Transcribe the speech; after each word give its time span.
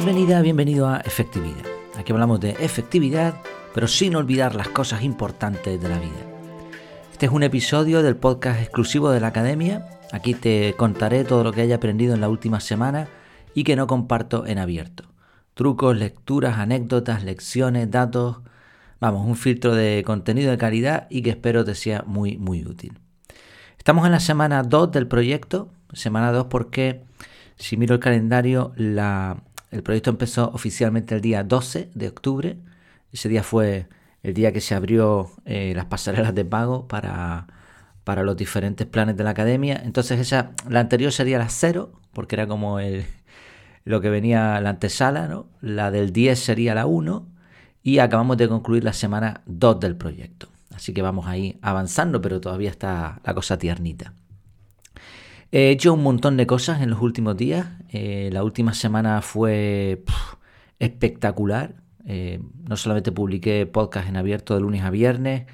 Bienvenida, 0.00 0.40
bienvenido 0.42 0.86
a 0.86 0.98
Efectividad. 0.98 1.66
Aquí 1.96 2.12
hablamos 2.12 2.38
de 2.38 2.50
efectividad, 2.50 3.34
pero 3.74 3.88
sin 3.88 4.14
olvidar 4.14 4.54
las 4.54 4.68
cosas 4.68 5.02
importantes 5.02 5.82
de 5.82 5.88
la 5.88 5.98
vida. 5.98 6.22
Este 7.10 7.26
es 7.26 7.32
un 7.32 7.42
episodio 7.42 8.00
del 8.04 8.14
podcast 8.14 8.60
exclusivo 8.60 9.10
de 9.10 9.18
la 9.18 9.26
Academia. 9.26 9.88
Aquí 10.12 10.34
te 10.34 10.74
contaré 10.74 11.24
todo 11.24 11.42
lo 11.42 11.52
que 11.52 11.62
haya 11.62 11.74
aprendido 11.74 12.14
en 12.14 12.20
la 12.20 12.28
última 12.28 12.60
semana 12.60 13.08
y 13.54 13.64
que 13.64 13.74
no 13.74 13.88
comparto 13.88 14.46
en 14.46 14.58
abierto. 14.58 15.02
Trucos, 15.54 15.96
lecturas, 15.96 16.58
anécdotas, 16.58 17.24
lecciones, 17.24 17.90
datos. 17.90 18.36
Vamos, 19.00 19.26
un 19.26 19.34
filtro 19.34 19.74
de 19.74 20.04
contenido 20.06 20.52
de 20.52 20.58
calidad 20.58 21.08
y 21.10 21.22
que 21.22 21.30
espero 21.30 21.64
te 21.64 21.74
sea 21.74 22.04
muy, 22.06 22.38
muy 22.38 22.64
útil. 22.64 23.00
Estamos 23.76 24.06
en 24.06 24.12
la 24.12 24.20
semana 24.20 24.62
2 24.62 24.92
del 24.92 25.08
proyecto. 25.08 25.72
Semana 25.92 26.30
2 26.30 26.46
porque, 26.48 27.02
si 27.56 27.76
miro 27.76 27.96
el 27.96 28.00
calendario, 28.00 28.70
la, 28.76 29.42
el 29.70 29.82
proyecto 29.82 30.10
empezó 30.10 30.50
oficialmente 30.52 31.14
el 31.14 31.20
día 31.20 31.44
12 31.44 31.90
de 31.94 32.08
octubre. 32.08 32.58
Ese 33.12 33.28
día 33.28 33.42
fue 33.42 33.88
el 34.22 34.34
día 34.34 34.52
que 34.52 34.60
se 34.60 34.74
abrió 34.74 35.30
eh, 35.44 35.72
las 35.76 35.86
pasarelas 35.86 36.34
de 36.34 36.44
pago 36.44 36.88
para, 36.88 37.46
para, 38.04 38.22
los 38.22 38.36
diferentes 38.36 38.86
planes 38.86 39.16
de 39.16 39.24
la 39.24 39.30
academia. 39.30 39.80
Entonces 39.84 40.18
esa, 40.20 40.52
la 40.68 40.80
anterior 40.80 41.12
sería 41.12 41.38
la 41.38 41.48
0, 41.48 41.92
porque 42.12 42.36
era 42.36 42.46
como 42.46 42.78
lo 43.84 44.00
que 44.00 44.10
venía 44.10 44.60
la 44.60 44.70
antesala, 44.70 45.28
¿no? 45.28 45.46
La 45.60 45.90
del 45.90 46.12
10 46.12 46.38
sería 46.38 46.74
la 46.74 46.86
1 46.86 47.26
y 47.82 48.00
acabamos 48.00 48.36
de 48.36 48.48
concluir 48.48 48.84
la 48.84 48.92
semana 48.92 49.42
2 49.46 49.80
del 49.80 49.96
proyecto. 49.96 50.48
Así 50.74 50.92
que 50.92 51.02
vamos 51.02 51.26
ahí 51.26 51.58
avanzando, 51.62 52.20
pero 52.20 52.40
todavía 52.40 52.70
está 52.70 53.20
la 53.24 53.34
cosa 53.34 53.58
tiernita. 53.58 54.12
He 55.50 55.70
hecho 55.70 55.94
un 55.94 56.02
montón 56.02 56.36
de 56.36 56.46
cosas 56.46 56.82
en 56.82 56.90
los 56.90 57.00
últimos 57.00 57.36
días. 57.36 57.68
Eh, 57.90 58.28
la 58.32 58.44
última 58.44 58.74
semana 58.74 59.22
fue 59.22 60.04
espectacular. 60.78 61.74
Eh, 62.06 62.40
no 62.68 62.76
solamente 62.76 63.12
publiqué 63.12 63.66
podcast 63.66 64.08
en 64.08 64.16
abierto 64.16 64.54
de 64.54 64.60
lunes 64.60 64.82
a 64.82 64.90
viernes, 64.90 65.46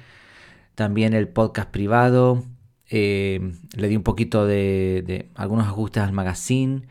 también 0.75 1.13
el 1.13 1.27
podcast 1.29 1.69
privado. 1.69 2.43
Eh, 2.89 3.53
le 3.75 3.87
di 3.87 3.95
un 3.95 4.03
poquito 4.03 4.45
de, 4.45 5.29
algunos 5.35 5.67
ajustes 5.67 6.03
al 6.03 6.11
magazine. 6.11 6.87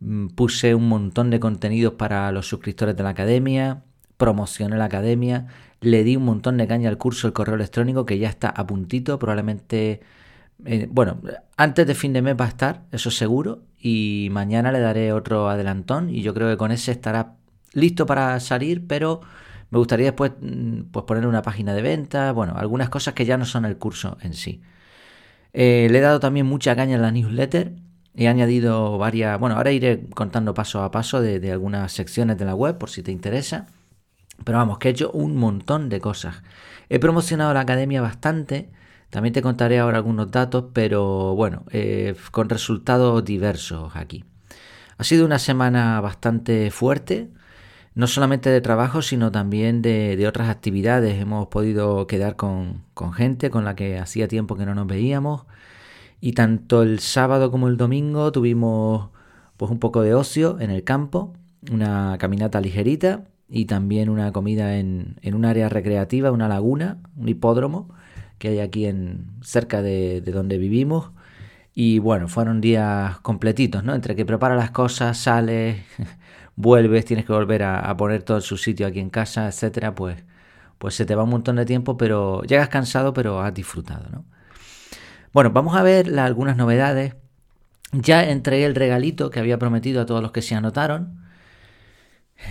Mm, 0.00 0.28
puse 0.28 0.74
un 0.76 0.88
montón 0.88 1.30
de 1.30 1.40
contenidos 1.40 1.94
para 1.94 2.30
los 2.32 2.46
suscriptores 2.48 2.96
de 2.96 3.02
la 3.02 3.10
academia. 3.10 3.82
Promocioné 4.16 4.76
la 4.76 4.84
academia. 4.86 5.48
Le 5.80 6.04
di 6.04 6.16
un 6.16 6.24
montón 6.24 6.56
de 6.56 6.68
caña 6.68 6.88
al 6.88 6.98
curso 6.98 7.26
del 7.26 7.34
correo 7.34 7.56
electrónico 7.56 8.06
que 8.06 8.18
ya 8.18 8.28
está 8.28 8.48
a 8.48 8.66
puntito. 8.66 9.18
Probablemente 9.18 10.00
eh, 10.64 10.88
bueno, 10.90 11.20
antes 11.56 11.86
de 11.86 11.94
fin 11.94 12.12
de 12.12 12.22
mes 12.22 12.36
va 12.38 12.46
a 12.46 12.48
estar, 12.48 12.82
eso 12.92 13.10
seguro, 13.10 13.62
y 13.78 14.28
mañana 14.32 14.72
le 14.72 14.80
daré 14.80 15.12
otro 15.12 15.48
adelantón 15.48 16.10
y 16.10 16.22
yo 16.22 16.34
creo 16.34 16.48
que 16.48 16.56
con 16.56 16.72
ese 16.72 16.92
estará 16.92 17.36
listo 17.72 18.06
para 18.06 18.38
salir, 18.40 18.86
pero 18.86 19.20
me 19.70 19.78
gustaría 19.78 20.06
después 20.06 20.32
mm, 20.40 20.90
pues 20.90 21.04
poner 21.04 21.26
una 21.26 21.42
página 21.42 21.74
de 21.74 21.82
venta, 21.82 22.32
bueno, 22.32 22.54
algunas 22.56 22.88
cosas 22.88 23.14
que 23.14 23.24
ya 23.24 23.36
no 23.36 23.44
son 23.44 23.64
el 23.64 23.76
curso 23.78 24.18
en 24.20 24.34
sí. 24.34 24.62
Eh, 25.52 25.88
le 25.90 25.98
he 25.98 26.02
dado 26.02 26.20
también 26.20 26.46
mucha 26.46 26.74
caña 26.76 26.96
en 26.96 27.02
la 27.02 27.12
newsletter, 27.12 27.74
he 28.16 28.28
añadido 28.28 28.98
varias, 28.98 29.38
bueno, 29.38 29.56
ahora 29.56 29.70
iré 29.72 30.06
contando 30.14 30.54
paso 30.54 30.82
a 30.82 30.90
paso 30.90 31.20
de, 31.20 31.40
de 31.40 31.52
algunas 31.52 31.92
secciones 31.92 32.36
de 32.38 32.44
la 32.44 32.54
web 32.54 32.78
por 32.78 32.90
si 32.90 33.02
te 33.02 33.12
interesa, 33.12 33.66
pero 34.44 34.58
vamos, 34.58 34.78
que 34.78 34.88
he 34.88 34.90
hecho 34.90 35.10
un 35.12 35.36
montón 35.36 35.88
de 35.88 36.00
cosas. 36.00 36.42
He 36.88 36.98
promocionado 36.98 37.52
la 37.54 37.60
academia 37.60 38.00
bastante, 38.00 38.70
también 39.10 39.32
te 39.32 39.42
contaré 39.42 39.78
ahora 39.78 39.98
algunos 39.98 40.30
datos, 40.30 40.66
pero 40.72 41.34
bueno, 41.34 41.64
eh, 41.70 42.14
con 42.30 42.48
resultados 42.48 43.24
diversos 43.24 43.96
aquí. 43.96 44.24
Ha 44.98 45.04
sido 45.04 45.24
una 45.24 45.38
semana 45.38 46.00
bastante 46.00 46.70
fuerte, 46.70 47.30
no 47.94 48.06
solamente 48.06 48.50
de 48.50 48.60
trabajo, 48.60 49.00
sino 49.00 49.32
también 49.32 49.80
de, 49.80 50.26
otras 50.28 50.48
actividades. 50.50 51.20
Hemos 51.20 51.48
podido 51.48 52.06
quedar 52.06 52.36
con, 52.36 52.84
gente 53.14 53.50
con 53.50 53.64
la 53.64 53.74
que 53.76 53.98
hacía 53.98 54.28
tiempo 54.28 54.56
que 54.56 54.66
no 54.66 54.74
nos 54.74 54.86
veíamos. 54.86 55.46
Y 56.20 56.32
tanto 56.32 56.82
el 56.82 56.98
sábado 56.98 57.50
como 57.50 57.68
el 57.68 57.76
domingo 57.76 58.32
tuvimos 58.32 59.10
pues 59.56 59.70
un 59.70 59.78
poco 59.78 60.02
de 60.02 60.14
ocio 60.14 60.58
en 60.60 60.70
el 60.70 60.84
campo, 60.84 61.32
una 61.72 62.16
caminata 62.18 62.60
ligerita 62.60 63.24
y 63.48 63.64
también 63.66 64.08
una 64.10 64.32
comida 64.32 64.78
en, 64.78 65.16
en 65.22 65.34
un 65.34 65.44
área 65.44 65.68
recreativa, 65.68 66.30
una 66.30 66.48
laguna, 66.48 66.98
un 67.16 67.28
hipódromo 67.28 67.88
que 68.38 68.48
hay 68.48 68.60
aquí 68.60 68.86
en, 68.86 69.26
cerca 69.42 69.82
de, 69.82 70.20
donde 70.20 70.58
vivimos. 70.58 71.12
Y 71.74 71.98
bueno, 72.00 72.28
fueron 72.28 72.60
días 72.60 73.20
completitos, 73.20 73.84
¿no? 73.84 73.94
Entre 73.94 74.16
que 74.16 74.24
preparas 74.26 74.58
las 74.58 74.70
cosas, 74.70 75.18
sales, 75.18 75.84
vuelves, 76.56 77.04
tienes 77.04 77.26
que 77.26 77.32
volver 77.32 77.62
a, 77.62 77.96
poner 77.96 78.22
todo 78.22 78.38
en 78.38 78.42
su 78.42 78.56
sitio 78.56 78.86
aquí 78.86 79.00
en 79.00 79.10
casa, 79.10 79.46
etcétera, 79.48 79.94
pues, 79.94 80.24
pues 80.78 80.94
se 80.94 81.06
te 81.06 81.14
va 81.14 81.24
un 81.24 81.30
montón 81.30 81.56
de 81.56 81.64
tiempo, 81.66 81.96
pero 81.96 82.42
llegas 82.42 82.68
cansado, 82.68 83.12
pero 83.12 83.40
has 83.40 83.54
disfrutado, 83.54 84.08
¿no? 84.10 84.24
Bueno, 85.32 85.50
vamos 85.50 85.76
a 85.76 85.82
ver 85.82 86.18
algunas 86.18 86.56
novedades. 86.56 87.14
Ya 87.92 88.28
entregué 88.28 88.64
el 88.66 88.74
regalito 88.74 89.30
que 89.30 89.40
había 89.40 89.58
prometido 89.58 90.02
a 90.02 90.06
todos 90.06 90.22
los 90.22 90.32
que 90.32 90.42
se 90.42 90.54
anotaron, 90.54 91.20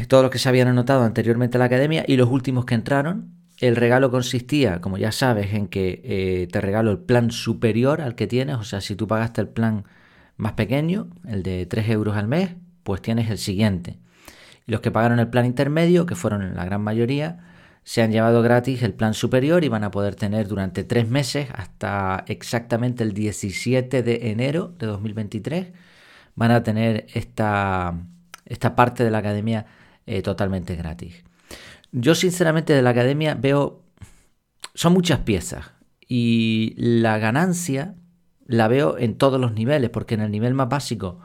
todos 0.08 0.24
los 0.24 0.31
que 0.31 0.40
se 0.40 0.50
habían 0.50 0.68
anotado 0.68 1.04
anteriormente 1.04 1.58
a 1.58 1.59
la 1.59 1.66
academia 1.66 2.04
y 2.08 2.18
los 2.18 2.30
últimos 2.30 2.66
que 2.66 2.75
entraron. 2.75 3.37
El 3.59 3.75
regalo 3.75 4.12
consistía, 4.12 4.81
como 4.81 4.97
ya 4.97 5.12
sabes, 5.12 5.53
en 5.53 5.68
que 5.68 6.01
eh, 6.03 6.47
te 6.51 6.62
regalo 6.62 6.91
el 6.91 7.00
plan 7.00 7.31
superior 7.31 8.01
al 8.01 8.16
que 8.16 8.28
tienes. 8.28 8.57
O 8.57 8.63
sea, 8.63 8.81
si 8.81 8.95
tú 8.95 9.07
pagaste 9.07 9.41
el 9.41 9.47
plan 9.50 9.85
más 10.38 10.53
pequeño, 10.53 11.09
el 11.28 11.44
de 11.44 11.66
3 11.66 11.90
euros 11.90 12.16
al 12.16 12.28
mes, 12.28 12.51
pues 12.84 13.01
tienes 13.01 13.29
el 13.31 13.40
siguiente. 13.40 13.97
Y 14.68 14.72
los 14.72 14.81
que 14.81 14.91
pagaron 14.91 15.19
el 15.19 15.29
plan 15.29 15.45
intermedio, 15.45 16.06
que 16.06 16.16
fueron 16.16 16.56
la 16.56 16.66
gran 16.66 16.81
mayoría, 16.81 17.40
se 17.84 18.01
han 18.03 18.12
llevado 18.12 18.41
gratis 18.44 18.84
el 18.84 18.94
plan 18.94 19.13
superior 19.13 19.63
y 19.63 19.69
van 19.69 19.84
a 19.85 19.91
poder 19.91 20.16
tener 20.16 20.47
durante 20.47 20.84
tres 20.84 21.07
meses, 21.09 21.47
hasta 21.53 22.25
exactamente 22.28 23.03
el 23.03 23.13
17 23.13 24.03
de 24.03 24.29
enero 24.29 24.75
de 24.78 24.88
2023, 24.88 25.68
van 26.35 26.51
a 26.51 26.63
tener 26.63 27.07
esta, 27.13 27.95
esta 28.45 28.75
parte 28.75 29.03
de 29.03 29.12
la 29.12 29.19
academia 29.19 29.66
eh, 30.06 30.22
totalmente 30.22 30.75
gratis. 30.75 31.27
Yo 32.00 32.13
sinceramente 32.13 32.74
de 32.74 32.84
la 32.84 32.91
academia 32.91 33.34
veo, 33.34 33.81
son 34.75 34.94
muchas 34.94 35.22
piezas 35.22 35.72
y 36.08 36.75
la 36.78 37.18
ganancia 37.18 37.96
la 38.46 38.68
veo 38.68 39.00
en 39.00 39.18
todos 39.18 39.41
los 39.41 39.53
niveles, 39.53 39.90
porque 39.90 40.13
en 40.13 40.22
el 40.22 40.30
nivel 40.30 40.53
más 40.53 40.69
básico 40.69 41.19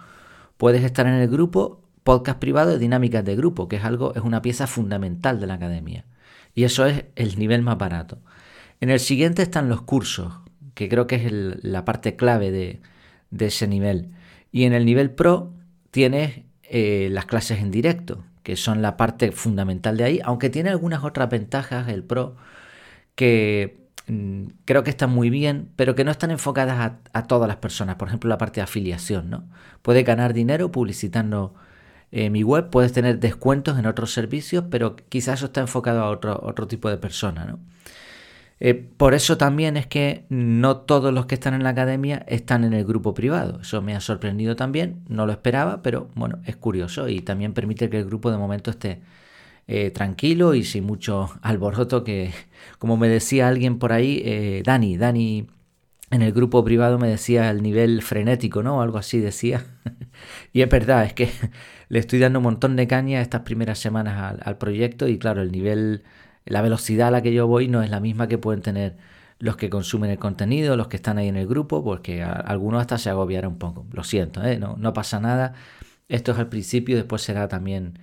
puedes 0.56 0.82
estar 0.82 1.06
en 1.06 1.12
el 1.12 1.28
grupo, 1.28 1.82
podcast 2.04 2.38
privado 2.38 2.74
y 2.74 2.78
dinámicas 2.78 3.22
de 3.22 3.36
grupo, 3.36 3.68
que 3.68 3.76
es 3.76 3.84
algo, 3.84 4.14
es 4.14 4.22
una 4.22 4.40
pieza 4.40 4.66
fundamental 4.66 5.40
de 5.40 5.46
la 5.46 5.54
academia. 5.54 6.06
Y 6.54 6.64
eso 6.64 6.86
es 6.86 7.04
el 7.16 7.38
nivel 7.38 7.60
más 7.60 7.76
barato. 7.76 8.22
En 8.80 8.88
el 8.88 8.98
siguiente 8.98 9.42
están 9.42 9.68
los 9.68 9.82
cursos, 9.82 10.32
que 10.72 10.88
creo 10.88 11.06
que 11.06 11.16
es 11.16 11.32
la 11.62 11.84
parte 11.84 12.16
clave 12.16 12.50
de, 12.50 12.80
ese 13.46 13.68
nivel. 13.68 14.08
Y 14.50 14.64
en 14.64 14.72
el 14.72 14.86
nivel 14.86 15.10
pro 15.10 15.52
tienes 15.90 16.40
eh, 16.62 17.08
las 17.12 17.26
clases 17.26 17.60
en 17.60 17.70
directo, 17.70 18.24
que 18.42 18.56
son 18.56 18.82
la 18.82 18.96
parte 18.96 19.32
fundamental 19.32 19.96
de 19.96 20.04
ahí, 20.04 20.20
aunque 20.24 20.50
tiene 20.50 20.70
algunas 20.70 21.04
otras 21.04 21.30
ventajas 21.30 21.88
el 21.88 22.04
Pro 22.04 22.36
que 23.14 23.86
mm, 24.08 24.44
creo 24.64 24.84
que 24.84 24.90
están 24.90 25.10
muy 25.10 25.30
bien, 25.30 25.70
pero 25.76 25.94
que 25.94 26.04
no 26.04 26.10
están 26.10 26.30
enfocadas 26.30 26.92
a, 27.12 27.26
todas 27.26 27.48
las 27.48 27.58
personas. 27.58 27.96
Por 27.96 28.08
ejemplo, 28.08 28.28
la 28.28 28.38
parte 28.38 28.60
de 28.60 28.64
afiliación, 28.64 29.30
¿no? 29.30 29.44
Puedes 29.82 30.04
ganar 30.04 30.34
dinero 30.34 30.72
publicitando 30.72 31.54
eh, 32.12 32.30
mi 32.30 32.42
web, 32.42 32.70
puedes 32.70 32.92
tener 32.92 33.20
descuentos 33.20 33.78
en 33.78 33.86
otros 33.86 34.12
servicios, 34.12 34.64
pero 34.70 34.96
quizás 34.96 35.40
eso 35.40 35.46
está 35.46 35.60
enfocado 35.60 36.02
a 36.02 36.10
otro, 36.10 36.38
otro 36.42 36.66
tipo 36.68 36.90
de 36.90 36.98
persona, 36.98 37.44
¿no? 37.44 37.58
Eh, 38.64 38.74
por 38.74 39.12
eso 39.12 39.36
también 39.36 39.76
es 39.76 39.88
que 39.88 40.24
no 40.28 40.76
todos 40.76 41.12
los 41.12 41.26
que 41.26 41.34
están 41.34 41.54
en 41.54 41.64
la 41.64 41.70
academia 41.70 42.24
están 42.28 42.62
en 42.62 42.72
el 42.74 42.84
grupo 42.84 43.12
privado. 43.12 43.60
Eso 43.62 43.82
me 43.82 43.96
ha 43.96 44.00
sorprendido 44.00 44.54
también, 44.54 45.02
no 45.08 45.26
lo 45.26 45.32
esperaba, 45.32 45.82
pero 45.82 46.10
bueno, 46.14 46.38
es 46.46 46.54
curioso 46.54 47.08
y 47.08 47.22
también 47.22 47.54
permite 47.54 47.90
que 47.90 47.98
el 47.98 48.04
grupo 48.04 48.30
de 48.30 48.38
momento 48.38 48.70
esté 48.70 49.00
eh, 49.66 49.90
tranquilo 49.90 50.54
y 50.54 50.62
sin 50.64 50.84
mucho 50.84 51.28
alboroto 51.42 52.04
que, 52.04 52.32
como 52.78 52.96
me 52.96 53.08
decía 53.08 53.48
alguien 53.48 53.80
por 53.80 53.92
ahí, 53.92 54.22
eh, 54.24 54.62
Dani, 54.64 54.96
Dani 54.96 55.48
en 56.12 56.22
el 56.22 56.32
grupo 56.32 56.64
privado 56.64 57.00
me 57.00 57.08
decía 57.08 57.50
el 57.50 57.62
nivel 57.62 58.00
frenético, 58.02 58.62
¿no? 58.62 58.80
Algo 58.80 58.98
así 58.98 59.18
decía. 59.18 59.64
y 60.52 60.62
es 60.62 60.68
verdad, 60.68 61.04
es 61.04 61.14
que 61.14 61.30
le 61.88 61.98
estoy 61.98 62.20
dando 62.20 62.38
un 62.38 62.44
montón 62.44 62.76
de 62.76 62.86
caña 62.86 63.22
estas 63.22 63.40
primeras 63.42 63.80
semanas 63.80 64.38
al 64.40 64.58
proyecto 64.58 65.08
y 65.08 65.18
claro, 65.18 65.42
el 65.42 65.50
nivel 65.50 66.04
la 66.44 66.62
velocidad 66.62 67.08
a 67.08 67.10
la 67.10 67.22
que 67.22 67.32
yo 67.32 67.46
voy 67.46 67.68
no 67.68 67.82
es 67.82 67.90
la 67.90 68.00
misma 68.00 68.28
que 68.28 68.38
pueden 68.38 68.62
tener 68.62 68.96
los 69.38 69.56
que 69.56 69.70
consumen 69.70 70.10
el 70.10 70.18
contenido, 70.18 70.76
los 70.76 70.88
que 70.88 70.96
están 70.96 71.18
ahí 71.18 71.26
en 71.26 71.36
el 71.36 71.48
grupo, 71.48 71.82
porque 71.82 72.22
algunos 72.22 72.80
hasta 72.80 72.96
se 72.96 73.10
agobiarán 73.10 73.52
un 73.52 73.58
poco. 73.58 73.86
Lo 73.92 74.04
siento, 74.04 74.42
¿eh? 74.44 74.58
no, 74.58 74.92
pasa 74.92 75.18
nada. 75.18 75.54
Esto 76.08 76.30
es 76.30 76.38
al 76.38 76.48
principio, 76.48 76.96
después 76.96 77.22
será 77.22 77.48
también 77.48 77.98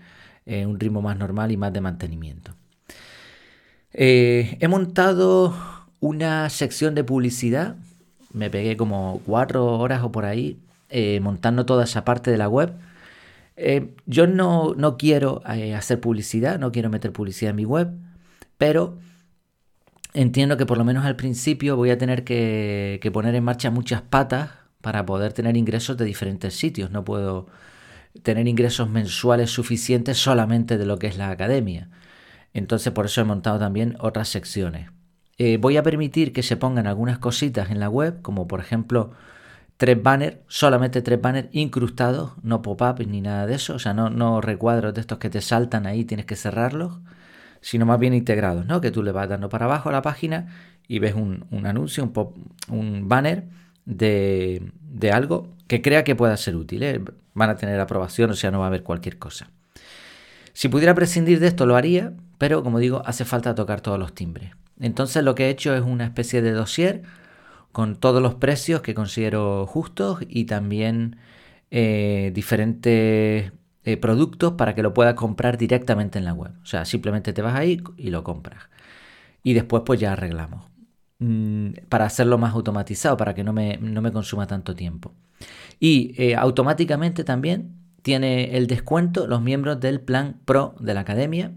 eh, 0.45 0.65
un 0.65 0.79
ritmo 0.79 1.01
más 1.01 1.17
normal 1.17 1.51
y 1.51 1.57
más 1.57 1.71
de 1.71 1.79
mantenimiento. 1.79 2.55
Eh, 3.93 4.57
he 4.59 4.67
montado 4.67 5.55
una 6.01 6.49
sección 6.49 6.93
de 6.93 7.05
publicidad, 7.05 7.77
me 8.33 8.49
pegué 8.49 8.75
como 8.75 9.21
cuatro 9.25 9.65
horas 9.79 10.03
o 10.03 10.11
por 10.11 10.25
ahí 10.25 10.59
montando 11.21 11.65
toda 11.65 11.83
esa 11.83 12.03
parte 12.03 12.31
de 12.31 12.37
la 12.37 12.49
web 12.49 12.73
yo 14.07 14.25
no, 14.25 14.73
no 14.75 14.97
quiero 14.97 15.41
hacer 15.45 15.99
publicidad, 15.99 16.59
no 16.59 16.71
quiero 16.71 16.89
meter 16.89 17.11
publicidad 17.11 17.51
en 17.51 17.57
mi 17.57 17.65
web, 17.65 17.91
pero 18.59 18.99
entiendo 20.13 20.57
que 20.57 20.65
por 20.65 20.77
lo 20.77 20.83
menos 20.83 21.05
al 21.05 21.15
principio 21.15 21.77
voy 21.77 21.91
a 21.91 21.97
tener 21.97 22.25
que, 22.25 23.09
poner 23.13 23.33
en 23.33 23.43
marcha 23.45 23.71
muchas 23.71 24.01
patas 24.01 24.51
para 24.81 25.05
poder 25.05 25.31
tener 25.31 25.55
ingresos 25.55 25.95
de 25.95 26.03
diferentes 26.03 26.55
sitios. 26.55 26.91
No 26.91 27.05
puedo 27.05 27.47
tener 28.21 28.49
ingresos 28.49 28.89
mensuales 28.89 29.49
suficientes 29.49 30.17
solamente 30.17 30.77
de 30.77 30.85
lo 30.85 30.99
que 30.99 31.07
es 31.07 31.17
la 31.17 31.29
academia. 31.29 31.89
Entonces 32.53 32.91
por 32.91 33.05
eso 33.05 33.21
he 33.21 33.23
montado 33.23 33.59
también 33.59 33.95
otras 34.01 34.27
secciones. 34.27 34.89
Eh, 35.37 35.55
voy 35.55 35.77
a 35.77 35.83
permitir 35.83 36.33
que 36.33 36.43
se 36.43 36.57
pongan 36.57 36.85
algunas 36.85 37.17
cositas 37.17 37.71
en 37.71 37.79
la 37.79 37.89
web, 37.89 38.21
como 38.21 38.45
por 38.45 38.59
ejemplo 38.59 39.11
tres 39.77 40.03
banners, 40.03 40.39
solamente 40.49 41.01
tres 41.01 41.21
banners 41.21 41.47
incrustados, 41.53 42.33
no 42.43 42.61
pop-up 42.61 43.07
ni 43.07 43.21
nada 43.21 43.45
de 43.47 43.55
eso, 43.55 43.75
o 43.75 43.79
sea, 43.79 43.93
no, 43.93 44.09
no 44.09 44.41
recuadros 44.41 44.93
de 44.93 44.99
estos 44.99 45.17
que 45.17 45.29
te 45.29 45.39
saltan 45.39 45.87
ahí, 45.87 46.03
tienes 46.03 46.25
que 46.25 46.35
cerrarlos, 46.35 46.99
sino 47.61 47.85
más 47.85 47.99
bien 47.99 48.13
integrados, 48.13 48.65
¿no? 48.65 48.81
Que 48.81 48.91
tú 48.91 49.03
le 49.03 49.11
vas 49.11 49.29
dando 49.29 49.49
para 49.49 49.65
abajo 49.65 49.89
a 49.89 49.91
la 49.91 50.01
página 50.01 50.47
y 50.87 50.99
ves 50.99 51.13
un, 51.13 51.45
anuncio, 51.65 52.03
un, 52.03 52.13
pop, 52.13 52.35
un 52.67 53.07
banner 53.07 53.45
de, 53.85 54.71
de, 54.81 55.11
algo 55.11 55.49
que 55.67 55.81
crea 55.81 56.03
que 56.03 56.15
pueda 56.15 56.35
ser 56.37 56.55
útil. 56.55 56.83
¿eh? 56.83 57.01
Van 57.33 57.49
a 57.49 57.55
tener 57.55 57.79
aprobación, 57.79 58.31
o 58.31 58.33
sea, 58.33 58.51
no 58.51 58.59
va 58.59 58.65
a 58.65 58.67
haber 58.69 58.83
cualquier 58.83 59.17
cosa. 59.17 59.49
Si 60.53 60.67
pudiera 60.67 60.95
prescindir 60.95 61.39
de 61.39 61.47
esto, 61.47 61.65
lo 61.65 61.75
haría, 61.75 62.13
pero 62.37 62.63
como 62.63 62.79
digo, 62.79 63.03
hace 63.05 63.23
falta 63.23 63.55
tocar 63.55 63.81
todos 63.81 63.99
los 63.99 64.13
timbres. 64.13 64.51
Entonces 64.79 65.23
lo 65.23 65.35
que 65.35 65.45
he 65.45 65.49
hecho 65.49 65.75
es 65.75 65.81
una 65.81 66.05
especie 66.05 66.41
de 66.41 66.51
dossier 66.51 67.03
con 67.71 67.95
todos 67.95 68.21
los 68.21 68.35
precios 68.35 68.81
que 68.81 68.93
considero 68.93 69.67
justos 69.67 70.19
y 70.27 70.45
también 70.45 71.17
eh, 71.71 72.31
diferentes 72.33 73.51
eh, 73.83 73.97
productos 73.97 74.53
para 74.53 74.75
que 74.75 74.83
lo 74.83 74.93
puedas 74.93 75.15
comprar 75.15 75.57
directamente 75.57 76.19
en 76.19 76.25
la 76.25 76.33
web. 76.33 76.51
O 76.61 76.65
sea, 76.65 76.85
simplemente 76.85 77.33
te 77.33 77.41
vas 77.41 77.55
ahí 77.55 77.81
y 77.97 78.09
lo 78.09 78.23
compras. 78.23 78.63
Y 79.43 79.53
después 79.53 79.83
pues 79.85 79.99
ya 79.99 80.13
arreglamos. 80.13 80.65
Mm, 81.19 81.71
para 81.89 82.05
hacerlo 82.05 82.37
más 82.37 82.53
automatizado, 82.53 83.17
para 83.17 83.33
que 83.35 83.43
no 83.43 83.53
me, 83.53 83.77
no 83.77 84.01
me 84.01 84.11
consuma 84.11 84.47
tanto 84.47 84.75
tiempo. 84.75 85.13
Y 85.79 86.13
eh, 86.17 86.35
automáticamente 86.35 87.23
también 87.23 87.75
tiene 88.01 88.57
el 88.57 88.67
descuento 88.67 89.27
los 89.27 89.41
miembros 89.41 89.79
del 89.79 90.01
plan 90.01 90.39
Pro 90.45 90.75
de 90.79 90.93
la 90.93 91.01
academia. 91.01 91.53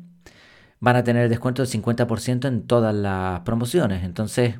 Van 0.80 0.96
a 0.96 1.04
tener 1.04 1.24
el 1.24 1.30
descuento 1.30 1.62
del 1.62 1.70
50% 1.70 2.48
en 2.48 2.66
todas 2.66 2.94
las 2.94 3.40
promociones. 3.40 4.04
Entonces, 4.04 4.56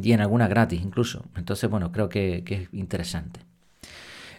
y 0.00 0.12
en 0.12 0.20
alguna 0.20 0.48
gratis 0.48 0.80
incluso. 0.82 1.24
Entonces, 1.36 1.70
bueno, 1.70 1.90
creo 1.92 2.08
que, 2.08 2.44
es 2.46 2.68
interesante. 2.72 3.40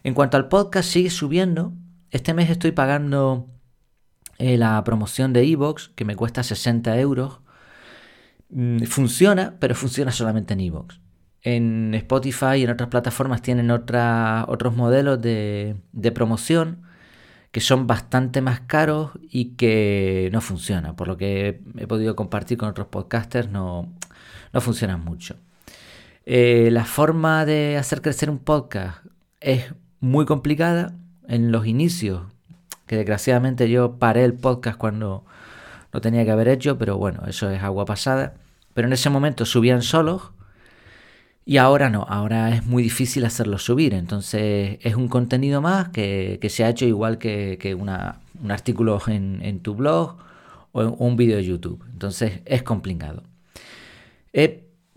En 0.04 0.14
cuanto 0.14 0.38
al 0.38 0.48
podcast, 0.48 0.90
sigue 0.90 1.10
subiendo. 1.10 1.74
Este 2.12 2.34
mes 2.34 2.50
estoy 2.50 2.72
pagando 2.72 3.48
eh, 4.38 4.58
la 4.58 4.84
promoción 4.84 5.34
de 5.34 5.44
Evox, 5.44 5.90
que 5.96 6.06
me 6.06 6.16
cuesta 6.16 6.44
60 6.44 6.98
euros. 7.00 7.40
Mm, 8.50 8.84
funciona, 8.84 9.56
pero 9.60 9.76
funciona 9.76 10.12
solamente 10.12 10.54
en 10.54 10.62
Evox. 10.62 11.00
En 11.42 11.94
Spotify 11.96 12.58
y 12.58 12.64
en 12.64 12.72
otras 12.72 12.90
plataformas 12.90 13.42
tienen 13.42 13.72
otros 13.72 14.76
modelos 14.76 15.22
de, 15.22 15.76
de 15.92 16.12
promoción 16.12 16.84
que 17.52 17.62
son 17.62 17.88
bastante 17.88 18.42
más 18.42 18.62
caros 18.62 19.12
y 19.22 19.56
que 19.56 20.30
no 20.32 20.42
funcionan. 20.42 20.96
Por 20.96 21.08
lo 21.08 21.18
que 21.18 21.62
he 21.78 21.88
podido 21.88 22.16
compartir 22.16 22.58
con 22.58 22.70
otros 22.70 22.88
podcasters, 22.88 23.50
no, 23.50 23.92
no 24.54 24.62
funcionan 24.62 25.04
mucho. 25.04 25.38
Eh, 26.26 26.70
la 26.72 26.86
forma 26.86 27.46
de 27.46 27.78
hacer 27.78 28.02
crecer 28.02 28.30
un 28.30 28.40
podcast 28.40 29.06
es 29.40 29.74
muy 30.00 30.26
complicada. 30.26 30.94
En 31.28 31.52
los 31.52 31.68
inicios, 31.68 32.24
que 32.86 32.96
desgraciadamente 32.96 33.70
yo 33.70 34.00
paré 34.00 34.24
el 34.24 34.34
podcast 34.34 34.78
cuando 34.78 35.26
lo 35.92 36.02
tenía 36.02 36.26
que 36.26 36.32
haber 36.32 36.48
hecho, 36.48 36.78
pero 36.78 36.98
bueno, 36.98 37.24
eso 37.28 37.50
es 37.50 37.62
agua 37.62 37.86
pasada. 37.86 38.36
Pero 38.74 38.88
en 38.88 38.94
ese 38.94 39.10
momento 39.10 39.46
subían 39.46 39.82
solos 39.82 40.32
y 41.46 41.58
ahora 41.58 41.90
no, 41.90 42.06
ahora 42.08 42.56
es 42.56 42.66
muy 42.66 42.84
difícil 42.84 43.26
hacerlo 43.26 43.58
subir. 43.58 43.94
Entonces 43.94 44.80
es 44.82 44.96
un 44.96 45.08
contenido 45.08 45.62
más 45.62 45.90
que, 45.90 46.40
se 46.50 46.64
ha 46.64 46.70
hecho 46.70 46.86
igual 46.86 47.18
que, 47.18 47.76
un 47.78 48.52
artículo 48.52 49.02
en, 49.08 49.60
tu 49.62 49.76
blog 49.76 50.18
o 50.72 50.82
un 50.84 51.18
vídeo 51.18 51.38
de 51.38 51.46
YouTube. 51.46 51.84
Entonces 51.92 52.42
es 52.46 52.64
complicado. 52.64 53.24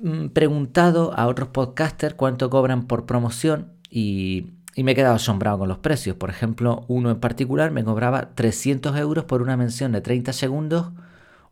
Mm, 0.03 0.29
preguntado 0.29 1.13
a 1.15 1.27
otros 1.27 1.49
podcasters 1.49 2.15
cuánto 2.15 2.49
cobran 2.49 2.87
por 2.87 3.05
promoción 3.05 3.73
y, 3.91 4.47
me 4.77 4.93
he 4.93 4.95
quedado 4.95 5.17
asombrado 5.17 5.59
con 5.59 5.69
los 5.69 5.79
precios. 5.79 6.17
Por 6.17 6.31
ejemplo, 6.31 6.85
uno 6.89 7.11
en 7.11 7.21
particular 7.21 7.71
me 7.71 7.85
cobraba 7.85 8.35
300 8.35 8.97
euros 8.97 9.25
por 9.25 9.43
una 9.43 9.57
mención 9.57 9.93
de 9.93 10.01
30 10.01 10.33
segundos 10.33 10.93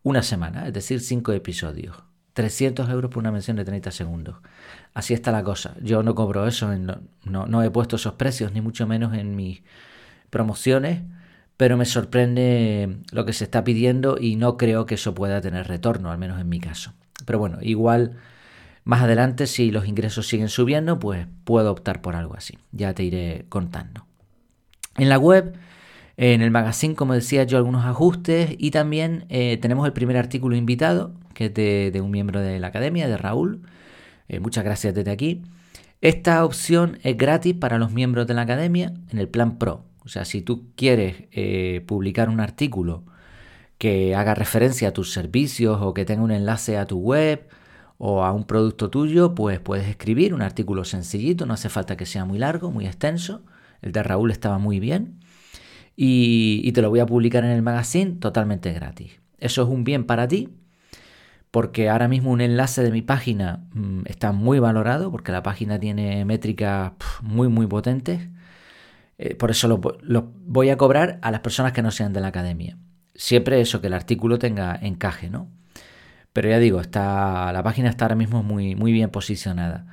una 0.02 0.22
semana, 0.22 0.66
es 0.66 0.72
decir, 0.72 1.00
5 1.00 1.32
episodios. 1.32 1.96
300 2.34 2.88
euros 2.90 3.10
por 3.10 3.20
una 3.20 3.32
mención 3.32 3.56
de 3.56 3.64
30 3.64 3.90
segundos. 3.90 4.36
Así 4.94 5.12
está 5.12 5.32
la 5.32 5.42
cosa. 5.42 5.74
Yo 5.82 6.04
no 6.04 6.14
cobro 6.14 6.46
eso, 6.46 6.70
no, 6.76 7.46
no 7.46 7.62
he 7.62 7.70
puesto 7.70 7.96
esos 7.96 8.14
precios, 8.14 8.52
ni 8.52 8.60
mucho 8.60 8.86
menos 8.86 9.14
en 9.14 9.34
mis 9.34 9.62
promociones, 10.30 11.02
pero 11.56 11.76
me 11.76 11.84
sorprende 11.84 12.98
lo 13.10 13.24
que 13.24 13.32
se 13.32 13.42
está 13.42 13.64
pidiendo 13.64 14.18
y 14.20 14.36
no 14.36 14.56
creo 14.56 14.86
que 14.86 14.94
eso 14.94 15.14
pueda 15.14 15.40
tener 15.40 15.66
retorno, 15.66 16.12
al 16.12 16.18
menos 16.18 16.40
en 16.40 16.48
mi 16.48 16.60
caso. 16.60 16.92
Pero 17.26 17.40
bueno, 17.40 17.58
igual 17.60 18.16
más 18.88 19.02
adelante, 19.02 19.46
si 19.46 19.70
los 19.70 19.86
ingresos 19.86 20.26
siguen 20.26 20.48
subiendo, 20.48 20.98
pues 20.98 21.26
puedo 21.44 21.70
optar 21.70 22.00
por 22.00 22.16
algo 22.16 22.34
así. 22.34 22.56
Ya 22.72 22.94
te 22.94 23.04
iré 23.04 23.44
contando. 23.50 24.06
En 24.96 25.10
la 25.10 25.18
web, 25.18 25.52
en 26.16 26.40
el 26.40 26.50
magazine, 26.50 26.94
como 26.94 27.12
decía 27.12 27.44
yo, 27.44 27.58
algunos 27.58 27.84
ajustes 27.84 28.56
y 28.56 28.70
también 28.70 29.26
eh, 29.28 29.58
tenemos 29.60 29.84
el 29.84 29.92
primer 29.92 30.16
artículo 30.16 30.56
invitado, 30.56 31.12
que 31.34 31.46
es 31.46 31.54
de, 31.92 32.00
un 32.00 32.10
miembro 32.10 32.40
de 32.40 32.58
la 32.60 32.68
academia, 32.68 33.06
de 33.08 33.18
Raúl. 33.18 33.60
Eh, 34.26 34.40
muchas 34.40 34.64
gracias 34.64 34.94
desde 34.94 35.10
aquí. 35.10 35.42
Esta 36.00 36.42
opción 36.42 36.98
es 37.02 37.14
gratis 37.18 37.52
para 37.52 37.76
los 37.76 37.92
miembros 37.92 38.26
de 38.26 38.32
la 38.32 38.40
academia 38.40 38.94
en 39.10 39.18
el 39.18 39.28
plan 39.28 39.58
Pro. 39.58 39.84
O 40.02 40.08
sea, 40.08 40.24
si 40.24 40.40
tú 40.40 40.72
quieres 40.76 41.24
eh, 41.32 41.84
publicar 41.86 42.30
un 42.30 42.40
artículo 42.40 43.04
que 43.76 44.14
haga 44.14 44.34
referencia 44.34 44.88
a 44.88 44.92
tus 44.92 45.12
servicios 45.12 45.78
o 45.82 45.92
que 45.92 46.06
tenga 46.06 46.22
un 46.22 46.30
enlace 46.30 46.78
a 46.78 46.86
tu 46.86 46.98
web 47.00 47.48
o 47.98 48.24
a 48.24 48.32
un 48.32 48.44
producto 48.44 48.90
tuyo, 48.90 49.34
pues 49.34 49.58
puedes 49.58 49.88
escribir 49.88 50.32
un 50.32 50.40
artículo 50.40 50.84
sencillito, 50.84 51.46
no 51.46 51.54
hace 51.54 51.68
falta 51.68 51.96
que 51.96 52.06
sea 52.06 52.24
muy 52.24 52.38
largo, 52.38 52.70
muy 52.70 52.86
extenso. 52.86 53.42
El 53.82 53.92
de 53.92 54.02
Raúl 54.02 54.30
estaba 54.30 54.58
muy 54.58 54.80
bien. 54.80 55.18
Y, 55.96 56.70
te 56.72 56.80
lo 56.80 56.90
voy 56.90 57.00
a 57.00 57.06
publicar 57.06 57.44
en 57.44 57.50
el 57.50 57.60
magazine 57.60 58.12
totalmente 58.12 58.72
gratis. 58.72 59.20
Eso 59.38 59.62
es 59.62 59.68
un 59.68 59.82
bien 59.82 60.04
para 60.04 60.28
ti, 60.28 60.48
porque 61.50 61.88
ahora 61.88 62.06
mismo 62.06 62.30
un 62.30 62.40
enlace 62.40 62.82
de 62.84 62.92
mi 62.92 63.02
página 63.02 63.64
mm, 63.72 64.02
está 64.06 64.30
muy 64.30 64.60
valorado, 64.60 65.10
porque 65.10 65.32
la 65.32 65.42
página 65.42 65.80
tiene 65.80 66.24
métricas 66.24 66.92
muy, 67.20 67.48
muy 67.48 67.66
potentes. 67.66 68.28
Eh, 69.18 69.34
por 69.34 69.50
eso 69.50 69.66
lo, 69.66 69.80
lo 70.02 70.32
voy 70.46 70.70
a 70.70 70.76
cobrar 70.76 71.18
a 71.22 71.32
las 71.32 71.40
personas 71.40 71.72
que 71.72 71.82
no 71.82 71.90
sean 71.90 72.12
de 72.12 72.20
la 72.20 72.28
academia. 72.28 72.78
Siempre 73.16 73.60
eso, 73.60 73.80
que 73.80 73.88
el 73.88 73.94
artículo 73.94 74.38
tenga 74.38 74.78
encaje, 74.80 75.30
¿no? 75.30 75.50
Pero 76.38 76.50
ya 76.50 76.60
digo, 76.60 76.80
está, 76.80 77.50
la 77.52 77.64
página 77.64 77.88
está 77.88 78.04
ahora 78.04 78.14
mismo 78.14 78.44
muy, 78.44 78.76
muy 78.76 78.92
bien 78.92 79.10
posicionada. 79.10 79.86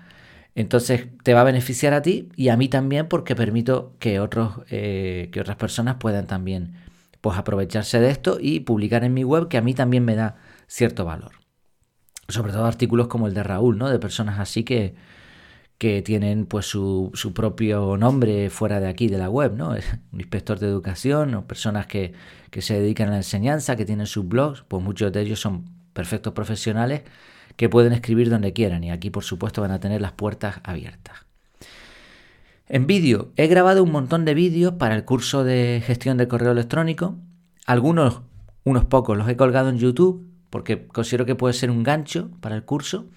Entonces 0.54 1.08
te 1.24 1.34
va 1.34 1.42
a 1.42 1.44
beneficiar 1.44 1.96
a 1.96 2.04
ti 2.04 2.30
y 2.36 2.50
a 2.50 2.56
mí 2.56 2.70
también 2.70 3.08
porque 3.08 3.36
permito 3.36 3.96
que, 3.98 4.20
otros, 4.20 4.60
eh, 4.70 5.30
que 5.32 5.42
otras 5.42 5.58
personas 5.58 5.96
puedan 5.96 6.28
también 6.28 6.76
pues, 7.22 7.36
aprovecharse 7.36 8.00
de 8.00 8.12
esto 8.12 8.38
y 8.40 8.60
publicar 8.60 9.04
en 9.04 9.16
mi 9.16 9.24
web 9.24 9.48
que 9.48 9.58
a 9.58 9.62
mí 9.62 9.74
también 9.74 10.06
me 10.06 10.14
da 10.14 10.36
cierto 10.68 11.04
valor. 11.04 11.32
Sobre 12.28 12.52
todo 12.52 12.66
artículos 12.66 13.08
como 13.08 13.26
el 13.26 13.34
de 13.34 13.42
Raúl, 13.42 13.80
¿no? 13.80 13.90
De 13.90 13.98
personas 13.98 14.38
así 14.38 14.64
que, 14.64 14.94
que 15.80 16.04
tienen 16.04 16.46
pues 16.46 16.68
su, 16.68 17.10
su, 17.16 17.34
propio 17.34 17.98
nombre 17.98 18.52
fuera 18.52 18.80
de 18.80 18.88
aquí 18.88 19.08
de 19.08 19.18
la 19.18 19.32
web, 19.32 19.56
¿no? 19.56 19.70
Un 20.12 20.20
inspector 20.20 20.60
de 20.60 20.68
educación 20.68 21.34
o 21.34 21.48
personas 21.48 21.88
que, 21.88 22.14
que 22.52 22.62
se 22.62 22.80
dedican 22.80 23.08
a 23.08 23.14
la 23.14 23.18
enseñanza, 23.18 23.76
que 23.76 23.86
tienen 23.86 24.06
sus 24.06 24.28
blogs, 24.28 24.62
pues 24.68 24.84
muchos 24.84 25.12
de 25.12 25.22
ellos 25.22 25.40
son 25.40 25.75
perfectos 25.96 26.34
profesionales 26.34 27.04
que 27.56 27.70
pueden 27.70 27.94
escribir 27.94 28.30
donde 28.30 28.54
quieran 28.54 28.84
y 28.84 28.92
aquí 28.92 29.10
por 29.10 29.24
supuesto 29.24 29.62
van 29.62 29.72
a 29.72 29.80
tener 29.80 30.02
las 30.02 30.12
puertas 30.12 30.58
abiertas. 30.64 31.26
En 32.68 32.86
vídeo, 32.86 33.32
he 33.38 33.48
grabado 33.48 33.82
un 33.82 33.92
montón 33.92 34.26
de 34.26 34.34
vídeos 34.34 34.74
para 34.74 34.96
el 34.96 35.06
curso 35.06 35.44
de 35.44 35.82
gestión 35.86 36.18
de 36.18 36.28
correo 36.28 36.52
electrónico. 36.52 37.16
Algunos, 37.66 38.22
unos 38.64 38.86
pocos, 38.86 39.18
los 39.18 39.30
he 39.30 39.38
colgado 39.38 39.70
en 39.70 39.78
YouTube 39.78 40.28
porque 40.50 40.88
considero 40.88 41.26
que 41.26 41.36
puede 41.36 41.54
ser 41.54 41.72
un 41.72 41.84
gancho 41.84 42.32
para 42.42 42.56
el 42.56 42.64
curso. 42.64 43.08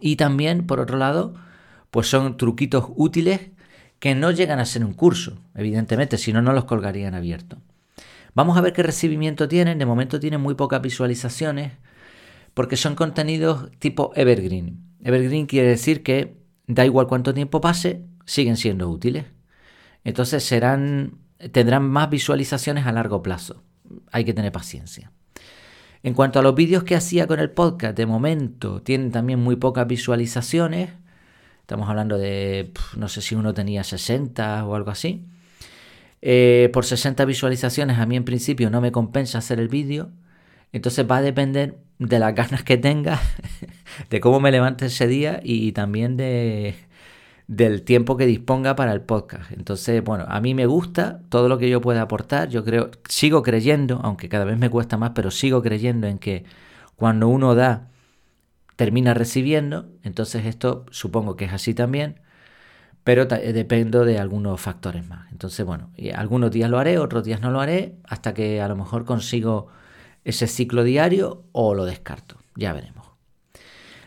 Y 0.00 0.16
también, 0.16 0.66
por 0.66 0.78
otro 0.78 0.96
lado, 0.96 1.34
pues 1.90 2.08
son 2.08 2.36
truquitos 2.36 2.86
útiles 2.96 3.50
que 3.98 4.14
no 4.14 4.30
llegan 4.30 4.60
a 4.60 4.66
ser 4.66 4.84
un 4.84 4.92
curso, 4.92 5.38
evidentemente, 5.54 6.18
si 6.18 6.32
no, 6.32 6.42
no 6.42 6.52
los 6.52 6.64
colgarían 6.64 7.14
abierto. 7.14 7.56
Vamos 8.34 8.56
a 8.56 8.60
ver 8.60 8.72
qué 8.72 8.82
recibimiento 8.82 9.48
tienen. 9.48 9.78
De 9.78 9.86
momento 9.86 10.20
tienen 10.20 10.40
muy 10.40 10.54
pocas 10.54 10.82
visualizaciones 10.82 11.72
porque 12.52 12.76
son 12.76 12.94
contenidos 12.94 13.70
tipo 13.78 14.12
evergreen. 14.14 14.80
Evergreen 15.02 15.46
quiere 15.46 15.68
decir 15.68 16.02
que 16.02 16.36
da 16.66 16.84
igual 16.84 17.06
cuánto 17.06 17.34
tiempo 17.34 17.60
pase, 17.60 18.04
siguen 18.24 18.56
siendo 18.56 18.88
útiles. 18.88 19.26
Entonces 20.04 20.44
serán 20.44 21.18
tendrán 21.52 21.88
más 21.88 22.10
visualizaciones 22.10 22.86
a 22.86 22.92
largo 22.92 23.22
plazo. 23.22 23.62
Hay 24.10 24.24
que 24.24 24.34
tener 24.34 24.52
paciencia. 24.52 25.12
En 26.02 26.14
cuanto 26.14 26.38
a 26.38 26.42
los 26.42 26.54
vídeos 26.54 26.84
que 26.84 26.94
hacía 26.94 27.26
con 27.26 27.40
el 27.40 27.50
podcast, 27.50 27.96
de 27.96 28.06
momento 28.06 28.82
tienen 28.82 29.10
también 29.10 29.40
muy 29.40 29.56
pocas 29.56 29.86
visualizaciones. 29.86 30.90
Estamos 31.60 31.88
hablando 31.88 32.18
de, 32.18 32.72
no 32.96 33.08
sé 33.08 33.22
si 33.22 33.34
uno 33.34 33.54
tenía 33.54 33.84
60 33.84 34.66
o 34.66 34.74
algo 34.74 34.90
así. 34.90 35.26
Eh, 36.26 36.70
por 36.72 36.86
60 36.86 37.26
visualizaciones 37.26 37.98
a 37.98 38.06
mí 38.06 38.16
en 38.16 38.24
principio 38.24 38.70
no 38.70 38.80
me 38.80 38.92
compensa 38.92 39.38
hacer 39.38 39.60
el 39.60 39.68
vídeo. 39.68 40.10
Entonces 40.72 41.06
va 41.08 41.18
a 41.18 41.22
depender 41.22 41.76
de 41.98 42.18
las 42.18 42.34
ganas 42.34 42.64
que 42.64 42.78
tenga, 42.78 43.20
de 44.10 44.20
cómo 44.20 44.40
me 44.40 44.50
levante 44.50 44.86
ese 44.86 45.06
día 45.06 45.40
y 45.44 45.72
también 45.72 46.16
de, 46.16 46.76
del 47.46 47.82
tiempo 47.82 48.16
que 48.16 48.24
disponga 48.24 48.74
para 48.74 48.94
el 48.94 49.02
podcast. 49.02 49.52
Entonces, 49.52 50.02
bueno, 50.02 50.24
a 50.26 50.40
mí 50.40 50.54
me 50.54 50.64
gusta 50.64 51.20
todo 51.28 51.48
lo 51.48 51.58
que 51.58 51.68
yo 51.68 51.82
pueda 51.82 52.00
aportar. 52.00 52.48
Yo 52.48 52.64
creo, 52.64 52.90
sigo 53.06 53.42
creyendo, 53.42 54.00
aunque 54.02 54.30
cada 54.30 54.46
vez 54.46 54.56
me 54.58 54.70
cuesta 54.70 54.96
más, 54.96 55.10
pero 55.14 55.30
sigo 55.30 55.62
creyendo 55.62 56.06
en 56.06 56.18
que 56.18 56.44
cuando 56.96 57.28
uno 57.28 57.54
da, 57.54 57.90
termina 58.76 59.12
recibiendo. 59.12 59.90
Entonces 60.02 60.46
esto 60.46 60.86
supongo 60.90 61.36
que 61.36 61.44
es 61.44 61.52
así 61.52 61.74
también. 61.74 62.23
Pero 63.04 63.26
dependo 63.26 64.04
de 64.04 64.18
algunos 64.18 64.60
factores 64.60 65.06
más. 65.06 65.30
Entonces, 65.30 65.64
bueno, 65.64 65.90
algunos 66.14 66.50
días 66.50 66.70
lo 66.70 66.78
haré, 66.78 66.98
otros 66.98 67.24
días 67.24 67.40
no 67.40 67.50
lo 67.50 67.60
haré, 67.60 67.96
hasta 68.04 68.32
que 68.32 68.62
a 68.62 68.68
lo 68.68 68.76
mejor 68.76 69.04
consigo 69.04 69.68
ese 70.24 70.46
ciclo 70.46 70.84
diario 70.84 71.44
o 71.52 71.74
lo 71.74 71.84
descarto. 71.84 72.36
Ya 72.56 72.72
veremos. 72.72 73.06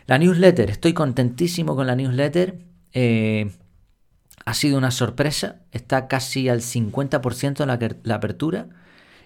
La 0.06 0.18
newsletter, 0.18 0.70
estoy 0.70 0.94
contentísimo 0.94 1.76
con 1.76 1.86
la 1.86 1.94
newsletter. 1.94 2.58
Eh, 2.92 3.52
ha 4.44 4.54
sido 4.54 4.78
una 4.78 4.90
sorpresa, 4.90 5.60
está 5.70 6.08
casi 6.08 6.48
al 6.48 6.60
50% 6.60 7.66
la, 7.66 7.78
la 8.02 8.14
apertura 8.14 8.68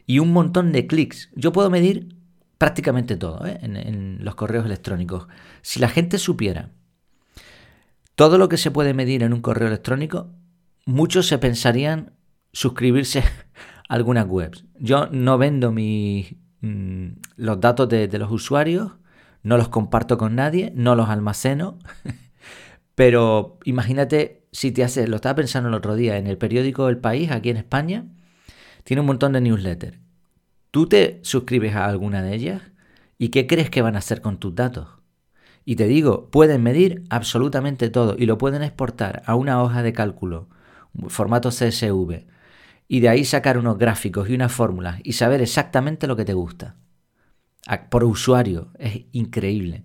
y 0.06 0.18
un 0.18 0.32
montón 0.32 0.72
de 0.72 0.86
clics. 0.86 1.30
Yo 1.34 1.52
puedo 1.52 1.70
medir 1.70 2.16
prácticamente 2.58 3.16
todo 3.16 3.46
¿eh? 3.46 3.58
en, 3.62 4.18
los 4.24 4.34
correos 4.34 4.66
electrónicos. 4.66 5.28
Si 5.62 5.80
la 5.80 5.88
gente 5.88 6.18
supiera 6.18 6.70
todo 8.14 8.38
lo 8.38 8.48
que 8.48 8.56
se 8.56 8.70
puede 8.70 8.94
medir 8.94 9.22
en 9.22 9.32
un 9.32 9.40
correo 9.40 9.68
electrónico, 9.68 10.30
muchos 10.84 11.26
se 11.26 11.38
pensarían 11.38 12.12
suscribirse 12.52 13.20
a 13.88 13.94
algunas 13.94 14.26
webs. 14.28 14.64
Yo 14.78 15.08
no 15.10 15.38
vendo 15.38 15.72
mi, 15.72 16.38
mm, 16.60 17.08
los 17.36 17.60
datos 17.60 17.88
de, 17.88 18.08
de 18.08 18.18
los 18.18 18.30
usuarios, 18.30 18.92
no 19.42 19.56
los 19.56 19.68
comparto 19.68 20.18
con 20.18 20.34
nadie, 20.34 20.72
no 20.74 20.94
los 20.94 21.08
almaceno. 21.08 21.78
Pero 22.94 23.58
imagínate 23.64 24.42
si 24.52 24.70
te 24.70 24.84
haces, 24.84 25.08
lo 25.08 25.16
estaba 25.16 25.34
pensando 25.34 25.68
el 25.68 25.74
otro 25.74 25.96
día, 25.96 26.18
en 26.18 26.26
el 26.26 26.38
periódico 26.38 26.88
El 26.88 26.98
País, 26.98 27.30
aquí 27.30 27.50
en 27.50 27.56
España, 27.56 28.06
tiene 28.84 29.00
un 29.00 29.06
montón 29.06 29.32
de 29.32 29.40
newsletters. 29.40 29.98
¿Tú 30.70 30.86
te 30.86 31.20
suscribes 31.22 31.74
a 31.74 31.86
alguna 31.86 32.22
de 32.22 32.34
ellas? 32.34 32.62
¿Y 33.18 33.28
qué 33.28 33.46
crees 33.46 33.70
que 33.70 33.82
van 33.82 33.94
a 33.94 33.98
hacer 33.98 34.20
con 34.20 34.38
tus 34.38 34.54
datos? 34.54 34.88
Y 35.64 35.76
te 35.76 35.86
digo, 35.86 36.28
pueden 36.30 36.62
medir 36.62 37.04
absolutamente 37.10 37.88
todo 37.90 38.16
y 38.18 38.26
lo 38.26 38.38
pueden 38.38 38.62
exportar 38.62 39.22
a 39.26 39.34
una 39.34 39.62
hoja 39.62 39.82
de 39.82 39.92
cálculo, 39.92 40.48
formato 41.08 41.50
CSV, 41.50 42.26
y 42.88 43.00
de 43.00 43.08
ahí 43.08 43.24
sacar 43.24 43.58
unos 43.58 43.78
gráficos 43.78 44.28
y 44.28 44.34
unas 44.34 44.52
fórmulas 44.52 45.00
y 45.04 45.12
saber 45.12 45.40
exactamente 45.40 46.06
lo 46.06 46.16
que 46.16 46.24
te 46.24 46.34
gusta. 46.34 46.76
Por 47.90 48.04
usuario, 48.04 48.72
es 48.78 49.02
increíble. 49.12 49.84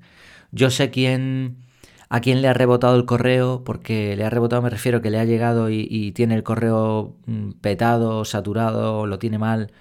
Yo 0.51 0.71
sé 0.71 0.89
quién 0.89 1.67
a 2.09 2.21
quién 2.21 2.41
le 2.41 2.47
ha 2.47 2.53
rebotado 2.53 2.95
el 2.95 3.05
correo, 3.05 3.63
porque 3.63 4.15
le 4.15 4.23
ha 4.23 4.29
rebotado 4.29 4.61
me 4.61 4.69
refiero 4.69 5.01
que 5.01 5.09
le 5.09 5.19
ha 5.19 5.25
llegado 5.25 5.69
y, 5.69 6.11
tiene 6.13 6.35
el 6.35 6.43
correo 6.43 7.15
mm, 7.25 7.51
petado, 7.61 8.25
saturado, 8.25 9.05
lo 9.05 9.19
tiene 9.19 9.37
mal 9.37 9.71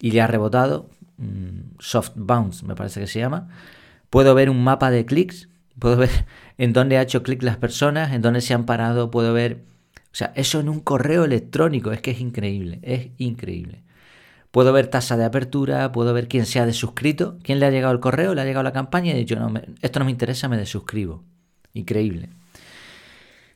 y 0.00 0.12
le 0.12 0.22
ha 0.22 0.26
rebotado, 0.26 0.88
mm, 1.18 1.78
soft 1.78 2.12
bounce 2.16 2.64
me 2.66 2.74
parece 2.74 3.00
que 3.00 3.06
se 3.06 3.20
llama, 3.20 3.48
puedo 4.10 4.34
ver 4.34 4.50
un 4.50 4.62
mapa 4.62 4.90
de 4.90 5.06
clics, 5.06 5.48
puedo 5.78 5.96
ver 5.96 6.26
en 6.58 6.72
dónde 6.72 6.98
ha 6.98 7.02
hecho 7.02 7.22
clic 7.22 7.42
las 7.42 7.56
personas, 7.56 8.12
en 8.12 8.22
dónde 8.22 8.40
se 8.40 8.54
han 8.54 8.66
parado, 8.66 9.10
puedo 9.10 9.32
ver, 9.32 9.64
o 10.12 10.14
sea, 10.14 10.32
eso 10.36 10.60
en 10.60 10.68
un 10.68 10.80
correo 10.80 11.24
electrónico, 11.24 11.92
es 11.92 12.00
que 12.00 12.10
es 12.10 12.20
increíble, 12.20 12.80
es 12.82 13.08
increíble. 13.18 13.82
Puedo 14.50 14.72
ver 14.72 14.88
tasa 14.88 15.16
de 15.16 15.24
apertura, 15.24 15.92
puedo 15.92 16.12
ver 16.12 16.26
quién 16.26 16.44
se 16.44 16.58
ha 16.58 16.66
desuscrito, 16.66 17.38
quién 17.42 17.60
le 17.60 17.66
ha 17.66 17.70
llegado 17.70 17.92
el 17.94 18.00
correo, 18.00 18.34
le 18.34 18.40
ha 18.40 18.44
llegado 18.44 18.64
la 18.64 18.72
campaña 18.72 19.12
y 19.12 19.18
dicho, 19.18 19.36
no, 19.36 19.52
esto 19.80 20.00
no 20.00 20.04
me 20.04 20.10
interesa, 20.10 20.48
me 20.48 20.56
desuscribo. 20.56 21.22
Increíble. 21.72 22.30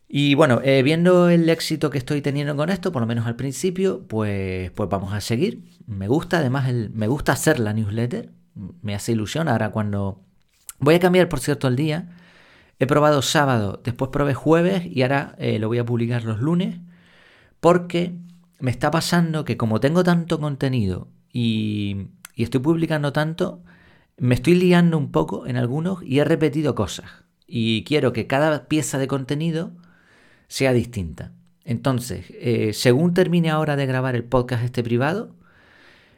Y 0.09 0.37
bueno, 0.37 0.61
eh, 0.63 0.85
viendo 0.85 1.29
el 1.29 1.49
éxito 1.49 1.91
que 1.91 1.99
estoy 1.99 2.23
teniendo 2.23 2.55
con 2.55 2.71
esto, 2.71 2.93
por 2.93 3.03
lo 3.03 3.07
menos 3.07 3.27
al 3.27 3.35
principio, 3.35 4.07
pues, 4.07 4.71
pues 4.71 4.89
vamos 4.89 5.13
a 5.13 5.21
seguir. 5.21 5.65
Me 5.89 6.07
gusta, 6.07 6.39
además, 6.39 6.69
el, 6.69 6.91
me 6.91 7.09
gusta 7.09 7.33
hacer 7.33 7.59
la 7.59 7.73
newsletter. 7.73 8.31
Me 8.83 8.95
hace 8.95 9.11
ilusión. 9.11 9.49
Ahora 9.49 9.73
cuando... 9.73 10.21
Voy 10.79 10.95
a 10.97 11.01
cambiar, 11.01 11.29
por 11.29 11.41
cierto, 11.41 11.69
el 11.69 11.77
día. 11.77 12.17
He 12.79 12.87
probado 12.87 13.23
sábado, 13.23 13.81
después 13.85 14.11
probé 14.11 14.35
jueves 14.35 14.85
y 14.85 15.03
ahora 15.03 15.35
eh, 15.39 15.59
lo 15.59 15.69
voy 15.69 15.79
a 15.79 15.85
publicar 15.85 16.25
los 16.25 16.41
lunes. 16.41 16.81
Porque 17.61 18.15
me 18.59 18.71
está 18.71 18.91
pasando 18.91 19.45
que 19.45 19.57
como 19.57 19.81
tengo 19.81 20.05
tanto 20.05 20.41
contenido 20.41 21.09
y, 21.33 22.09
y 22.35 22.43
estoy 22.43 22.61
publicando 22.61 23.13
tanto, 23.13 23.63
me 24.17 24.35
estoy 24.35 24.55
liando 24.55 24.99
un 24.99 25.11
poco 25.11 25.47
en 25.47 25.57
algunos 25.57 26.03
y 26.03 26.19
he 26.19 26.25
repetido 26.25 26.75
cosas 26.75 27.25
y 27.47 27.85
quiero 27.85 28.13
que 28.13 28.27
cada 28.27 28.67
pieza 28.67 28.99
de 28.99 29.09
contenido 29.09 29.73
sea 30.49 30.73
distinta. 30.73 31.33
Entonces, 31.65 32.27
eh, 32.31 32.73
según 32.73 33.15
termine 33.15 33.51
ahora 33.51 33.77
de 33.77 33.87
grabar 33.87 34.15
el 34.15 34.25
podcast 34.25 34.65
este 34.65 34.83
privado, 34.83 35.35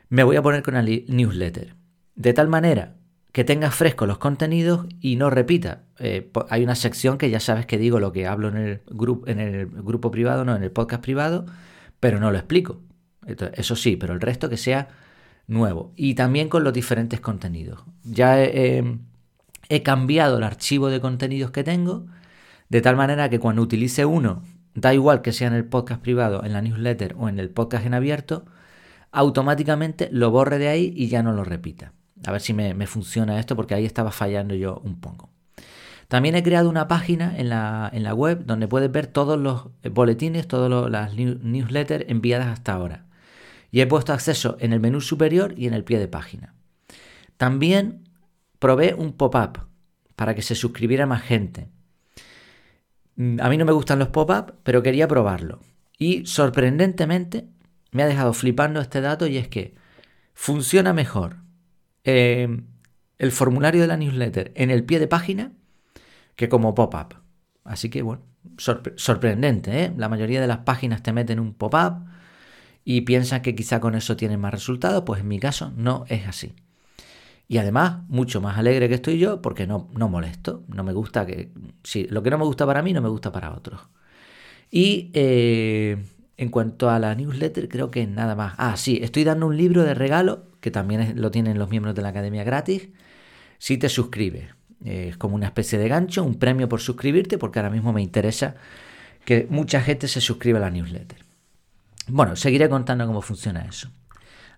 me 0.09 0.25
voy 0.25 0.37
a 0.37 0.43
poner 0.43 0.63
con 0.63 0.77
el 0.77 1.05
newsletter. 1.09 1.77
De 2.15 2.33
tal 2.33 2.49
manera 2.49 2.97
que 3.37 3.45
tengas 3.45 3.75
fresco 3.75 4.07
los 4.07 4.17
contenidos 4.17 4.87
y 4.99 5.17
no 5.17 5.29
repita. 5.29 5.83
Eh, 5.99 6.33
hay 6.49 6.65
una 6.65 6.75
sección 6.75 7.19
que 7.19 7.29
ya 7.29 7.39
sabes 7.39 7.67
que 7.67 7.77
digo 7.77 8.01
lo 8.01 8.11
que 8.11 8.27
hablo 8.27 8.49
en 8.49 8.57
el, 8.57 8.81
grupo, 8.87 9.29
en 9.29 9.41
el 9.41 9.67
grupo 9.67 10.11
privado, 10.11 10.47
no 10.47 10.57
en 10.57 10.63
el 10.63 10.71
podcast 10.71 11.03
privado, 11.03 11.45
pero 12.01 12.19
no 12.19 12.31
lo 12.31 12.39
explico. 12.39 12.81
eso 13.27 13.77
sí, 13.77 13.97
pero 13.97 14.15
el 14.15 14.23
resto 14.23 14.49
que 14.49 14.57
sea 14.57 14.89
nuevo. 15.49 15.93
Y 15.97 16.15
también 16.15 16.49
con 16.49 16.65
los 16.65 16.73
diferentes 16.73 17.21
contenidos. 17.21 17.85
Ya 18.05 18.43
he 18.43 18.83
he 19.69 19.83
cambiado 19.83 20.39
el 20.39 20.43
archivo 20.43 20.89
de 20.89 21.03
contenidos 21.03 21.51
que 21.51 21.63
tengo, 21.63 22.07
de 22.71 22.81
tal 22.81 22.97
manera 22.97 23.29
que 23.29 23.39
cuando 23.39 23.61
utilice 23.61 24.07
uno, 24.07 24.45
da 24.75 24.95
igual 24.95 25.21
que 25.21 25.33
sea 25.33 25.49
en 25.49 25.55
el 25.55 25.67
podcast 25.67 26.01
privado, 26.01 26.43
en 26.43 26.55
la 26.55 26.63
newsletter 26.63 27.15
o 27.19 27.29
en 27.29 27.39
el 27.39 27.51
podcast 27.51 27.85
en 27.85 27.93
abierto, 27.93 28.47
automáticamente 29.13 30.09
lo 30.11 30.31
borre 30.31 30.57
de 30.57 30.69
ahí 30.69 30.91
y 30.97 31.09
ya 31.09 31.23
no 31.23 31.33
lo 31.33 31.45
repita. 31.45 31.93
A 32.25 32.33
ver 32.33 32.41
si 32.41 32.55
me, 32.55 32.87
funciona 32.87 33.39
esto 33.39 33.57
porque 33.57 33.75
ahí 33.75 33.85
estaba 33.85 34.11
fallando 34.11 34.55
yo 34.55 34.81
un 34.85 35.01
poco. 35.01 35.31
También 36.09 36.37
he 36.37 36.43
creado 36.43 36.71
una 36.71 36.89
página 36.89 37.37
en 37.37 37.49
la, 37.49 37.91
en 37.93 38.05
la 38.05 38.15
web 38.15 38.45
donde 38.47 38.69
puedes 38.69 38.91
ver 38.91 39.09
todos 39.09 39.39
los 39.39 39.69
boletines, 39.91 40.47
todas 40.47 40.91
las 40.91 41.15
newsletters 41.15 42.07
enviadas 42.09 42.49
hasta 42.49 42.73
ahora. 42.73 43.07
Y 43.71 43.81
he 43.81 43.87
puesto 43.87 44.13
acceso 44.13 44.57
en 44.61 44.73
el 44.73 44.81
menú 44.81 45.01
superior 45.01 45.55
y 45.57 45.67
en 45.67 45.75
el 45.75 45.85
pie 45.85 45.99
de 45.99 46.09
página. 46.09 46.55
También 47.37 48.09
probé 48.59 48.95
un 48.95 49.13
pop-up 49.13 49.67
para 50.15 50.35
que 50.35 50.43
se 50.43 50.55
suscribiera 50.55 51.07
más 51.07 51.23
gente. 51.23 51.69
Mm, 53.17 53.41
a 53.41 53.49
mí 53.49 53.57
no 53.57 53.65
me 53.65 53.73
gustan 53.73 53.99
los 53.99 54.09
pop-up, 54.09 54.55
pero 54.63 54.83
quería 54.83 55.09
probarlo. 55.09 55.61
Y 55.99 56.25
sorprendentemente 56.27 57.49
me 57.91 58.03
ha 58.03 58.07
dejado 58.07 58.33
flipando 58.33 58.81
este 58.81 59.01
dato 59.01 59.27
y 59.27 59.39
es 59.39 59.49
que 59.49 59.75
funciona 60.35 60.93
mejor 60.93 61.46
em, 62.07 62.67
el 63.19 63.33
formulario 63.33 63.83
de 63.83 63.87
la 63.89 63.97
newsletter 63.97 64.53
en 64.55 64.71
el 64.71 64.85
pie 64.85 64.99
de 64.99 65.09
página 65.09 65.53
que 66.37 66.49
como 66.49 66.75
pop-up. 66.75 67.17
Así 67.65 67.91
que 67.91 68.03
bueno, 68.03 68.23
sorprendente, 68.57 69.85
¿eh? 69.85 69.93
La 69.97 70.09
mayoría 70.09 70.41
de 70.41 70.47
las 70.47 70.59
páginas 70.59 71.03
te 71.03 71.13
meten 71.13 71.41
un 71.41 71.55
pop-up 71.55 72.07
y 72.85 73.03
piensan 73.03 73.43
que 73.43 73.55
quizá 73.55 73.81
con 73.81 73.95
eso 73.95 74.17
tienen 74.17 74.41
más 74.41 74.53
resultados, 74.53 75.03
pues 75.05 75.21
en 75.21 75.29
mi 75.29 75.41
caso 75.41 75.73
no 75.77 76.05
es 76.09 76.27
así. 76.27 76.55
Y 77.49 77.59
además, 77.59 78.01
mucho 78.09 78.41
más 78.41 78.59
alegre 78.59 78.89
que 78.89 78.97
estoy 78.97 79.19
yo 79.19 79.41
porque 79.41 79.67
no, 79.67 79.89
no 79.95 80.09
molesto. 80.09 80.65
No 80.69 80.83
me 80.83 80.93
gusta 80.93 81.27
que. 81.27 81.53
Si 81.85 82.05
lo 82.09 82.23
que 82.23 82.31
no 82.31 82.39
me 82.39 82.45
gusta 82.45 82.67
para 82.67 82.83
mí, 82.83 82.93
no 82.93 83.01
me 83.01 83.09
gusta 83.09 83.31
para 83.31 83.53
otros. 83.55 83.81
Y 84.71 85.11
eh, 85.15 86.05
en 86.39 86.51
cuanto 86.51 86.91
a 86.91 86.99
la 86.99 87.15
newsletter, 87.15 87.69
creo 87.69 87.91
que 87.91 88.07
nada 88.07 88.35
más. 88.35 88.55
Ah, 88.59 88.77
sí, 88.77 88.99
estoy 89.03 89.25
dando 89.25 89.47
un 89.47 89.57
libro 89.57 89.85
de 89.85 89.95
regalo, 89.95 90.45
que 90.61 90.71
también 90.71 91.21
lo 91.21 91.31
tienen 91.31 91.59
los 91.59 91.71
miembros 91.71 91.95
de 91.95 92.03
la 92.03 92.09
academia 92.09 92.45
gratis, 92.45 92.89
si 93.59 93.79
te 93.79 93.89
suscribes. 93.89 94.49
es 94.85 95.17
como 95.17 95.35
una 95.35 95.47
especie 95.47 95.79
de 95.79 95.89
gancho, 95.89 96.25
un 96.25 96.35
premio 96.35 96.69
por 96.69 96.81
suscribirte, 96.81 97.39
porque 97.39 97.59
ahora 97.59 97.71
mismo 97.71 97.93
me 97.93 98.03
interesa 98.03 98.57
que 99.25 99.47
mucha 99.51 99.81
gente 99.81 100.09
se 100.09 100.21
suscriba 100.21 100.59
a 100.59 100.63
la 100.63 100.71
newsletter. 100.71 101.19
Bueno, 102.09 102.37
seguiré 102.37 102.69
contando 102.69 103.07
cómo 103.07 103.21
funciona 103.23 103.63
eso. 103.63 103.91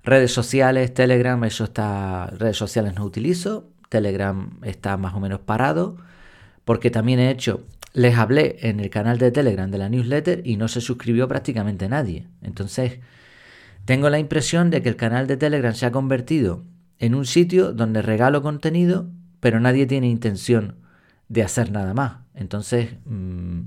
Redes 0.04 0.32
sociales, 0.32 0.92
Telegram, 0.92 1.42
eso 1.44 1.64
está. 1.64 2.26
Redes 2.38 2.56
sociales 2.56 2.94
no 2.94 3.04
utilizo. 3.04 3.70
Telegram 3.88 4.50
está 4.62 4.96
más 4.96 5.14
o 5.14 5.20
menos 5.20 5.40
parado. 5.40 5.96
Porque 6.64 6.90
también 6.90 7.18
he 7.18 7.30
hecho. 7.30 7.64
Les 7.98 8.16
hablé 8.16 8.58
en 8.60 8.78
el 8.78 8.90
canal 8.90 9.18
de 9.18 9.32
Telegram 9.32 9.68
de 9.68 9.76
la 9.76 9.88
newsletter 9.88 10.42
y 10.44 10.56
no 10.56 10.68
se 10.68 10.80
suscribió 10.80 11.26
prácticamente 11.26 11.88
nadie. 11.88 12.28
Entonces, 12.42 13.00
tengo 13.86 14.08
la 14.08 14.20
impresión 14.20 14.70
de 14.70 14.82
que 14.82 14.88
el 14.88 14.94
canal 14.94 15.26
de 15.26 15.36
Telegram 15.36 15.74
se 15.74 15.84
ha 15.84 15.90
convertido 15.90 16.62
en 17.00 17.16
un 17.16 17.26
sitio 17.26 17.72
donde 17.72 18.00
regalo 18.00 18.40
contenido, 18.40 19.10
pero 19.40 19.58
nadie 19.58 19.84
tiene 19.84 20.08
intención 20.08 20.76
de 21.28 21.42
hacer 21.42 21.72
nada 21.72 21.92
más. 21.92 22.18
Entonces, 22.34 22.90
mm, 23.04 23.62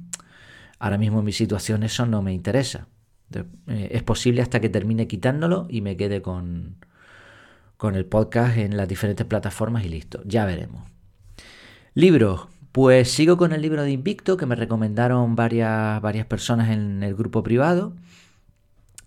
ahora 0.80 0.98
mismo 0.98 1.22
mi 1.22 1.34
situación 1.34 1.84
eso 1.84 2.06
no 2.06 2.22
me 2.22 2.32
interesa. 2.32 2.88
Eh, 3.68 3.90
es 3.92 4.04
posible 4.04 4.42
hasta 4.42 4.62
que 4.62 4.70
termine 4.70 5.08
quitándolo 5.08 5.68
y 5.70 5.82
me 5.82 5.98
quede 5.98 6.22
con, 6.22 6.78
con 7.76 7.96
el 7.96 8.06
podcast 8.06 8.56
en 8.56 8.78
las 8.78 8.88
diferentes 8.88 9.26
plataformas 9.26 9.84
y 9.84 9.90
listo. 9.90 10.22
Ya 10.24 10.46
veremos. 10.46 10.86
Libros. 11.96 12.51
Pues 12.72 13.12
sigo 13.12 13.38
con 13.38 13.52
el 13.52 13.62
libro 13.62 13.84
de 13.84 13.92
Invicto 13.92 14.38
que 14.38 14.46
me 14.46 14.56
recomendaron 14.56 15.36
varias, 15.36 16.02
varias 16.02 16.26
personas 16.26 16.70
en 16.70 17.04
el 17.04 17.16
grupo 17.16 17.44
privado. 17.44 17.94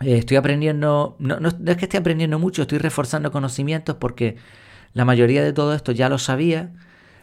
Eh, 0.01 0.19
estoy 0.19 0.37
aprendiendo, 0.37 1.17
no, 1.19 1.39
es 1.49 1.77
que 1.77 1.85
esté 1.85 1.97
aprendiendo 1.97 2.39
mucho, 2.39 2.63
estoy 2.63 2.79
reforzando 2.79 3.31
conocimientos 3.33 3.97
porque 3.97 4.37
la 4.93 5.05
mayoría 5.05 5.43
de 5.43 5.53
todo 5.53 5.75
esto 5.75 5.93
ya 5.93 6.09
lo 6.09 6.19
sabía, 6.19 6.73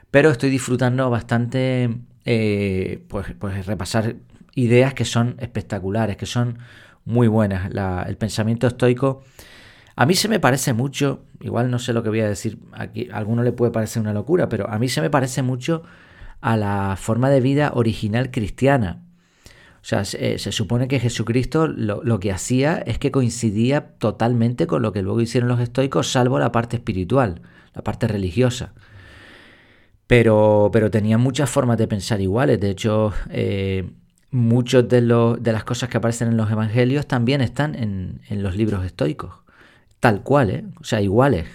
pero 0.10 0.32
estoy 0.32 0.50
disfrutando 0.50 1.10
bastante 1.10 2.00
eh, 2.26 3.04
pues, 3.08 3.28
pues 3.40 3.66
repasar 3.66 4.16
ideas 4.56 4.94
que 4.94 5.06
son 5.06 5.36
espectaculares, 5.40 6.18
que 6.18 6.26
son 6.26 6.60
muy 7.06 7.28
buenas. 7.28 7.70
el 8.08 8.18
pensamiento 8.18 8.68
estoico 8.68 9.24
a 9.96 10.06
mí 10.06 10.16
se 10.16 10.28
me 10.28 10.40
parece 10.40 10.74
mucho, 10.74 11.26
igual 11.42 11.70
no 11.70 11.80
sé 11.80 11.94
lo 11.94 12.02
que 12.04 12.10
voy 12.10 12.22
a 12.22 12.28
decir 12.28 12.58
aquí, 12.72 13.10
a 13.12 13.18
alguno 13.18 13.44
le 13.44 13.52
puede 13.52 13.72
parecer 13.72 14.02
una 14.02 14.14
locura, 14.14 14.50
pero 14.50 14.70
a 14.70 14.80
mí 14.80 14.90
se 14.90 15.02
me 15.02 15.10
parece 15.10 15.42
mucho 15.42 15.84
a 16.42 16.58
la 16.58 16.98
forma 17.00 17.30
de 17.30 17.40
vida 17.40 17.72
original 17.74 18.32
cristiana. 18.32 19.04
O 19.82 19.84
sea, 19.84 20.06
se, 20.06 20.38
supone 20.52 20.88
que 20.88 21.00
Jesucristo 21.00 21.68
lo, 21.68 22.20
que 22.20 22.32
hacía 22.32 22.84
es 22.86 23.00
que 23.00 23.10
coincidía 23.12 23.94
totalmente 23.98 24.68
con 24.68 24.84
lo 24.84 24.92
que 24.94 25.02
luego 25.02 25.22
hicieron 25.22 25.50
los 25.50 25.60
estoicos, 25.60 26.12
salvo 26.12 26.38
la 26.38 26.52
parte 26.52 26.76
espiritual, 26.76 27.42
la 27.74 27.84
parte 27.84 28.08
religiosa. 28.08 28.74
Pero, 30.06 30.70
pero 30.72 30.92
tenían 30.92 31.22
muchas 31.22 31.50
formas 31.50 31.78
de 31.78 31.88
pensar 31.88 32.22
iguales. 32.22 32.60
De 32.60 32.70
hecho, 32.70 33.12
eh, 33.30 33.90
muchas 34.30 34.88
de, 34.88 35.02
de, 35.02 35.52
las 35.52 35.64
cosas 35.64 35.90
que 35.90 35.98
aparecen 35.98 36.28
en 36.28 36.38
los 36.38 36.52
evangelios 36.52 37.08
también 37.08 37.42
están 37.42 37.74
en, 37.74 38.22
en 38.30 38.44
los 38.44 38.56
libros 38.56 38.86
estoicos. 38.86 39.34
Tal 40.00 40.22
cual, 40.22 40.50
¿eh? 40.52 40.66
o 40.80 40.84
sea, 40.84 41.02
iguales. 41.02 41.48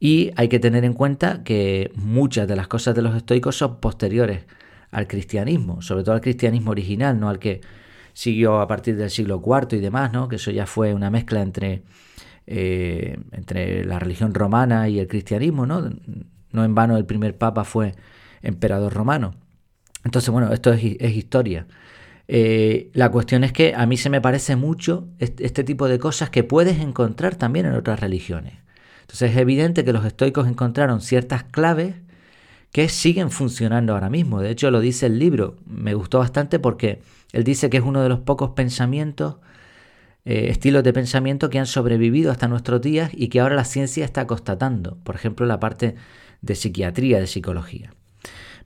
Y 0.00 0.30
hay 0.36 0.48
que 0.48 0.60
tener 0.60 0.84
en 0.84 0.92
cuenta 0.92 1.42
que 1.42 1.90
muchas 1.94 2.46
de 2.46 2.56
las 2.56 2.68
cosas 2.68 2.94
de 2.94 3.02
los 3.02 3.16
estoicos 3.16 3.56
son 3.56 3.80
posteriores 3.80 4.46
al 4.90 5.06
cristianismo, 5.06 5.82
sobre 5.82 6.04
todo 6.04 6.14
al 6.14 6.20
cristianismo 6.20 6.70
original, 6.70 7.18
no 7.18 7.28
al 7.28 7.38
que 7.38 7.60
siguió 8.12 8.60
a 8.60 8.68
partir 8.68 8.96
del 8.96 9.10
siglo 9.10 9.42
IV 9.44 9.76
y 9.76 9.80
demás, 9.80 10.12
¿no? 10.12 10.28
que 10.28 10.36
eso 10.36 10.50
ya 10.50 10.66
fue 10.66 10.94
una 10.94 11.10
mezcla 11.10 11.42
entre, 11.42 11.82
eh, 12.46 13.18
entre 13.32 13.84
la 13.84 13.98
religión 13.98 14.34
romana 14.34 14.88
y 14.88 14.98
el 14.98 15.08
cristianismo, 15.08 15.66
¿no? 15.66 15.90
No 16.50 16.64
en 16.64 16.74
vano 16.74 16.96
el 16.96 17.04
primer 17.04 17.36
papa 17.36 17.64
fue 17.64 17.94
emperador 18.42 18.92
romano. 18.94 19.34
Entonces, 20.04 20.30
bueno, 20.30 20.52
esto 20.52 20.72
es, 20.72 20.82
historia. 20.82 21.66
Eh, 22.26 22.90
la 22.94 23.10
cuestión 23.10 23.44
es 23.44 23.52
que 23.52 23.74
a 23.74 23.86
mí 23.86 23.96
se 23.96 24.10
me 24.10 24.20
parece 24.20 24.56
mucho 24.56 25.08
este 25.18 25.64
tipo 25.64 25.88
de 25.88 25.98
cosas 25.98 26.30
que 26.30 26.44
puedes 26.44 26.78
encontrar 26.80 27.36
también 27.36 27.66
en 27.66 27.74
otras 27.74 28.00
religiones. 28.00 28.54
Entonces 29.08 29.30
es 29.30 29.38
evidente 29.38 29.86
que 29.86 29.94
los 29.94 30.04
estoicos 30.04 30.46
encontraron 30.46 31.00
ciertas 31.00 31.42
claves 31.42 31.94
que 32.72 32.90
siguen 32.90 33.30
funcionando 33.30 33.94
ahora 33.94 34.10
mismo. 34.10 34.42
De 34.42 34.50
hecho, 34.50 34.70
lo 34.70 34.80
dice 34.80 35.06
el 35.06 35.18
libro. 35.18 35.56
Me 35.66 35.94
gustó 35.94 36.18
bastante 36.18 36.58
porque 36.58 37.00
él 37.32 37.42
dice 37.42 37.70
que 37.70 37.78
es 37.78 37.82
uno 37.82 38.02
de 38.02 38.10
los 38.10 38.20
pocos 38.20 38.50
pensamientos, 38.50 39.36
eh, 40.26 40.48
estilos 40.50 40.84
de 40.84 40.92
pensamiento 40.92 41.48
que 41.48 41.58
han 41.58 41.64
sobrevivido 41.64 42.30
hasta 42.30 42.48
nuestros 42.48 42.82
días 42.82 43.10
y 43.14 43.28
que 43.28 43.40
ahora 43.40 43.56
la 43.56 43.64
ciencia 43.64 44.04
está 44.04 44.26
constatando. 44.26 44.98
Por 45.04 45.14
ejemplo, 45.14 45.46
la 45.46 45.58
parte 45.58 45.94
de 46.42 46.54
psiquiatría, 46.54 47.18
de 47.18 47.26
psicología. 47.26 47.94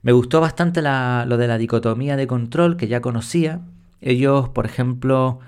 Me 0.01 0.11
gustó 0.11 0.41
bastante 0.41 0.81
lo 0.81 1.37
de 1.37 1.47
la 1.47 1.57
dicotomía 1.57 2.17
de 2.17 2.27
control 2.27 2.75
que 2.75 2.89
ya 2.89 2.99
conocía. 2.99 3.61
Ellos, 4.01 4.49
por 4.49 4.65
ejemplo, 4.65 5.39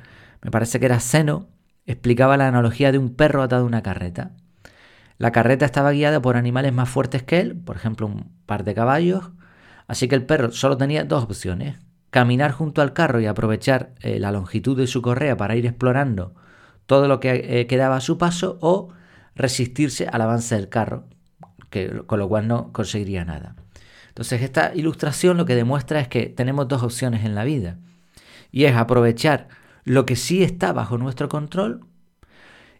me 0.41 0.51
parece 0.51 0.79
que 0.79 0.85
era 0.85 1.01
Seno, 1.01 1.49
explicaba 1.85 2.37
la 2.37 2.47
analogía 2.47 2.93
de 2.93 2.97
un 2.97 3.13
perro 3.13 3.43
atado 3.43 3.63
a 3.63 3.67
una 3.67 3.83
carreta. 3.83 4.31
La 5.17 5.31
carreta 5.31 5.65
estaba 5.65 5.91
guiada 5.91 6.21
por 6.21 6.35
animales 6.35 6.73
más 6.73 6.89
fuertes 6.89 7.23
que 7.23 7.39
él, 7.39 7.55
por 7.55 7.75
ejemplo 7.75 8.07
un 8.07 8.31
par 8.45 8.63
de 8.63 8.73
caballos, 8.73 9.31
así 9.87 10.07
que 10.07 10.15
el 10.15 10.25
perro 10.25 10.51
solo 10.51 10.77
tenía 10.77 11.05
dos 11.05 11.23
opciones, 11.23 11.77
caminar 12.09 12.51
junto 12.51 12.81
al 12.81 12.93
carro 12.93 13.19
y 13.21 13.25
aprovechar 13.25 13.93
eh, 14.01 14.19
la 14.19 14.31
longitud 14.31 14.77
de 14.77 14.87
su 14.87 15.01
correa 15.01 15.37
para 15.37 15.55
ir 15.55 15.65
explorando 15.65 16.33
todo 16.85 17.07
lo 17.07 17.19
que 17.19 17.59
eh, 17.61 17.67
quedaba 17.67 17.97
a 17.97 18.01
su 18.01 18.17
paso 18.17 18.57
o 18.61 18.89
resistirse 19.35 20.07
al 20.07 20.21
avance 20.21 20.55
del 20.55 20.69
carro, 20.69 21.05
que, 21.69 22.03
con 22.05 22.19
lo 22.19 22.29
cual 22.29 22.47
no 22.47 22.71
conseguiría 22.71 23.25
nada. 23.25 23.55
Entonces 24.09 24.41
esta 24.41 24.73
ilustración 24.75 25.37
lo 25.37 25.45
que 25.45 25.55
demuestra 25.55 25.99
es 25.99 26.07
que 26.07 26.27
tenemos 26.27 26.67
dos 26.67 26.83
opciones 26.83 27.25
en 27.25 27.35
la 27.35 27.43
vida 27.43 27.77
y 28.51 28.65
es 28.65 28.75
aprovechar 28.75 29.49
lo 29.83 30.05
que 30.05 30.15
sí 30.15 30.43
está 30.43 30.71
bajo 30.71 30.97
nuestro 30.97 31.27
control 31.27 31.85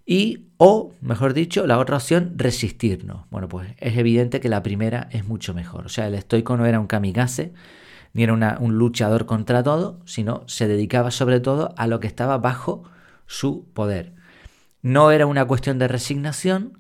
y, 0.06 0.48
o, 0.58 0.94
mejor 1.02 1.34
dicho, 1.34 1.66
la 1.66 1.80
otra 1.80 1.98
opción, 1.98 2.34
resistirnos. 2.36 3.26
Bueno, 3.32 3.50
pues 3.50 3.70
es 3.80 3.98
evidente 3.98 4.40
que 4.40 4.50
la 4.50 4.62
primera 4.62 5.10
es 5.12 5.28
mucho 5.28 5.54
mejor. 5.54 5.88
O 5.88 5.90
sea, 5.90 6.08
el 6.08 6.14
estoico 6.14 6.56
no 6.58 6.66
era 6.66 6.80
un 6.80 6.88
kamikaze, 6.88 7.54
ni 8.14 8.24
era 8.24 8.58
un 8.60 8.78
luchador 8.78 9.26
contra 9.26 9.64
todo, 9.64 10.00
sino 10.06 10.44
se 10.48 10.68
dedicaba 10.68 11.10
sobre 11.12 11.40
todo 11.40 11.74
a 11.76 11.88
lo 11.88 12.00
que 12.00 12.08
estaba 12.08 12.38
bajo 12.38 12.84
su 13.26 13.66
poder. 13.74 14.14
No 14.84 15.12
era 15.12 15.26
una 15.26 15.46
cuestión 15.46 15.80
de 15.80 15.88
resignación, 15.88 16.80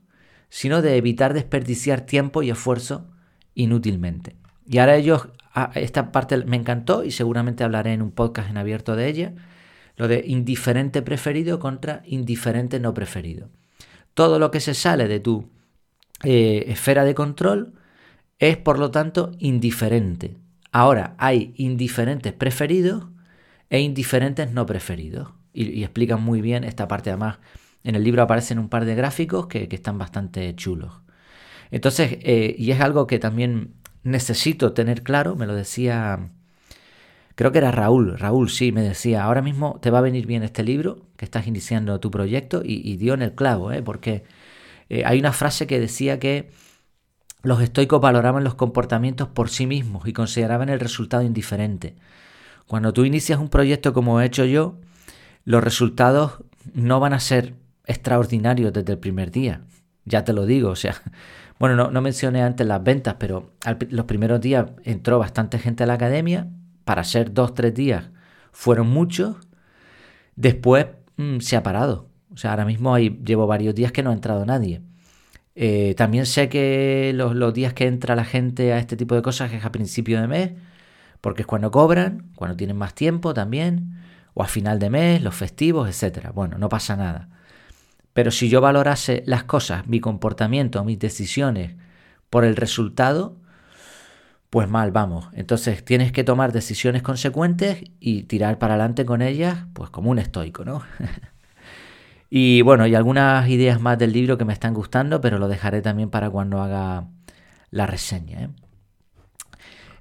sino 0.50 0.84
de 0.84 0.96
evitar 0.96 1.34
desperdiciar 1.34 2.02
tiempo 2.02 2.44
y 2.44 2.52
esfuerzo 2.52 3.08
inútilmente. 3.56 4.36
Y 4.68 4.78
ahora 4.78 4.96
ellos, 4.96 5.30
ah, 5.54 5.72
esta 5.74 6.12
parte 6.12 6.38
me 6.46 6.58
encantó 6.58 7.04
y 7.04 7.10
seguramente 7.10 7.64
hablaré 7.64 7.94
en 7.94 8.04
un 8.04 8.12
podcast 8.12 8.50
en 8.50 8.58
abierto 8.58 8.96
de 8.96 9.08
ella 9.08 9.34
lo 9.98 10.08
de 10.08 10.24
indiferente 10.26 11.02
preferido 11.02 11.60
contra 11.60 12.02
indiferente 12.06 12.80
no 12.80 12.94
preferido. 12.94 13.50
Todo 14.14 14.40
lo 14.40 14.52
que 14.52 14.60
se 14.60 14.74
sale 14.74 15.08
de 15.08 15.20
tu 15.20 15.50
eh, 16.24 16.66
esfera 16.68 17.04
de 17.04 17.16
control 17.16 17.74
es 18.40 18.58
por 18.58 18.80
lo 18.80 18.92
tanto 18.92 19.32
indiferente. 19.40 20.38
Ahora 20.72 21.16
hay 21.18 21.54
indiferentes 21.58 22.34
preferidos 22.34 23.08
e 23.70 23.80
indiferentes 23.80 24.52
no 24.52 24.66
preferidos. 24.66 25.30
Y, 25.54 25.84
explican 25.84 26.22
muy 26.22 26.42
bien 26.42 26.66
esta 26.66 26.88
parte. 26.88 27.10
Además, 27.10 27.40
en 27.84 27.96
el 27.96 28.04
libro 28.04 28.22
aparecen 28.22 28.60
un 28.60 28.68
par 28.68 28.84
de 28.84 28.96
gráficos 28.96 29.48
que, 29.48 29.70
están 29.72 29.98
bastante 29.98 30.54
chulos. 30.56 31.02
Entonces, 31.72 32.18
eh, 32.22 32.56
y 32.58 32.72
es 32.72 32.82
algo 32.82 33.08
que 33.08 33.20
también 33.20 33.76
necesito 34.04 34.74
tener 34.74 35.02
claro, 35.02 35.36
me 35.36 35.48
lo 35.48 35.56
decía 35.56 36.32
Creo 37.36 37.52
que 37.52 37.58
era 37.58 37.72
Raúl, 37.72 38.18
Raúl 38.18 38.50
sí, 38.50 38.72
me 38.72 38.82
decía, 38.82 39.24
ahora 39.24 39.42
mismo 39.42 39.78
te 39.82 39.92
va 39.92 40.00
a 40.00 40.02
venir 40.02 40.26
bien 40.26 40.44
este 40.44 40.64
libro, 40.64 41.06
que 41.18 41.26
estás 41.26 41.48
iniciando 41.48 42.00
tu 42.00 42.10
proyecto, 42.10 42.62
y, 42.64 42.96
dio 42.96 43.14
en 43.14 43.22
el 43.22 43.36
clavo, 43.36 43.74
¿eh? 43.74 43.84
porque 43.84 44.24
eh, 44.90 45.04
hay 45.06 45.20
una 45.20 45.34
frase 45.34 45.68
que 45.68 45.80
decía 45.80 46.18
que 46.18 46.50
los 47.44 47.62
estoicos 47.62 48.00
valoraban 48.00 48.44
los 48.44 48.56
comportamientos 48.56 49.28
por 49.28 49.50
sí 49.50 49.68
mismos 49.68 50.08
y 50.08 50.14
consideraban 50.14 50.70
el 50.70 50.80
resultado 50.80 51.24
indiferente. 51.24 51.96
Cuando 52.68 52.94
tú 52.94 53.04
inicias 53.04 53.38
un 53.38 53.50
proyecto 53.50 53.94
como 53.94 54.22
he 54.22 54.26
hecho 54.26 54.46
yo, 54.46 54.80
los 55.44 55.64
resultados 55.64 56.40
no 56.74 57.00
van 57.00 57.14
a 57.14 57.20
ser 57.20 57.54
extraordinarios 57.86 58.74
desde 58.74 58.94
el 58.94 59.00
primer 59.00 59.30
día. 59.30 59.62
Ya 60.06 60.24
te 60.24 60.34
lo 60.34 60.46
digo, 60.46 60.70
o 60.70 60.76
sea, 60.76 60.96
bueno, 61.60 61.76
no, 61.76 61.92
no 61.92 62.02
mencioné 62.02 62.42
antes 62.42 62.66
las 62.66 62.82
ventas, 62.82 63.16
pero 63.20 63.52
los 63.90 64.06
primeros 64.06 64.40
días 64.40 64.68
entró 64.84 65.20
bastante 65.20 65.60
gente 65.60 65.84
a 65.84 65.88
la 65.88 65.94
academia, 65.96 66.48
para 66.86 67.04
ser 67.04 67.34
dos, 67.34 67.54
tres 67.54 67.74
días 67.74 68.06
fueron 68.52 68.88
muchos, 68.88 69.36
después 70.36 70.88
mm, 71.18 71.40
se 71.40 71.58
ha 71.58 71.64
parado. 71.64 72.08
O 72.34 72.38
sea, 72.38 72.52
ahora 72.52 72.66
mismo 72.66 72.98
llevo 72.98 73.48
varios 73.48 73.76
días 73.76 73.92
que 73.92 74.04
no 74.04 74.12
ha 74.12 74.14
entrado 74.14 74.46
nadie. 74.46 74.82
Eh, 75.56 75.94
también 75.98 76.26
sé 76.26 76.50
que 76.50 77.14
los, 77.16 77.54
días 77.54 77.74
que 77.74 77.88
entra 77.88 78.16
la 78.16 78.26
gente 78.26 78.74
a 78.74 78.80
este 78.80 78.98
tipo 78.98 79.16
de 79.16 79.22
cosas 79.22 79.54
es 79.54 79.64
a 79.66 79.72
principio 79.72 80.20
de 80.22 80.28
mes, 80.28 80.52
porque 81.22 81.44
es 81.44 81.48
cuando 81.48 81.72
cobran, 81.72 82.32
cuando 82.36 82.58
tienen 82.58 82.78
más 82.78 82.94
tiempo 82.94 83.34
también, 83.34 84.02
o 84.34 84.44
a 84.44 84.48
final 84.48 84.80
de 84.80 84.90
mes, 84.90 85.22
los 85.22 85.36
festivos, 85.36 85.90
etc. 85.90 86.32
Bueno, 86.34 86.58
no 86.58 86.70
pasa 86.70 86.96
nada. 86.96 87.30
Pero 88.14 88.32
si 88.32 88.50
yo 88.50 88.62
valorase 88.62 89.24
las 89.26 89.44
cosas, 89.46 89.88
mi 89.88 90.00
comportamiento, 90.00 90.84
mis 90.84 91.00
decisiones, 91.00 91.76
por 92.30 92.46
el 92.46 92.56
resultado, 92.56 93.38
pues 94.56 94.70
mal 94.70 94.92
vamos. 94.92 95.28
Entonces 95.34 95.84
tienes 95.84 96.14
que 96.14 96.24
tomar 96.24 96.54
decisiones 96.54 97.04
consecuentes 97.04 97.84
y 98.00 98.24
tirar 98.24 98.58
para 98.58 98.76
adelante 98.76 99.04
con 99.04 99.22
ellas, 99.22 99.66
pues 99.74 99.90
como 99.90 100.12
un 100.12 100.18
estoico, 100.18 100.64
¿no? 100.64 100.82
y 102.30 102.62
bueno, 102.62 102.88
y 102.88 102.96
algunas 102.96 103.50
ideas 103.50 103.82
más 103.82 104.00
del 104.00 104.14
libro 104.14 104.38
que 104.38 104.46
me 104.46 104.54
están 104.54 104.74
gustando, 104.74 105.20
pero 105.20 105.40
lo 105.40 105.50
dejaré 105.50 105.82
también 105.82 106.10
para 106.10 106.30
cuando 106.30 106.62
haga 106.62 107.10
la 107.70 107.86
reseña. 107.86 108.44
¿eh? 108.44 108.50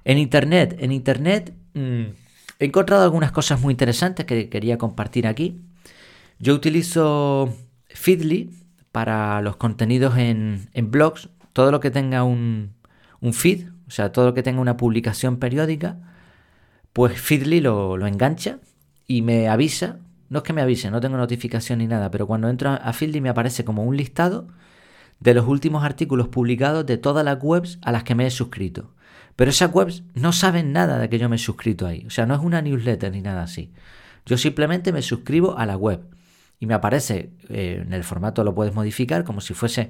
En 0.05 0.19
internet, 0.19 0.77
en 0.79 0.93
internet 0.93 1.53
mm, 1.73 2.03
he 2.59 2.65
encontrado 2.65 3.03
algunas 3.03 3.33
cosas 3.33 3.59
muy 3.59 3.73
interesantes 3.73 4.25
que 4.25 4.47
quería 4.47 4.77
compartir 4.77 5.27
aquí. 5.27 5.59
Yo 6.39 6.53
utilizo 6.53 7.53
Feedly 7.89 8.51
para 8.93 9.41
los 9.41 9.57
contenidos 9.57 10.17
en, 10.17 10.69
blogs, 10.75 11.27
todo 11.51 11.71
lo 11.71 11.81
que 11.81 11.91
tenga 11.91 12.23
un, 12.23 12.73
feed, 13.33 13.74
o 13.87 13.91
sea, 13.91 14.11
todo 14.11 14.25
lo 14.25 14.33
que 14.33 14.43
tenga 14.43 14.61
una 14.61 14.77
publicación 14.77 15.37
periódica, 15.37 15.97
pues 16.93 17.19
Feedly 17.19 17.61
lo, 17.61 18.05
engancha 18.07 18.59
y 19.07 19.21
me 19.21 19.47
avisa 19.47 19.99
no 20.29 20.39
es 20.39 20.43
que 20.43 20.53
me 20.53 20.61
avise, 20.61 20.89
no 20.89 20.99
tengo 21.01 21.17
notificación 21.17 21.79
ni 21.79 21.87
nada, 21.87 22.09
pero 22.09 22.25
cuando 22.25 22.49
entro 22.49 22.71
a 22.71 22.93
Feedly 22.93 23.21
me 23.21 23.29
aparece 23.29 23.63
como 23.63 23.83
un 23.83 23.95
listado 23.95 24.47
de 25.19 25.33
los 25.33 25.47
últimos 25.47 25.83
artículos 25.83 26.29
publicados 26.29 26.85
de 26.85 26.97
todas 26.97 27.23
las 27.23 27.37
webs 27.41 27.77
a 27.83 27.91
las 27.91 28.03
que 28.03 28.15
me 28.15 28.25
he 28.25 28.31
suscrito. 28.31 28.91
Pero 29.35 29.51
esas 29.51 29.73
webs 29.73 30.03
no 30.13 30.31
saben 30.31 30.71
nada 30.71 30.97
de 30.97 31.09
que 31.09 31.19
yo 31.19 31.29
me 31.29 31.35
he 31.35 31.39
suscrito 31.39 31.85
ahí. 31.85 32.05
O 32.07 32.09
sea, 32.09 32.25
no 32.25 32.33
es 32.33 32.41
una 32.41 32.61
newsletter 32.61 33.11
ni 33.11 33.21
nada 33.21 33.43
así. 33.43 33.71
Yo 34.25 34.37
simplemente 34.37 34.91
me 34.91 35.01
suscribo 35.01 35.57
a 35.57 35.65
la 35.65 35.77
web 35.77 36.01
y 36.59 36.65
me 36.65 36.73
aparece, 36.73 37.31
eh, 37.49 37.83
en 37.85 37.93
el 37.93 38.03
formato 38.03 38.43
lo 38.43 38.55
puedes 38.55 38.73
modificar 38.73 39.23
como 39.23 39.41
si 39.41 39.53
fuese 39.53 39.89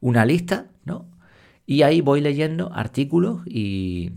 una 0.00 0.24
lista, 0.24 0.66
¿no? 0.84 1.06
Y 1.66 1.82
ahí 1.82 2.00
voy 2.00 2.20
leyendo 2.20 2.72
artículos 2.72 3.42
y, 3.46 4.12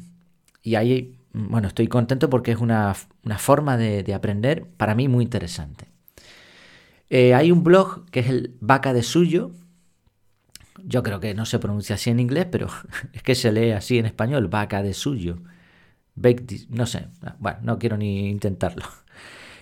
y 0.61 0.75
ahí 0.75 1.19
bueno, 1.31 1.67
estoy 1.67 1.87
contento 1.87 2.29
porque 2.29 2.51
es 2.51 2.57
una, 2.57 2.95
forma 3.37 3.77
de, 3.77 4.13
aprender 4.13 4.65
para 4.65 4.95
mí 4.95 5.07
muy 5.07 5.23
interesante. 5.23 5.87
Eh, 7.09 7.33
hay 7.33 7.51
un 7.51 7.63
blog 7.63 8.05
que 8.09 8.19
es 8.21 8.29
el 8.29 8.55
Vaca 8.59 8.93
de 8.93 9.03
Suyo. 9.03 9.51
Yo 10.83 11.03
creo 11.03 11.19
que 11.19 11.33
no 11.33 11.45
se 11.45 11.59
pronuncia 11.59 11.95
así 11.95 12.09
en 12.09 12.19
inglés, 12.19 12.47
pero 12.51 12.67
es 13.13 13.23
que 13.23 13.35
se 13.35 13.51
lee 13.51 13.71
así 13.71 13.97
en 13.97 14.05
español, 14.05 14.47
Vaca 14.47 14.81
de 14.83 14.93
Suyo. 14.93 15.39
no 16.69 16.85
sé, 16.85 17.07
bueno, 17.39 17.59
no 17.63 17.79
quiero 17.79 17.97
ni 17.97 18.29
intentarlo. 18.29 18.85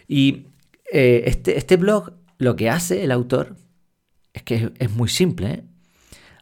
Y 0.08 0.48
eh, 0.92 1.24
este, 1.26 1.58
este, 1.58 1.76
blog 1.76 2.14
lo 2.38 2.56
que 2.56 2.70
hace 2.70 3.04
el 3.04 3.12
autor 3.12 3.58
es 4.32 4.44
que 4.44 4.72
es, 4.78 4.92
muy 4.92 5.10
simple. 5.10 5.50
¿eh? 5.50 5.64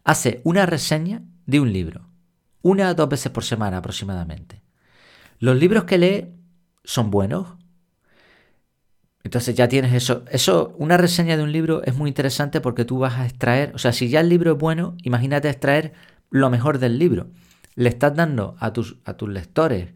Hace 0.03 0.41
una 0.43 0.67
reseña 0.67 1.23
de 1.45 1.59
un 1.59 1.71
libro, 1.71 2.09
una 2.61 2.89
o 2.89 2.95
dos 2.95 3.09
veces 3.09 3.31
por 3.31 3.43
semana 3.43 3.77
aproximadamente. 3.77 4.61
Los 5.39 5.57
libros 5.57 5.83
que 5.83 5.97
lee 5.97 6.27
son 6.83 7.11
buenos. 7.11 7.57
Entonces 9.23 9.55
ya 9.55 9.67
tienes 9.67 9.93
eso. 9.93 10.23
Eso, 10.29 10.73
una 10.77 10.97
reseña 10.97 11.35
de 11.35 11.43
un 11.43 11.51
libro 11.51 11.83
es 11.83 11.95
muy 11.95 12.09
interesante 12.09 12.61
porque 12.61 12.85
tú 12.85 12.99
vas 12.99 13.15
a 13.15 13.25
extraer, 13.25 13.73
o 13.73 13.77
sea, 13.77 13.91
si 13.91 14.09
ya 14.09 14.19
el 14.19 14.29
libro 14.29 14.53
es 14.53 14.57
bueno, 14.57 14.95
imagínate 15.03 15.49
extraer 15.49 15.93
lo 16.29 16.49
mejor 16.49 16.79
del 16.79 16.99
libro. 16.99 17.27
Le 17.75 17.89
estás 17.89 18.15
dando 18.15 18.55
a 18.59 18.71
tus, 18.71 18.97
a 19.03 19.15
tus 19.17 19.29
lectores 19.29 19.89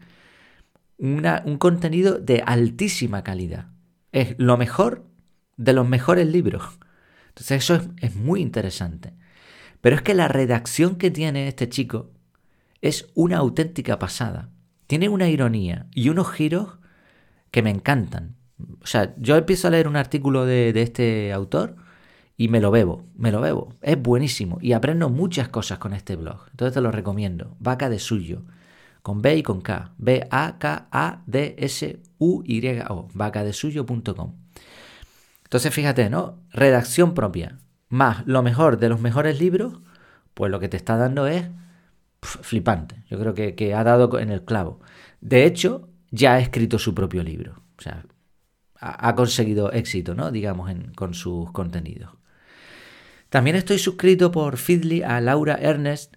un 0.98 1.56
contenido 1.58 2.18
de 2.18 2.42
altísima 2.44 3.24
calidad. 3.24 3.68
Es 4.12 4.34
lo 4.38 4.58
mejor 4.58 5.06
de 5.56 5.72
los 5.72 5.88
mejores 5.88 6.26
libros. 6.26 6.62
Entonces 7.28 7.64
eso 7.64 7.74
es, 7.76 7.88
es 8.00 8.16
muy 8.16 8.42
interesante. 8.42 9.14
Pero 9.80 9.96
es 9.96 10.02
que 10.02 10.14
la 10.14 10.28
redacción 10.28 10.96
que 10.96 11.10
tiene 11.10 11.48
este 11.48 11.68
chico 11.68 12.10
es 12.80 13.10
una 13.14 13.38
auténtica 13.38 13.98
pasada 13.98 14.50
tiene 14.90 15.08
una 15.08 15.28
ironía 15.28 15.86
y 15.94 16.08
unos 16.08 16.32
giros 16.32 16.78
que 17.52 17.62
me 17.62 17.70
encantan. 17.70 18.34
O 18.82 18.86
sea, 18.86 19.14
yo 19.18 19.36
empiezo 19.36 19.68
a 19.68 19.70
leer 19.70 19.86
un 19.86 19.94
artículo 19.94 20.44
de, 20.44 20.70
este 20.82 21.32
autor 21.32 21.76
y 22.36 22.48
me 22.48 22.58
lo 22.58 22.72
bebo, 22.72 23.04
me 23.14 23.30
lo 23.30 23.40
bebo. 23.40 23.72
Es 23.82 24.02
buenísimo 24.02 24.58
y 24.60 24.72
aprendo 24.72 25.08
muchas 25.08 25.48
cosas 25.48 25.78
con 25.78 25.92
este 25.92 26.16
blog. 26.16 26.40
Entonces 26.50 26.74
te 26.74 26.80
lo 26.80 26.90
recomiendo. 26.90 27.54
Vaca 27.60 27.88
de 27.88 28.00
suyo. 28.00 28.42
Con 29.00 29.22
B 29.22 29.36
y 29.36 29.44
con 29.44 29.60
K. 29.60 29.92
B-A-K-A-D-S-U-Y-O. 29.98 30.88
Vacadesuyo.com. 33.14 34.34
Entonces 35.44 35.72
fíjate, 35.72 36.10
¿no? 36.10 36.40
Redacción 36.50 37.14
propia. 37.14 37.60
Más 37.90 38.26
lo 38.26 38.42
mejor 38.42 38.78
de 38.78 38.88
los 38.88 39.00
mejores 39.00 39.40
libros, 39.40 39.80
pues 40.32 40.50
lo 40.50 40.60
que 40.60 40.68
te 40.68 40.78
está 40.78 40.96
dando 40.96 41.26
es 41.26 41.50
flipante. 42.22 43.02
Yo 43.10 43.18
creo 43.18 43.34
que, 43.34 43.74
ha 43.74 43.84
dado 43.84 44.18
en 44.18 44.30
el 44.30 44.44
clavo. 44.44 44.80
De 45.20 45.44
hecho, 45.44 45.90
ya 46.10 46.34
ha 46.34 46.40
escrito 46.40 46.78
su 46.78 46.94
propio 46.94 47.22
libro. 47.22 47.62
O 47.78 47.82
sea, 47.82 48.04
ha, 48.76 49.14
conseguido 49.14 49.72
éxito, 49.72 50.14
¿no? 50.14 50.30
Digamos, 50.30 50.70
con 50.94 51.14
sus 51.14 51.50
contenidos. 51.50 52.12
También 53.28 53.56
estoy 53.56 53.78
suscrito 53.78 54.30
por 54.30 54.56
Feedly 54.56 55.02
a 55.02 55.20
Laura 55.20 55.56
Ernest. 55.60 56.14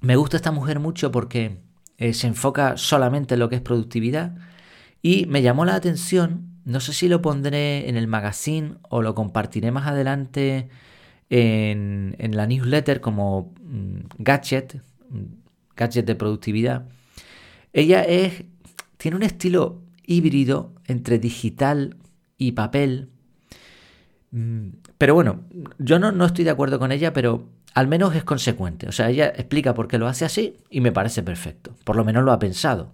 Me 0.00 0.16
gusta 0.16 0.36
esta 0.36 0.52
mujer 0.52 0.80
mucho 0.80 1.12
porque 1.12 1.60
eh, 1.98 2.14
se 2.14 2.28
enfoca 2.28 2.76
solamente 2.76 3.34
en 3.34 3.40
lo 3.40 3.48
que 3.48 3.56
es 3.56 3.60
productividad 3.60 4.36
y 5.02 5.26
me 5.26 5.42
llamó 5.42 5.64
la 5.64 5.74
atención, 5.74 6.60
no 6.64 6.80
sé 6.80 6.92
si 6.92 7.08
lo 7.08 7.22
pondré 7.22 7.88
en 7.88 7.96
el 7.96 8.06
magazine 8.06 8.76
o 8.88 9.02
lo 9.02 9.14
compartiré 9.14 9.70
más 9.72 9.86
adelante 9.86 10.68
en, 11.32 12.36
la 12.36 12.46
newsletter 12.46 13.00
como 13.00 13.54
mm, 13.62 14.00
gadget, 14.18 14.82
gadget 15.74 16.06
de 16.06 16.14
productividad. 16.14 16.88
Ella 17.72 18.02
es, 18.02 18.44
tiene 18.98 19.16
un 19.16 19.22
estilo 19.22 19.80
híbrido 20.04 20.74
entre 20.86 21.18
digital 21.18 21.96
y 22.36 22.52
papel. 22.52 23.08
Mm, 24.30 24.68
pero 24.98 25.14
bueno, 25.14 25.44
yo 25.78 25.98
no, 25.98 26.12
no 26.12 26.26
estoy 26.26 26.44
de 26.44 26.50
acuerdo 26.50 26.78
con 26.78 26.92
ella, 26.92 27.14
pero 27.14 27.48
al 27.72 27.88
menos 27.88 28.14
es 28.14 28.24
consecuente. 28.24 28.86
O 28.86 28.92
sea, 28.92 29.08
ella 29.08 29.28
explica 29.28 29.72
por 29.72 29.88
qué 29.88 29.96
lo 29.96 30.08
hace 30.08 30.26
así 30.26 30.58
y 30.68 30.82
me 30.82 30.92
parece 30.92 31.22
perfecto. 31.22 31.74
Por 31.84 31.96
lo 31.96 32.04
menos 32.04 32.24
lo 32.24 32.32
ha 32.32 32.38
pensado. 32.38 32.92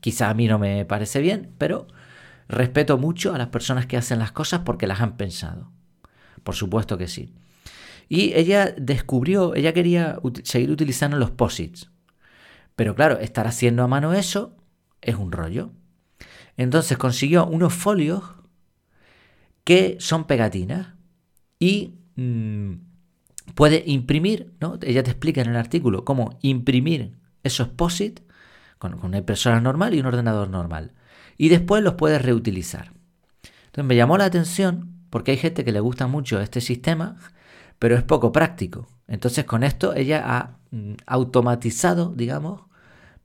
Quizá 0.00 0.28
a 0.28 0.34
mí 0.34 0.48
no 0.48 0.58
me 0.58 0.84
parece 0.86 1.20
bien, 1.20 1.50
pero 1.58 1.86
respeto 2.48 2.98
mucho 2.98 3.32
a 3.32 3.38
las 3.38 3.48
personas 3.48 3.86
que 3.86 3.96
hacen 3.96 4.18
las 4.18 4.32
cosas 4.32 4.62
porque 4.64 4.88
las 4.88 5.00
han 5.00 5.16
pensado. 5.16 5.70
Por 6.44 6.54
supuesto 6.54 6.96
que 6.96 7.08
sí. 7.08 7.34
Y 8.08 8.34
ella 8.34 8.74
descubrió, 8.78 9.54
ella 9.54 9.72
quería 9.72 10.20
seguir 10.44 10.70
utilizando 10.70 11.16
los 11.16 11.30
posits. 11.30 11.90
Pero 12.76 12.94
claro, 12.94 13.18
estar 13.18 13.46
haciendo 13.46 13.82
a 13.82 13.88
mano 13.88 14.12
eso 14.12 14.56
es 15.00 15.16
un 15.16 15.32
rollo. 15.32 15.70
Entonces 16.56 16.98
consiguió 16.98 17.46
unos 17.46 17.72
folios 17.72 18.22
que 19.64 19.96
son 19.98 20.26
pegatinas 20.26 20.88
y 21.58 21.94
mm, 22.16 22.74
puede 23.54 23.82
imprimir, 23.86 24.54
¿no? 24.60 24.78
Ella 24.82 25.02
te 25.02 25.10
explica 25.10 25.40
en 25.40 25.48
el 25.48 25.56
artículo 25.56 26.04
cómo 26.04 26.38
imprimir 26.42 27.16
esos 27.42 27.68
posits 27.68 28.22
con, 28.78 28.92
con 28.98 29.06
una 29.06 29.18
impresora 29.18 29.60
normal 29.60 29.94
y 29.94 30.00
un 30.00 30.06
ordenador 30.06 30.50
normal. 30.50 30.92
Y 31.38 31.48
después 31.48 31.82
los 31.82 31.94
puedes 31.94 32.20
reutilizar. 32.20 32.92
Entonces 33.66 33.84
me 33.84 33.96
llamó 33.96 34.18
la 34.18 34.26
atención 34.26 34.93
porque 35.14 35.30
hay 35.30 35.36
gente 35.36 35.64
que 35.64 35.70
le 35.70 35.78
gusta 35.78 36.08
mucho 36.08 36.40
este 36.40 36.60
sistema 36.60 37.16
pero 37.78 37.96
es 37.96 38.02
poco 38.02 38.32
práctico. 38.32 38.88
Entonces 39.06 39.44
con 39.44 39.62
esto 39.62 39.94
ella 39.94 40.22
ha 40.24 40.58
mm, 40.72 40.94
automatizado, 41.06 42.12
digamos, 42.16 42.62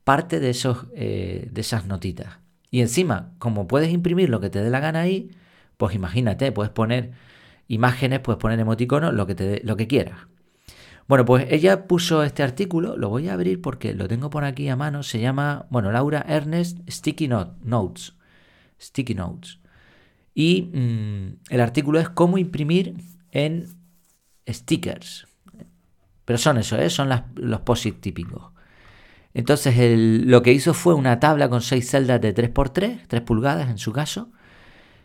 parte 0.04 0.40
de, 0.40 0.52
esos, 0.52 0.86
eh, 0.94 1.48
de 1.52 1.62
esas 1.62 1.88
notitas. 1.88 2.40
Y 2.70 2.82
encima, 2.82 3.32
como 3.40 3.68
puedes 3.68 3.92
imprimir 3.92 4.30
lo 4.30 4.40
que 4.40 4.52
te 4.52 4.62
dé 4.62 4.70
la 4.70 4.80
gana 4.80 5.02
ahí, 5.02 5.32
pues 5.78 5.96
imagínate, 5.96 6.52
puedes 6.52 6.72
poner 6.72 7.14
imágenes, 7.68 8.20
puedes 8.20 8.40
poner 8.40 8.60
emoticonos, 8.60 9.14
lo 9.14 9.26
que, 9.26 9.34
te 9.34 9.62
lo 9.64 9.76
que 9.76 9.88
quieras. 9.88 10.28
Bueno, 11.08 11.26
pues 11.26 11.48
ella 11.50 11.88
puso 11.88 12.22
este 12.22 12.44
artículo, 12.44 12.98
lo 12.98 13.10
voy 13.10 13.30
a 13.30 13.34
abrir 13.34 13.62
porque 13.62 13.96
lo 13.96 14.08
tengo 14.08 14.30
por 14.30 14.44
aquí 14.44 14.70
a 14.70 14.76
mano, 14.76 15.02
se 15.02 15.20
llama, 15.20 15.66
bueno, 15.72 15.92
Laura 15.92 16.24
Ernest 16.28 16.80
Sticky 16.88 17.28
Notes. 17.28 18.14
Sticky 18.80 19.16
Notes. 19.16 19.59
Y 20.34 20.70
mm, 20.74 21.40
el 21.50 21.62
artículo 21.62 22.00
es 22.00 22.10
cómo 22.10 22.38
imprimir 22.38 22.96
en 23.32 23.68
stickers. 24.48 25.28
Pero 26.26 26.38
son 26.38 26.58
eso, 26.58 26.78
¿eh? 26.78 26.90
son 26.90 27.10
los 27.36 27.62
POSIT 27.62 28.02
típicos. 28.02 28.52
Entonces 29.34 29.76
lo 30.26 30.42
que 30.42 30.54
hizo 30.54 30.74
fue 30.74 30.94
una 30.94 31.20
tabla 31.20 31.50
con 31.50 31.62
seis 31.62 31.90
celdas 31.90 32.22
de 32.22 32.34
3x3, 32.34 33.02
3 33.08 33.22
pulgadas 33.22 33.70
en 33.70 33.78
su 33.78 33.92
caso. 33.92 34.32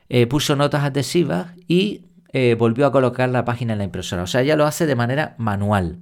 Eh, 0.09 0.27
puso 0.27 0.55
notas 0.57 0.85
adhesivas 0.85 1.53
y 1.67 2.07
eh, 2.33 2.57
volvió 2.59 2.87
a 2.87 2.93
colocar 2.93 3.29
la 3.29 3.45
página 3.45 3.73
en 3.73 3.79
la 3.79 3.85
impresora. 3.85 4.23
O 4.23 4.27
sea, 4.27 4.43
ella 4.43 4.57
lo 4.57 4.67
hace 4.67 4.87
de 4.87 4.97
manera 4.97 5.35
manual. 5.39 6.01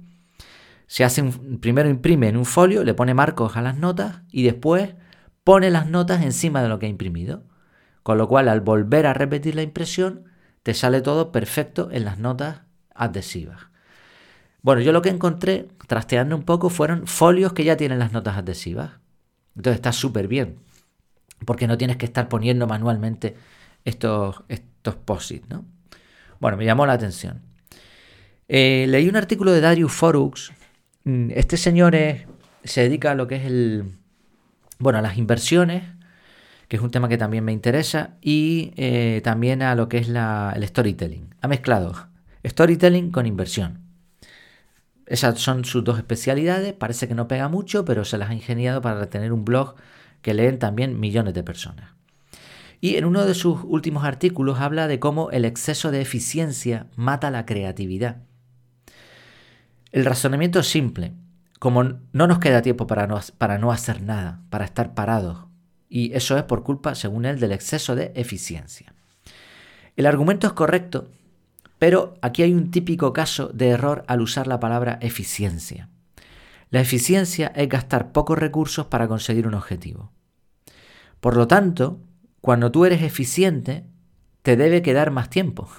Se 0.87 1.03
hace 1.03 1.23
primero 1.61 1.89
imprime 1.89 2.27
en 2.27 2.37
un 2.37 2.45
folio, 2.45 2.83
le 2.83 2.93
pone 2.93 3.13
marcos 3.13 3.55
a 3.55 3.61
las 3.61 3.77
notas 3.77 4.23
y 4.31 4.43
después 4.43 4.95
pone 5.43 5.69
las 5.69 5.89
notas 5.89 6.21
encima 6.23 6.61
de 6.61 6.69
lo 6.69 6.79
que 6.79 6.85
ha 6.85 6.89
imprimido. 6.89 7.43
Con 8.03 8.17
lo 8.17 8.27
cual, 8.27 8.49
al 8.49 8.61
volver 8.61 9.05
a 9.05 9.13
repetir 9.13 9.55
la 9.55 9.61
impresión, 9.61 10.25
te 10.61 10.73
sale 10.73 11.01
todo 11.01 11.31
perfecto 11.31 11.89
en 11.91 12.05
las 12.05 12.19
notas 12.19 12.61
adhesivas. 12.93 13.67
Bueno, 14.61 14.81
yo 14.81 14.91
lo 14.91 15.01
que 15.01 15.09
encontré, 15.09 15.67
trasteando 15.87 16.35
un 16.35 16.43
poco, 16.43 16.69
fueron 16.69 17.07
folios 17.07 17.53
que 17.53 17.63
ya 17.63 17.75
tienen 17.75 17.99
las 17.99 18.13
notas 18.13 18.37
adhesivas. 18.37 18.91
Entonces 19.55 19.75
está 19.75 19.91
súper 19.91 20.27
bien, 20.27 20.59
porque 21.45 21.67
no 21.67 21.77
tienes 21.77 21.97
que 21.97 22.05
estar 22.05 22.29
poniendo 22.29 22.65
manualmente 22.67 23.35
estos, 23.85 24.43
estos 24.47 24.95
posits, 24.95 25.47
¿no? 25.49 25.65
Bueno, 26.39 26.57
me 26.57 26.65
llamó 26.65 26.85
la 26.85 26.93
atención. 26.93 27.41
Eh, 28.47 28.85
leí 28.89 29.07
un 29.07 29.15
artículo 29.15 29.51
de 29.51 29.61
Darius 29.61 29.91
Forux. 29.91 30.51
Mm, 31.03 31.31
este 31.31 31.57
señor 31.57 31.95
se 32.63 32.81
dedica 32.81 33.11
a 33.11 33.15
lo 33.15 33.27
que 33.27 33.35
es 33.35 33.45
el, 33.45 33.85
bueno, 34.79 34.99
a 34.99 35.01
las 35.01 35.17
inversiones, 35.17 35.83
que 36.73 36.77
es 36.77 36.81
un 36.81 36.89
tema 36.89 37.07
que 37.07 37.19
también 37.19 37.45
me 37.45 37.51
interesa, 37.51 38.17
y 38.19 38.73
eh, 38.77 39.21
también 39.23 39.61
a 39.61 39.75
lo 39.75 39.87
que 39.89 39.99
es 39.99 40.07
el 40.09 40.67
storytelling. 40.67 41.35
Ha 41.39 41.47
mezclado 41.47 42.07
Storytelling 42.43 43.11
con 43.11 43.27
inversión. 43.27 43.81
Esas 45.05 45.39
son 45.39 45.65
sus 45.65 45.83
dos 45.83 45.99
especialidades. 45.99 46.73
Parece 46.73 47.07
que 47.07 47.13
no 47.13 47.27
pega 47.27 47.47
mucho, 47.47 47.85
pero 47.85 48.05
se 48.05 48.17
las 48.17 48.31
ha 48.31 48.33
ingeniado 48.33 48.81
para 48.81 49.07
tener 49.11 49.31
un 49.33 49.45
blog 49.45 49.75
que 50.23 50.33
leen 50.33 50.57
también 50.57 50.99
millones 50.99 51.35
de 51.35 51.43
personas. 51.43 51.91
Y 52.81 52.95
en 52.95 53.05
uno 53.05 53.23
de 53.23 53.35
sus 53.35 53.59
últimos 53.65 54.03
artículos 54.03 54.59
habla 54.59 54.87
de 54.87 54.99
cómo 54.99 55.29
el 55.29 55.45
exceso 55.45 55.91
de 55.91 56.01
eficiencia 56.01 56.87
mata 56.95 57.29
la 57.29 57.45
creatividad. 57.45 58.23
El 59.91 60.05
razonamiento 60.05 60.59
es 60.59 60.67
simple. 60.69 61.13
Como 61.59 61.83
no 61.83 62.25
nos 62.25 62.39
queda 62.39 62.63
tiempo 62.63 62.87
para 62.87 63.05
no 63.59 63.71
hacer 63.71 64.01
nada, 64.01 64.41
para 64.49 64.65
estar 64.65 64.95
parados, 64.95 65.52
y 65.95 66.11
eso 66.15 66.35
es 66.39 66.43
por 66.45 66.63
culpa, 66.63 66.95
según 66.95 67.23
él, 67.23 67.39
del 67.39 67.51
exceso 67.51 67.93
de 67.93 68.11
eficiencia. 68.15 68.95
El 69.95 70.07
argumento 70.07 70.47
es 70.47 70.53
correcto, 70.53 71.07
pero 71.77 72.15
aquí 72.23 72.41
hay 72.41 72.51
un 72.51 72.71
típico 72.71 73.13
caso 73.13 73.49
de 73.49 73.69
error 73.69 74.03
al 74.07 74.21
usar 74.21 74.47
la 74.47 74.59
palabra 74.59 74.97
eficiencia. 75.01 75.89
La 76.71 76.81
eficiencia 76.81 77.53
es 77.55 77.69
gastar 77.69 78.11
pocos 78.11 78.39
recursos 78.39 78.87
para 78.87 79.07
conseguir 79.07 79.45
un 79.45 79.53
objetivo. 79.53 80.11
Por 81.19 81.37
lo 81.37 81.47
tanto, 81.47 81.99
cuando 82.41 82.71
tú 82.71 82.85
eres 82.85 83.03
eficiente, 83.03 83.85
te 84.41 84.57
debe 84.57 84.81
quedar 84.81 85.11
más 85.11 85.29
tiempo. 85.29 85.69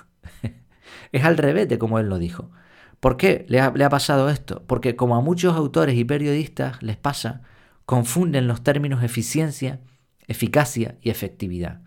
es 1.11 1.25
al 1.25 1.37
revés 1.39 1.69
de 1.69 1.77
como 1.77 1.99
él 1.99 2.09
lo 2.09 2.19
dijo. 2.19 2.53
¿Por 3.01 3.17
qué 3.17 3.47
le 3.49 3.61
ha, 3.61 3.73
le 3.73 3.83
ha, 3.83 3.91
pasado 3.91 4.31
esto? 4.31 4.63
Porque 4.69 4.95
como 4.95 5.17
a 5.17 5.21
muchos 5.21 5.57
autores 5.57 5.97
y 5.97 6.05
periodistas 6.05 6.81
les 6.85 6.97
pasa, 6.97 7.43
confunden 7.85 8.47
los 8.47 8.63
términos 8.63 9.03
eficiencia, 9.03 9.81
eficacia 10.27 10.97
y 11.03 11.11
efectividad. 11.11 11.81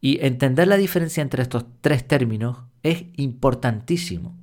Y 0.00 0.24
entender 0.24 0.68
la 0.68 0.76
diferencia 0.76 1.22
entre 1.22 1.42
estos 1.42 1.64
tres 1.80 2.06
términos 2.06 2.58
es 2.82 3.06
importantísimo. 3.16 4.36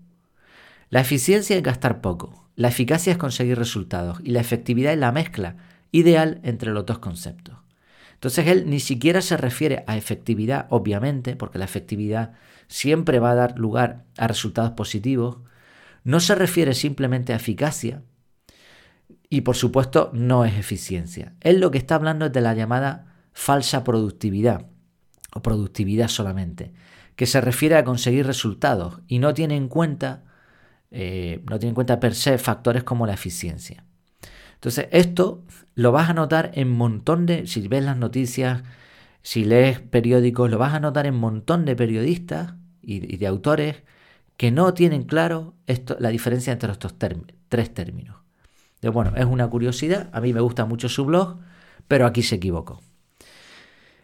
La 0.90 1.02
eficiencia 1.02 1.56
es 1.56 1.64
gastar 1.64 2.02
poco, 2.02 2.50
la 2.56 2.68
eficacia 2.68 3.12
es 3.12 3.18
conseguir 3.18 3.58
resultados 3.58 4.20
y 4.24 4.32
la 4.32 4.42
efectividad 4.42 4.94
es 4.94 5.00
la 5.00 5.12
mezcla 5.12 5.58
ideal 5.92 6.40
entre 6.44 6.72
los 6.72 6.86
dos 6.86 7.00
conceptos. 7.00 7.56
Entonces 8.14 8.48
él 8.48 8.70
ni 8.70 8.80
siquiera 8.80 9.22
se 9.22 9.38
refiere 9.38 9.84
a 9.88 9.98
efectividad, 9.98 10.68
obviamente, 10.70 11.36
porque 11.36 11.58
la 11.60 11.66
efectividad 11.66 12.34
siempre 12.68 13.20
va 13.20 13.32
a 13.32 13.36
dar 13.36 13.60
lugar 13.60 14.06
a 14.18 14.28
resultados 14.28 14.72
positivos. 14.72 15.38
No 16.04 16.20
se 16.20 16.36
refiere 16.36 16.74
simplemente 16.74 17.34
a 17.34 17.38
eficacia 17.38 18.02
y 19.30 19.42
por 19.42 19.56
supuesto 19.56 20.10
no 20.14 20.46
es 20.46 20.54
eficiencia. 20.56 21.34
Él 21.42 21.60
lo 21.60 21.72
que 21.72 21.78
está 21.78 21.96
hablando 21.96 22.28
es 22.28 22.34
de 22.34 22.42
la 22.42 22.54
llamada 22.54 23.13
falsa 23.34 23.84
productividad 23.84 24.68
o 25.34 25.42
productividad 25.42 26.08
solamente, 26.08 26.72
que 27.16 27.26
se 27.26 27.42
refiere 27.42 27.76
a 27.76 27.84
conseguir 27.84 28.26
resultados 28.26 29.02
y 29.08 29.20
no 29.20 29.34
tiene 29.34 29.56
en 29.56 29.68
cuenta, 29.68 30.24
eh, 30.92 31.44
no 31.50 31.60
tiene 31.60 31.70
en 31.70 31.76
cuenta 31.76 32.00
per 32.00 32.16
se 32.16 32.38
factores 32.38 32.84
como 32.84 33.06
la 33.06 33.14
eficiencia. 33.14 33.84
Entonces, 34.56 34.88
esto 34.92 35.44
lo 35.76 35.92
vas 35.92 36.10
a 36.10 36.14
notar 36.14 36.52
en 36.54 36.72
montón 36.72 37.26
de, 37.26 37.48
si 37.48 37.68
ves 37.68 37.84
las 37.84 37.98
noticias, 37.98 38.64
si 39.22 39.44
lees 39.44 39.80
periódicos, 39.80 40.50
lo 40.50 40.58
vas 40.58 40.74
a 40.74 40.80
notar 40.80 41.06
en 41.06 41.16
montón 41.16 41.66
de 41.66 41.76
periodistas 41.76 42.54
y, 42.82 43.18
de 43.18 43.28
autores 43.28 43.84
que 44.38 44.52
no 44.52 44.74
tienen 44.74 45.04
claro 45.04 45.56
esto, 45.68 45.98
la 46.00 46.10
diferencia 46.10 46.54
entre 46.54 46.72
estos 46.72 46.96
tres 46.98 47.74
términos. 47.74 48.18
bueno, 48.82 49.14
es 49.16 49.26
una 49.26 49.50
curiosidad, 49.50 50.10
a 50.14 50.22
mí 50.22 50.34
me 50.34 50.42
gusta 50.42 50.66
mucho 50.66 50.90
su 50.90 51.06
blog, 51.06 51.40
pero 51.88 52.06
aquí 52.06 52.24
se 52.24 52.36
equivocó. 52.36 52.82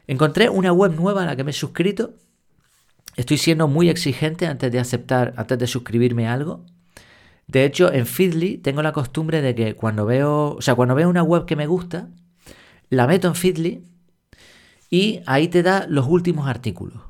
Encontré 0.10 0.50
una 0.50 0.74
web 0.74 0.96
nueva 0.96 1.22
a 1.22 1.26
la 1.28 1.36
que 1.36 1.44
me 1.44 1.52
he 1.52 1.54
suscrito. 1.54 2.16
Estoy 3.16 3.38
siendo 3.38 3.68
muy 3.68 3.92
exigente 3.92 4.48
antes 4.48 4.72
de 4.72 4.80
aceptar, 4.80 5.36
antes 5.38 5.60
de 5.60 5.68
suscribirme 5.68 6.28
a 6.28 6.34
algo. 6.34 6.66
De 7.46 7.64
hecho, 7.64 7.94
en 7.94 8.08
Feedly 8.08 8.58
tengo 8.58 8.82
la 8.82 8.92
costumbre 8.92 9.44
de 9.44 9.54
que 9.54 9.76
cuando 9.76 10.08
veo, 10.08 10.56
o 10.56 10.62
sea, 10.64 10.74
cuando 10.74 10.96
veo 10.96 11.08
una 11.08 11.22
web 11.22 11.46
que 11.46 11.56
me 11.56 11.68
gusta, 11.68 12.10
la 12.90 13.06
meto 13.06 13.28
en 13.28 13.36
Feedly 13.36 13.84
y 14.90 15.22
ahí 15.28 15.48
te 15.48 15.62
da 15.62 15.86
los 15.88 16.08
últimos 16.08 16.48
artículos. 16.48 17.04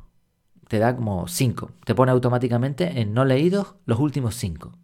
Te 0.68 0.80
da 0.80 0.94
como 0.94 1.26
cinco. 1.30 1.72
Te 1.86 1.96
pone 1.96 2.12
automáticamente 2.12 3.00
en 3.00 3.14
no 3.14 3.24
leídos 3.24 3.76
los 3.86 4.00
últimos 4.00 4.36
cinco. 4.36 4.78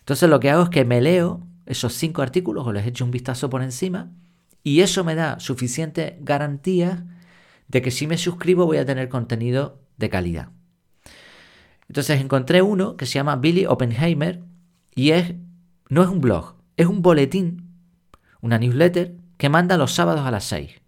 Entonces 0.00 0.28
lo 0.28 0.40
que 0.40 0.50
hago 0.50 0.64
es 0.64 0.70
que 0.70 0.84
me 0.84 1.00
leo 1.00 1.46
esos 1.64 1.92
cinco 1.92 2.22
artículos 2.22 2.66
o 2.66 2.72
les 2.72 2.88
echo 2.88 3.04
un 3.04 3.12
vistazo 3.12 3.48
por 3.48 3.62
encima 3.62 4.10
y 4.64 4.80
eso 4.80 5.04
me 5.04 5.14
da 5.14 5.38
suficiente 5.38 6.18
garantía 6.22 7.06
de 7.68 7.82
que 7.82 7.90
si 7.90 8.06
me 8.06 8.18
suscribo 8.18 8.66
voy 8.66 8.78
a 8.78 8.86
tener 8.86 9.08
contenido 9.08 9.80
de 9.96 10.10
calidad. 10.10 10.48
Entonces 11.88 12.20
encontré 12.20 12.62
uno 12.62 12.96
que 12.96 13.06
se 13.06 13.14
llama 13.14 13.36
Billy 13.36 13.66
Oppenheimer 13.66 14.42
y 14.94 15.10
es 15.10 15.34
no 15.88 16.02
es 16.02 16.08
un 16.08 16.20
blog, 16.20 16.54
es 16.76 16.86
un 16.86 17.02
boletín, 17.02 17.70
una 18.40 18.58
newsletter 18.58 19.14
que 19.36 19.48
manda 19.48 19.76
los 19.76 19.92
sábados 19.92 20.26
a 20.26 20.30
las 20.30 20.44
6. 20.44 20.80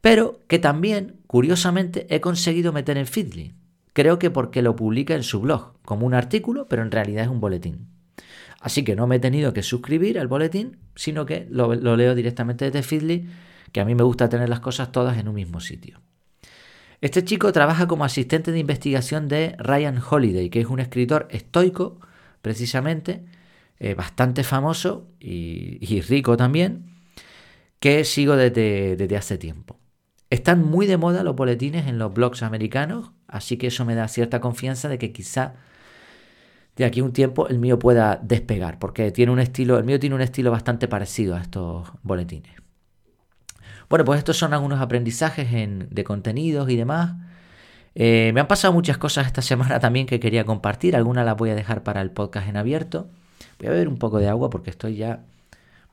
Pero 0.00 0.40
que 0.48 0.58
también, 0.58 1.20
curiosamente, 1.26 2.06
he 2.14 2.20
conseguido 2.20 2.72
meter 2.72 2.96
en 2.98 3.06
Feedly. 3.06 3.54
Creo 3.92 4.18
que 4.18 4.30
porque 4.30 4.62
lo 4.62 4.76
publica 4.76 5.14
en 5.14 5.22
su 5.22 5.40
blog, 5.40 5.78
como 5.84 6.06
un 6.06 6.14
artículo, 6.14 6.68
pero 6.68 6.82
en 6.82 6.90
realidad 6.90 7.24
es 7.24 7.30
un 7.30 7.40
boletín. 7.40 7.88
Así 8.60 8.84
que 8.84 8.96
no 8.96 9.06
me 9.06 9.16
he 9.16 9.20
tenido 9.20 9.52
que 9.52 9.62
suscribir 9.62 10.18
al 10.18 10.28
boletín, 10.28 10.78
sino 10.94 11.26
que 11.26 11.46
lo, 11.50 11.74
lo 11.74 11.96
leo 11.96 12.14
directamente 12.14 12.66
desde 12.66 12.82
Feedly 12.82 13.28
que 13.74 13.80
a 13.80 13.84
mí 13.84 13.96
me 13.96 14.04
gusta 14.04 14.28
tener 14.28 14.48
las 14.48 14.60
cosas 14.60 14.92
todas 14.92 15.18
en 15.18 15.26
un 15.26 15.34
mismo 15.34 15.58
sitio. 15.58 16.00
Este 17.00 17.24
chico 17.24 17.52
trabaja 17.52 17.88
como 17.88 18.04
asistente 18.04 18.52
de 18.52 18.60
investigación 18.60 19.26
de 19.26 19.56
Ryan 19.58 20.00
Holiday, 20.08 20.48
que 20.48 20.60
es 20.60 20.68
un 20.68 20.78
escritor 20.78 21.26
estoico, 21.32 21.98
precisamente, 22.40 23.24
eh, 23.80 23.94
bastante 23.94 24.44
famoso 24.44 25.08
y, 25.18 26.00
rico 26.02 26.36
también, 26.36 26.86
que 27.80 28.04
sigo 28.04 28.36
desde, 28.36 28.94
desde 28.94 29.16
hace 29.16 29.38
tiempo. 29.38 29.80
Están 30.30 30.62
muy 30.62 30.86
de 30.86 30.96
moda 30.96 31.24
los 31.24 31.34
boletines 31.34 31.88
en 31.88 31.98
los 31.98 32.14
blogs 32.14 32.44
americanos, 32.44 33.10
así 33.26 33.56
que 33.56 33.66
eso 33.66 33.84
me 33.84 33.96
da 33.96 34.06
cierta 34.06 34.40
confianza 34.40 34.88
de 34.88 34.98
que 34.98 35.12
quizá 35.12 35.54
de 36.76 36.84
aquí 36.84 37.00
a 37.00 37.04
un 37.04 37.12
tiempo 37.12 37.48
el 37.48 37.58
mío 37.58 37.76
pueda 37.80 38.20
despegar, 38.22 38.78
porque 38.78 39.10
tiene 39.10 39.32
un 39.32 39.40
estilo, 39.40 39.78
el 39.78 39.84
mío 39.84 39.98
tiene 39.98 40.14
un 40.14 40.22
estilo 40.22 40.52
bastante 40.52 40.86
parecido 40.86 41.34
a 41.34 41.40
estos 41.40 41.88
boletines. 42.04 42.63
Bueno, 43.88 44.04
pues 44.04 44.18
estos 44.18 44.36
son 44.36 44.52
algunos 44.54 44.80
aprendizajes 44.80 45.48
de 45.52 46.04
contenidos 46.04 46.68
y 46.70 46.76
demás. 46.76 47.14
Eh, 47.94 48.32
me 48.34 48.40
han 48.40 48.48
pasado 48.48 48.72
muchas 48.72 48.98
cosas 48.98 49.26
esta 49.26 49.42
semana 49.42 49.80
también 49.80 50.06
que 50.06 50.20
quería 50.20 50.44
compartir. 50.44 50.96
Algunas 50.96 51.24
las 51.24 51.36
voy 51.36 51.50
a 51.50 51.54
dejar 51.54 51.82
para 51.82 52.00
el 52.00 52.10
podcast 52.10 52.48
en 52.48 52.56
abierto. 52.56 53.08
Voy 53.58 53.68
a 53.68 53.70
beber 53.70 53.88
un 53.88 53.98
poco 53.98 54.18
de 54.18 54.28
agua 54.28 54.50
porque 54.50 54.70
estoy 54.70 54.96
ya... 54.96 55.24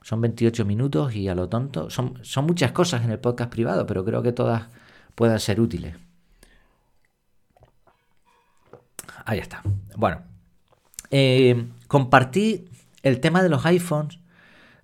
Son 0.03 0.19
28 0.19 0.65
minutos 0.65 1.15
y 1.15 1.27
a 1.27 1.35
lo 1.35 1.47
tonto. 1.47 1.91
Son, 1.91 2.17
son 2.23 2.45
muchas 2.45 2.71
cosas 2.71 3.03
en 3.03 3.11
el 3.11 3.19
podcast 3.19 3.51
privado, 3.51 3.85
pero 3.85 4.03
creo 4.03 4.23
que 4.23 4.31
todas 4.31 4.63
puedan 5.13 5.39
ser 5.39 5.61
útiles. 5.61 5.95
Ahí 9.25 9.37
está. 9.37 9.61
Bueno. 9.95 10.23
Eh, 11.11 11.67
compartí 11.87 12.69
el 13.03 13.19
tema 13.19 13.43
de 13.43 13.49
los 13.49 13.65
iPhones, 13.65 14.19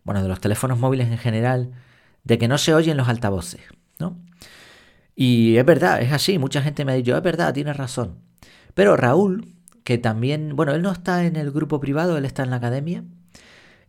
bueno, 0.03 0.21
de 0.21 0.27
los 0.27 0.39
teléfonos 0.39 0.77
móviles 0.77 1.07
en 1.07 1.17
general, 1.17 1.71
de 2.27 2.37
que 2.37 2.49
no 2.49 2.57
se 2.57 2.73
oyen 2.73 2.97
los 2.97 3.07
altavoces, 3.07 3.61
¿no? 3.99 4.17
Y 5.15 5.55
es 5.55 5.65
verdad, 5.65 6.01
es 6.01 6.11
así, 6.11 6.37
mucha 6.37 6.61
gente 6.61 6.83
me 6.83 6.91
ha 6.91 6.95
dicho, 6.95 7.15
es 7.15 7.23
verdad, 7.23 7.53
tienes 7.53 7.77
razón. 7.77 8.19
Pero 8.73 8.97
Raúl, 8.97 9.55
que 9.85 9.97
también, 9.97 10.55
bueno, 10.55 10.73
él 10.73 10.81
no 10.81 10.91
está 10.91 11.25
en 11.25 11.37
el 11.37 11.51
grupo 11.51 11.79
privado, 11.79 12.17
él 12.17 12.25
está 12.25 12.43
en 12.43 12.49
la 12.49 12.57
academia. 12.57 13.05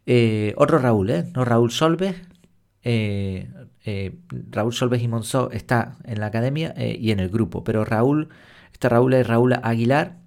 Eh, 0.07 0.55
otro 0.57 0.79
Raúl, 0.79 1.11
¿eh? 1.11 1.24
No 1.35 1.44
Raúl 1.44 1.72
Solves. 1.72 2.14
Eh, 2.85 3.51
eh, 3.85 4.18
Raúl 4.51 4.72
Solves 4.72 5.03
y 5.03 5.09
Monzó 5.09 5.51
está 5.51 5.96
en 6.05 6.20
la 6.20 6.27
academia 6.27 6.72
y 6.79 7.11
en 7.11 7.18
el 7.18 7.29
grupo. 7.29 7.64
Pero 7.64 7.85
Raúl, 7.85 8.29
este 8.72 8.88
Raúl 8.88 9.14
es 9.14 9.27
Raúl 9.27 9.55
Aguilar. 9.61 10.18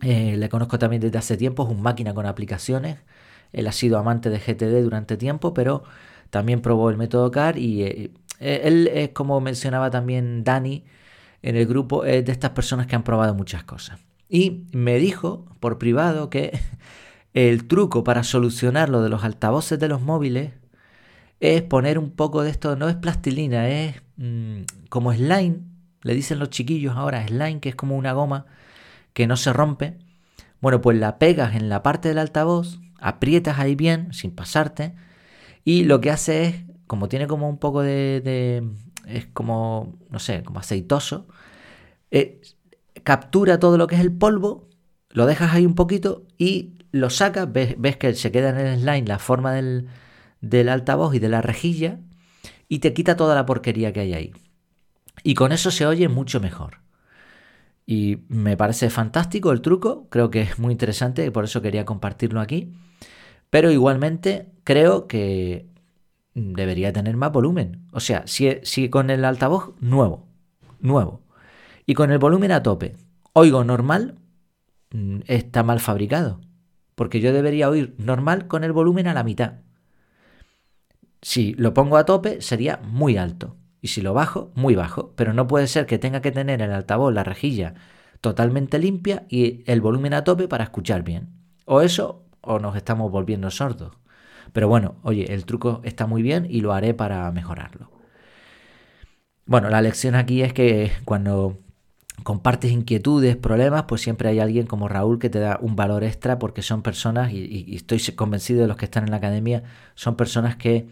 le 0.00 0.48
conozco 0.48 0.78
también 0.78 1.02
desde 1.02 1.18
hace 1.18 1.36
tiempo, 1.36 1.64
es 1.64 1.68
un 1.68 1.82
máquina 1.82 2.14
con 2.14 2.24
aplicaciones. 2.24 2.98
Él 3.52 3.66
ha 3.66 3.72
sido 3.72 3.98
amante 3.98 4.30
de 4.30 4.38
GTD 4.38 4.82
durante 4.82 5.16
tiempo, 5.16 5.54
pero 5.54 5.84
también 6.30 6.60
probó 6.60 6.90
el 6.90 6.96
método 6.96 7.30
CAR 7.30 7.58
y 7.58 7.82
eh, 7.82 8.10
eh, 8.40 8.60
él 8.64 8.88
es 8.92 9.10
como 9.10 9.40
mencionaba 9.40 9.90
también 9.90 10.44
Dani 10.44 10.84
en 11.42 11.56
el 11.56 11.66
grupo, 11.66 12.04
es 12.04 12.24
de 12.24 12.32
estas 12.32 12.50
personas 12.50 12.86
que 12.86 12.96
han 12.96 13.04
probado 13.04 13.34
muchas 13.34 13.64
cosas. 13.64 14.00
Y 14.28 14.64
me 14.72 14.98
dijo 14.98 15.46
por 15.60 15.78
privado 15.78 16.30
que 16.30 16.58
el 17.34 17.66
truco 17.68 18.04
para 18.04 18.24
solucionar 18.24 18.88
lo 18.88 19.02
de 19.02 19.08
los 19.08 19.24
altavoces 19.24 19.78
de 19.78 19.88
los 19.88 20.00
móviles 20.00 20.52
es 21.40 21.62
poner 21.62 21.98
un 21.98 22.10
poco 22.10 22.42
de 22.42 22.50
esto, 22.50 22.76
no 22.76 22.88
es 22.88 22.96
plastilina, 22.96 23.68
es 23.68 24.02
mm, 24.16 24.62
como 24.88 25.12
slime, 25.12 25.60
le 26.02 26.14
dicen 26.14 26.38
los 26.38 26.50
chiquillos 26.50 26.96
ahora, 26.96 27.26
slime, 27.26 27.60
que 27.60 27.68
es 27.68 27.74
como 27.74 27.96
una 27.96 28.12
goma 28.12 28.46
que 29.12 29.26
no 29.26 29.36
se 29.36 29.52
rompe. 29.52 29.98
Bueno, 30.60 30.80
pues 30.80 30.98
la 30.98 31.18
pegas 31.18 31.54
en 31.54 31.68
la 31.68 31.82
parte 31.82 32.08
del 32.08 32.18
altavoz, 32.18 32.80
aprietas 32.98 33.58
ahí 33.58 33.74
bien, 33.74 34.12
sin 34.12 34.30
pasarte, 34.30 34.94
y 35.66 35.82
lo 35.82 36.00
que 36.00 36.12
hace 36.12 36.44
es, 36.44 36.64
como 36.86 37.08
tiene 37.08 37.26
como 37.26 37.48
un 37.48 37.58
poco 37.58 37.82
de... 37.82 38.62
es 39.04 39.26
como, 39.26 39.98
no 40.10 40.20
sé, 40.20 40.44
como 40.44 40.60
aceitoso, 40.60 41.26
eh, 42.12 42.40
captura 43.02 43.58
todo 43.58 43.76
lo 43.76 43.88
que 43.88 43.96
es 43.96 44.00
el 44.00 44.12
polvo, 44.12 44.68
lo 45.10 45.26
dejas 45.26 45.52
ahí 45.52 45.66
un 45.66 45.74
poquito 45.74 46.24
y 46.38 46.74
lo 46.92 47.10
sacas, 47.10 47.52
ves, 47.52 47.96
que 47.96 48.14
se 48.14 48.30
queda 48.30 48.50
en 48.50 48.58
el 48.58 48.80
slime 48.80 49.08
la 49.08 49.18
forma 49.18 49.52
del, 49.54 49.88
del 50.40 50.68
altavoz 50.68 51.16
y 51.16 51.18
de 51.18 51.30
la 51.30 51.42
rejilla 51.42 51.98
y 52.68 52.78
te 52.78 52.94
quita 52.94 53.16
toda 53.16 53.34
la 53.34 53.44
porquería 53.44 53.92
que 53.92 54.00
hay 54.00 54.14
ahí. 54.14 54.32
Y 55.24 55.34
con 55.34 55.50
eso 55.50 55.72
se 55.72 55.84
oye 55.84 56.08
mucho 56.08 56.38
mejor. 56.40 56.78
Y 57.86 58.18
me 58.28 58.56
parece 58.56 58.88
fantástico 58.88 59.50
el 59.50 59.62
truco, 59.62 60.06
creo 60.10 60.30
que 60.30 60.42
es 60.42 60.60
muy 60.60 60.70
interesante 60.70 61.26
y 61.26 61.30
por 61.30 61.42
eso 61.42 61.60
quería 61.60 61.84
compartirlo 61.84 62.40
aquí. 62.40 62.72
Pero 63.50 63.72
igualmente 63.72 64.52
creo 64.66 65.06
que 65.06 65.70
debería 66.34 66.92
tener 66.92 67.16
más 67.16 67.30
volumen. 67.32 67.86
O 67.92 68.00
sea, 68.00 68.24
si, 68.26 68.90
con 68.90 69.10
el 69.10 69.24
altavoz 69.24 69.70
nuevo, 69.80 70.26
nuevo, 70.80 71.22
y 71.86 71.94
con 71.94 72.10
el 72.10 72.18
volumen 72.18 72.50
a 72.50 72.64
tope, 72.64 72.96
oigo 73.32 73.62
normal, 73.62 74.18
mm, 74.90 75.20
está 75.26 75.62
mal 75.62 75.78
fabricado. 75.78 76.40
Porque 76.96 77.20
yo 77.20 77.32
debería 77.32 77.70
oír 77.70 77.94
normal 77.98 78.48
con 78.48 78.64
el 78.64 78.72
volumen 78.72 79.06
a 79.06 79.14
la 79.14 79.22
mitad. 79.22 79.60
Si 81.22 81.54
lo 81.54 81.72
pongo 81.72 81.96
a 81.96 82.04
tope, 82.04 82.40
sería 82.40 82.80
muy 82.82 83.16
alto. 83.16 83.56
Y 83.80 83.88
si 83.88 84.02
lo 84.02 84.14
bajo, 84.14 84.50
muy 84.56 84.74
bajo. 84.74 85.12
Pero 85.14 85.32
no 85.32 85.46
puede 85.46 85.68
ser 85.68 85.86
que 85.86 85.98
tenga 85.98 86.22
que 86.22 86.32
tener 86.32 86.60
el 86.60 86.72
altavoz, 86.72 87.14
la 87.14 87.22
rejilla, 87.22 87.74
totalmente 88.20 88.80
limpia 88.80 89.26
y 89.28 89.62
el 89.70 89.80
volumen 89.80 90.12
a 90.14 90.24
tope 90.24 90.48
para 90.48 90.64
escuchar 90.64 91.04
bien. 91.04 91.28
O 91.66 91.82
eso, 91.82 92.24
o 92.40 92.58
nos 92.58 92.74
estamos 92.74 93.12
volviendo 93.12 93.50
sordos. 93.50 93.92
Pero 94.52 94.68
bueno, 94.68 94.96
oye, 95.02 95.32
el 95.32 95.44
truco 95.44 95.80
está 95.84 96.06
muy 96.06 96.22
bien 96.22 96.46
y 96.48 96.60
lo 96.60 96.72
haré 96.72 96.94
para 96.94 97.30
mejorarlo. 97.32 97.90
Bueno, 99.46 99.70
la 99.70 99.80
lección 99.80 100.14
aquí 100.14 100.42
es 100.42 100.52
que 100.52 100.90
cuando 101.04 101.58
compartes 102.22 102.72
inquietudes, 102.72 103.36
problemas, 103.36 103.84
pues 103.84 104.00
siempre 104.02 104.28
hay 104.28 104.40
alguien 104.40 104.66
como 104.66 104.88
Raúl 104.88 105.18
que 105.18 105.30
te 105.30 105.38
da 105.38 105.58
un 105.62 105.76
valor 105.76 106.02
extra 106.02 106.38
porque 106.38 106.62
son 106.62 106.82
personas, 106.82 107.32
y, 107.32 107.74
estoy 107.76 108.00
convencido 108.16 108.62
de 108.62 108.68
los 108.68 108.76
que 108.76 108.86
están 108.86 109.04
en 109.04 109.12
la 109.12 109.18
academia, 109.18 109.62
son 109.94 110.16
personas 110.16 110.56
que 110.56 110.76
eh, 110.76 110.86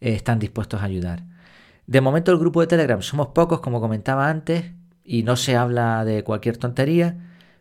están 0.00 0.38
dispuestos 0.38 0.82
a 0.82 0.84
ayudar. 0.84 1.24
De 1.86 2.00
momento 2.00 2.32
el 2.32 2.38
grupo 2.38 2.60
de 2.60 2.66
Telegram 2.66 3.00
somos 3.00 3.28
pocos, 3.28 3.60
como 3.60 3.80
comentaba 3.80 4.28
antes, 4.28 4.72
y 5.04 5.22
no 5.22 5.36
se 5.36 5.56
habla 5.56 6.04
de 6.04 6.24
cualquier 6.24 6.58
tontería, 6.58 7.16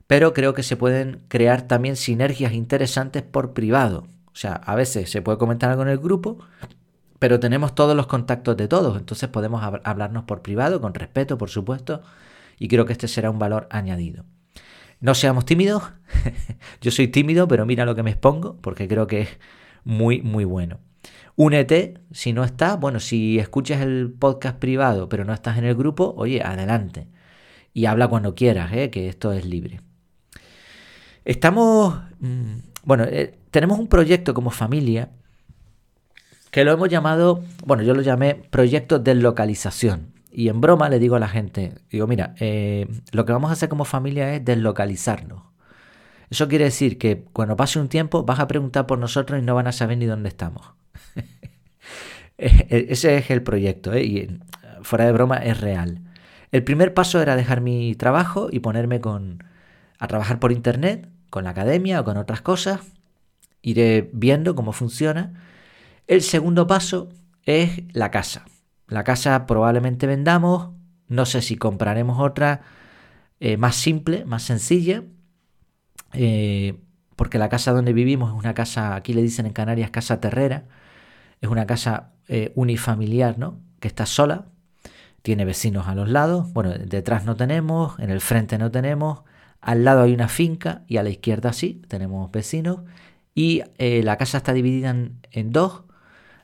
pero 0.08 0.34
creo 0.34 0.54
que 0.54 0.64
se 0.64 0.76
pueden 0.76 1.22
crear 1.28 1.62
también 1.64 1.96
sinergias 1.96 2.54
interesantes 2.54 3.24
por 3.24 3.54
privado. 3.54 4.08
O 4.36 4.38
sea, 4.38 4.56
a 4.56 4.76
veces 4.76 5.10
se 5.10 5.22
puede 5.22 5.38
comentar 5.38 5.72
algo 5.72 5.84
en 5.84 5.88
el 5.88 5.98
grupo, 5.98 6.40
pero 7.20 7.40
tenemos 7.40 7.74
todos 7.74 7.96
los 7.96 8.06
contactos 8.06 8.58
de 8.58 8.68
todos, 8.68 8.98
entonces 8.98 9.30
podemos 9.30 9.64
hablarnos 9.86 10.26
por 10.26 10.42
privado, 10.42 10.82
con 10.82 10.94
respeto, 10.94 11.38
por 11.38 11.50
supuesto, 11.50 12.04
y 12.60 12.68
creo 12.68 12.86
que 12.86 12.92
este 12.92 13.08
será 13.08 13.30
un 13.30 13.40
valor 13.40 13.66
añadido. 13.72 14.26
No 15.00 15.16
seamos 15.16 15.46
tímidos, 15.46 15.84
yo 16.82 16.92
soy 16.92 17.08
tímido, 17.08 17.48
pero 17.48 17.66
mira 17.66 17.86
lo 17.86 17.96
que 17.96 18.04
me 18.04 18.12
expongo, 18.12 18.58
porque 18.58 18.90
creo 18.90 19.08
que 19.08 19.22
es 19.22 19.30
muy, 19.86 20.22
muy 20.22 20.44
bueno. 20.44 20.80
Únete, 21.38 22.02
si 22.12 22.34
no 22.34 22.44
estás, 22.44 22.78
bueno, 22.78 23.00
si 23.00 23.40
escuchas 23.40 23.80
el 23.82 24.12
podcast 24.20 24.58
privado, 24.60 25.08
pero 25.08 25.24
no 25.24 25.34
estás 25.34 25.58
en 25.58 25.64
el 25.64 25.76
grupo, 25.76 26.14
oye, 26.18 26.42
adelante. 26.42 27.08
Y 27.74 27.86
habla 27.86 28.10
cuando 28.10 28.36
quieras, 28.36 28.74
¿eh? 28.74 28.90
que 28.90 29.08
esto 29.08 29.32
es 29.32 29.46
libre. 29.46 29.80
Estamos, 31.24 32.02
mm, 32.20 32.58
bueno, 32.86 33.04
eh, 33.04 33.38
tenemos 33.52 33.80
un 33.80 33.88
proyecto 33.88 34.34
como 34.34 34.52
familia 34.52 35.10
que 36.52 36.64
lo 36.64 36.72
hemos 36.72 36.88
llamado, 36.88 37.44
bueno, 37.66 37.84
yo 37.84 37.94
lo 37.94 38.02
llamé 38.02 38.36
proyecto 38.36 39.00
de 39.00 39.16
localización. 39.16 40.14
Y 40.32 40.48
en 40.48 40.62
broma 40.62 40.88
le 40.88 41.00
digo 41.00 41.16
a 41.16 41.20
la 41.20 41.28
gente, 41.28 41.74
digo, 41.90 42.08
mira, 42.08 42.36
eh, 42.40 42.88
lo 43.12 43.26
que 43.26 43.34
vamos 43.34 43.50
a 43.50 43.54
hacer 43.54 43.68
como 43.68 43.84
familia 43.84 44.34
es 44.34 44.46
deslocalizarnos. 44.46 45.44
Eso 46.30 46.48
quiere 46.48 46.66
decir 46.66 46.98
que 46.98 47.26
cuando 47.34 47.56
pase 47.56 47.80
un 47.80 47.90
tiempo 47.90 48.24
vas 48.24 48.40
a 48.40 48.48
preguntar 48.48 48.86
por 48.88 49.00
nosotros 49.00 49.42
y 49.42 49.46
no 49.46 49.56
van 49.56 49.68
a 49.68 49.72
saber 49.72 49.98
ni 49.98 50.06
dónde 50.06 50.30
estamos. 50.30 50.74
E-, 52.38 52.88
ese 52.90 53.18
es 53.18 53.32
el 53.32 53.44
proyecto, 53.44 53.94
¿eh? 53.94 54.04
y 54.04 54.40
fuera 54.82 55.06
de 55.06 55.14
broma 55.14 55.38
es 55.38 55.62
real. 55.62 56.02
El 56.52 56.64
primer 56.64 56.94
paso 56.94 57.22
era 57.22 57.36
dejar 57.36 57.62
mi 57.62 57.96
trabajo 57.96 58.50
y 58.52 58.60
ponerme 58.60 59.00
con, 59.00 59.44
a 60.00 60.08
trabajar 60.08 60.40
por 60.40 60.52
internet, 60.52 61.10
con 61.36 61.44
la 61.44 61.50
academia 61.50 62.00
o 62.00 62.06
con 62.06 62.16
otras 62.16 62.40
cosas, 62.40 62.80
iré 63.62 64.10
viendo 64.14 64.56
cómo 64.56 64.72
funciona. 64.72 65.34
El 66.08 66.22
segundo 66.22 66.66
paso 66.66 67.10
es 67.44 67.84
la 67.92 68.10
casa. 68.10 68.46
La 68.88 69.04
casa 69.04 69.46
probablemente 69.46 70.08
vendamos, 70.08 70.70
no 71.10 71.26
sé 71.26 71.42
si 71.42 71.58
compraremos 71.58 72.22
otra 72.22 72.62
eh, 73.42 73.58
más 73.58 73.76
simple, 73.76 74.24
más 74.24 74.44
sencilla, 74.44 75.04
eh, 76.14 76.80
porque 77.18 77.38
la 77.38 77.50
casa 77.50 77.74
donde 77.74 77.92
vivimos 77.92 78.32
es 78.32 78.40
una 78.40 78.54
casa, 78.54 78.96
aquí 78.96 79.12
le 79.12 79.22
dicen 79.22 79.46
en 79.46 79.52
Canarias 79.52 79.90
casa 79.90 80.22
terrera, 80.22 80.64
es 81.42 81.50
una 81.50 81.66
casa 81.66 82.14
eh, 82.30 82.54
unifamiliar, 82.56 83.38
¿no? 83.38 83.60
Que 83.82 83.90
está 83.90 84.06
sola, 84.06 84.46
tiene 85.22 85.44
vecinos 85.44 85.90
a 85.90 85.96
los 85.96 86.08
lados, 86.08 86.54
bueno, 86.54 86.70
detrás 86.72 87.26
no 87.26 87.36
tenemos, 87.36 88.00
en 88.00 88.10
el 88.10 88.22
frente 88.22 88.58
no 88.58 88.72
tenemos, 88.72 89.24
al 89.66 89.84
lado 89.84 90.04
hay 90.04 90.14
una 90.14 90.28
finca 90.28 90.84
y 90.88 90.98
a 90.98 91.04
la 91.04 91.10
izquierda 91.10 91.52
sí, 91.52 91.82
tenemos 91.88 92.32
vecinos 92.32 92.82
y 93.34 93.64
eh, 93.80 94.04
la 94.04 94.16
casa 94.16 94.38
está 94.38 94.54
dividida 94.54 94.92
en, 94.92 95.52
dos. 95.52 95.84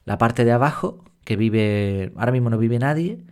La 0.05 0.17
parte 0.17 0.43
de 0.43 0.51
abajo, 0.51 1.03
que 1.23 1.35
vive, 1.35 2.13
ahora 2.17 2.31
mismo 2.31 2.49
no 2.49 2.57
vive 2.57 2.79
nadie, 2.79 3.23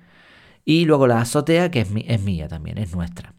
y 0.64 0.86
luego 0.86 1.08
la 1.08 1.22
azotea, 1.22 1.72
que 1.72 1.82
es, 1.82 1.90
es 2.06 2.22
mía 2.22 2.48
también, 2.48 2.78
es 2.78 2.96
nuestra. 2.96 3.34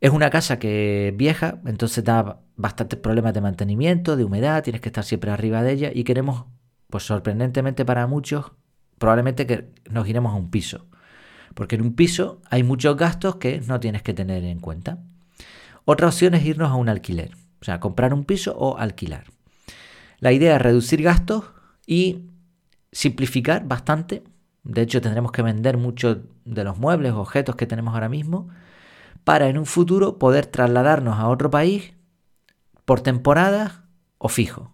Es 0.00 0.10
una 0.10 0.30
casa 0.30 0.58
que 0.58 1.12
vieja, 1.14 1.60
entonces 1.66 2.02
da 2.04 2.40
bastantes 2.56 2.98
problemas 2.98 3.34
de 3.34 3.42
mantenimiento, 3.42 4.16
de 4.16 4.24
humedad, 4.24 4.62
tienes 4.62 4.80
que 4.80 4.88
estar 4.88 5.04
siempre 5.04 5.30
arriba 5.30 5.62
de 5.62 5.72
ella 5.72 5.90
y 5.94 6.04
queremos, 6.04 6.46
pues 6.88 7.04
sorprendentemente 7.04 7.84
para 7.84 8.06
muchos, 8.06 8.52
probablemente 8.96 9.46
que 9.46 9.68
nos 9.90 10.08
iremos 10.08 10.32
a 10.32 10.36
un 10.36 10.50
piso. 10.50 10.86
Porque 11.52 11.74
en 11.74 11.82
un 11.82 11.94
piso 11.94 12.40
hay 12.48 12.62
muchos 12.62 12.96
gastos 12.96 13.36
que 13.36 13.60
no 13.60 13.78
tienes 13.78 14.02
que 14.02 14.14
tener 14.14 14.42
en 14.44 14.58
cuenta. 14.60 15.00
Otra 15.84 16.08
opción 16.08 16.34
es 16.34 16.44
irnos 16.44 16.70
a 16.70 16.74
un 16.74 16.88
alquiler. 16.88 17.32
O 17.60 17.64
sea, 17.64 17.80
comprar 17.80 18.12
un 18.12 18.24
piso 18.24 18.54
o 18.56 18.78
alquilar. 18.78 19.24
La 20.18 20.32
idea 20.32 20.56
es 20.56 20.62
reducir 20.62 21.02
gastos 21.02 21.44
y 21.86 22.30
simplificar 22.92 23.66
bastante. 23.66 24.22
De 24.62 24.82
hecho, 24.82 25.00
tendremos 25.00 25.32
que 25.32 25.42
vender 25.42 25.76
muchos 25.76 26.18
de 26.44 26.64
los 26.64 26.78
muebles, 26.78 27.12
objetos 27.12 27.56
que 27.56 27.66
tenemos 27.66 27.94
ahora 27.94 28.08
mismo, 28.08 28.48
para 29.24 29.48
en 29.48 29.58
un 29.58 29.66
futuro 29.66 30.18
poder 30.18 30.46
trasladarnos 30.46 31.18
a 31.18 31.28
otro 31.28 31.50
país 31.50 31.94
por 32.84 33.00
temporada 33.00 33.84
o 34.18 34.28
fijo. 34.28 34.72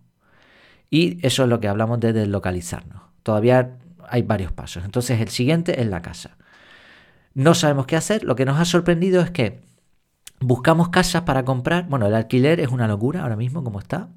Y 0.90 1.24
eso 1.26 1.44
es 1.44 1.48
lo 1.48 1.60
que 1.60 1.68
hablamos 1.68 2.00
de 2.00 2.12
deslocalizarnos. 2.12 3.02
Todavía 3.22 3.78
hay 4.08 4.22
varios 4.22 4.52
pasos. 4.52 4.84
Entonces 4.84 5.20
el 5.20 5.28
siguiente 5.28 5.80
es 5.80 5.86
la 5.86 6.02
casa. 6.02 6.36
No 7.34 7.54
sabemos 7.54 7.86
qué 7.86 7.96
hacer. 7.96 8.24
Lo 8.24 8.34
que 8.34 8.44
nos 8.44 8.58
ha 8.58 8.64
sorprendido 8.64 9.22
es 9.22 9.30
que 9.30 9.62
Buscamos 10.40 10.88
casas 10.88 11.22
para 11.22 11.44
comprar. 11.44 11.86
Bueno, 11.88 12.06
el 12.06 12.14
alquiler 12.14 12.60
es 12.60 12.68
una 12.68 12.88
locura 12.88 13.22
ahora 13.22 13.36
mismo, 13.36 13.62
como 13.62 13.78
está. 13.78 14.08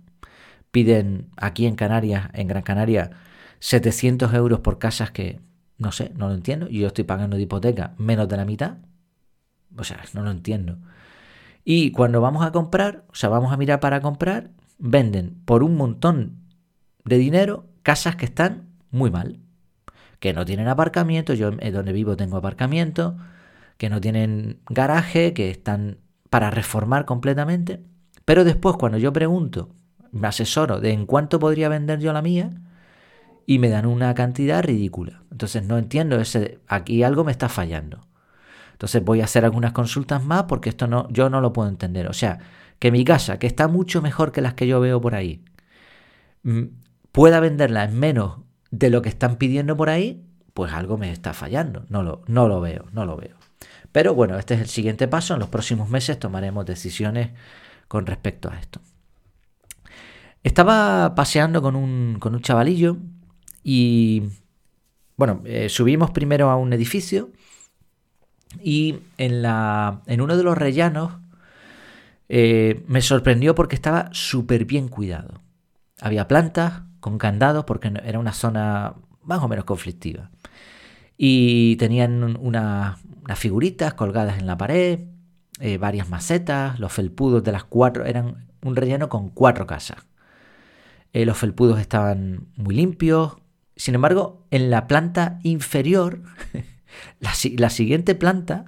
Piden 0.71 1.29
aquí 1.35 1.65
en 1.65 1.75
Canarias, 1.75 2.29
en 2.33 2.47
Gran 2.47 2.63
Canaria, 2.63 3.11
700 3.59 4.33
euros 4.33 4.61
por 4.61 4.79
casas 4.79 5.11
que, 5.11 5.41
no 5.77 5.91
sé, 5.91 6.13
no 6.15 6.29
lo 6.29 6.33
entiendo. 6.33 6.69
Yo 6.69 6.87
estoy 6.87 7.03
pagando 7.03 7.35
de 7.35 7.43
hipoteca 7.43 7.93
menos 7.97 8.29
de 8.29 8.37
la 8.37 8.45
mitad. 8.45 8.77
O 9.77 9.83
sea, 9.83 10.01
no 10.13 10.23
lo 10.23 10.31
entiendo. 10.31 10.77
Y 11.65 11.91
cuando 11.91 12.21
vamos 12.21 12.45
a 12.45 12.51
comprar, 12.53 13.03
o 13.09 13.15
sea, 13.15 13.27
vamos 13.29 13.51
a 13.51 13.57
mirar 13.57 13.81
para 13.81 13.99
comprar, 14.01 14.51
venden 14.77 15.41
por 15.45 15.61
un 15.61 15.75
montón 15.75 16.37
de 17.03 17.17
dinero 17.17 17.65
casas 17.83 18.15
que 18.15 18.25
están 18.25 18.69
muy 18.91 19.11
mal. 19.11 19.39
Que 20.19 20.33
no 20.33 20.45
tienen 20.45 20.69
aparcamiento, 20.69 21.33
yo 21.33 21.51
donde 21.51 21.91
vivo 21.91 22.15
tengo 22.15 22.37
aparcamiento, 22.37 23.17
que 23.77 23.89
no 23.89 23.99
tienen 23.99 24.61
garaje, 24.69 25.33
que 25.33 25.49
están 25.49 25.97
para 26.33 26.49
reformar 26.49 27.05
completamente. 27.05 27.79
Pero 28.25 28.43
después 28.43 28.75
cuando 28.75 28.97
yo 28.97 29.13
pregunto, 29.13 29.69
me 30.11 30.27
asesoro 30.27 30.79
de 30.79 30.91
en 30.91 31.05
cuánto 31.05 31.37
podría 31.37 31.69
vender 31.69 31.99
yo 31.99 32.11
la 32.11 32.23
mía, 32.23 32.49
y 33.45 33.59
me 33.59 33.69
dan 33.69 33.85
una 33.85 34.15
cantidad 34.15 34.63
ridícula. 34.63 35.21
Entonces 35.29 35.63
no 35.63 35.77
entiendo 35.77 36.19
ese, 36.19 36.59
aquí 36.67 37.03
algo 37.03 37.23
me 37.23 37.31
está 37.31 37.49
fallando. 37.49 38.07
Entonces 38.71 39.05
voy 39.05 39.21
a 39.21 39.25
hacer 39.25 39.45
algunas 39.45 39.73
consultas 39.73 40.25
más 40.25 40.45
porque 40.45 40.69
esto 40.69 40.87
no, 40.87 41.07
yo 41.11 41.29
no 41.29 41.39
lo 41.39 41.53
puedo 41.53 41.69
entender. 41.69 42.07
O 42.07 42.13
sea, 42.13 42.39
que 42.79 42.89
mi 42.89 43.05
casa, 43.05 43.37
que 43.37 43.45
está 43.45 43.67
mucho 43.67 44.01
mejor 44.01 44.31
que 44.31 44.41
las 44.41 44.55
que 44.55 44.65
yo 44.65 44.79
veo 44.79 44.99
por 44.99 45.13
ahí, 45.13 45.45
mm, 46.41 46.63
pueda 47.11 47.41
venderla 47.41 47.83
en 47.83 47.99
menos 47.99 48.39
de 48.71 48.89
lo 48.89 49.03
que 49.03 49.09
están 49.09 49.35
pidiendo 49.35 49.77
por 49.77 49.91
ahí, 49.91 50.25
pues 50.55 50.73
algo 50.73 50.97
me 50.97 51.11
está 51.11 51.35
fallando. 51.35 51.85
No 51.89 52.01
lo, 52.01 52.23
no 52.25 52.47
lo 52.47 52.59
veo, 52.59 52.85
no 52.91 53.05
lo 53.05 53.17
veo. 53.17 53.42
Pero 53.93 54.15
bueno, 54.15 54.37
este 54.37 54.55
es 54.55 54.59
el 54.59 54.67
siguiente 54.67 55.07
paso. 55.07 55.35
En 55.35 55.39
los 55.39 55.49
próximos 55.49 55.87
meses 55.87 56.19
tomaremos 56.19 56.65
decisiones 56.65 57.29
con 57.87 58.05
respecto 58.05 58.49
a 58.49 58.59
esto. 58.59 58.81
Estaba 60.41 61.15
paseando 61.15 61.61
con 61.61 61.77
un, 61.77 62.17
con 62.19 62.33
un 62.33 62.41
chavalillo 62.41 62.97
y, 63.63 64.23
bueno, 65.15 65.41
eh, 65.45 65.69
subimos 65.69 66.11
primero 66.11 66.49
a 66.49 66.57
un 66.57 66.73
edificio 66.73 67.29
y 68.61 68.99
en, 69.17 69.41
la, 69.41 70.01
en 70.07 70.21
uno 70.21 70.35
de 70.35 70.43
los 70.43 70.57
rellanos 70.57 71.13
eh, 72.29 72.83
me 72.87 73.01
sorprendió 73.01 73.53
porque 73.53 73.75
estaba 73.75 74.09
súper 74.11 74.65
bien 74.65 74.87
cuidado. 74.87 75.39
Había 76.01 76.27
plantas 76.27 76.81
con 76.99 77.19
candados 77.19 77.63
porque 77.65 77.93
era 78.03 78.17
una 78.17 78.33
zona 78.33 78.95
más 79.21 79.39
o 79.43 79.47
menos 79.47 79.65
conflictiva. 79.65 80.31
Y 81.15 81.75
tenían 81.75 82.37
unas 83.25 83.39
figuritas 83.39 83.93
colgadas 83.93 84.39
en 84.39 84.47
la 84.47 84.57
pared, 84.57 84.99
eh, 85.59 85.77
varias 85.77 86.09
macetas, 86.09 86.79
los 86.79 86.91
felpudos 86.91 87.43
de 87.43 87.51
las 87.51 87.63
cuatro, 87.63 88.05
eran 88.05 88.47
un 88.63 88.75
relleno 88.75 89.09
con 89.09 89.29
cuatro 89.29 89.67
casas. 89.67 90.05
Eh, 91.13 91.25
los 91.25 91.37
felpudos 91.37 91.79
estaban 91.79 92.47
muy 92.55 92.75
limpios. 92.75 93.35
Sin 93.75 93.95
embargo, 93.95 94.45
en 94.51 94.69
la 94.69 94.87
planta 94.87 95.39
inferior, 95.43 96.21
la, 97.19 97.69
siguiente 97.69 98.15
planta, 98.15 98.65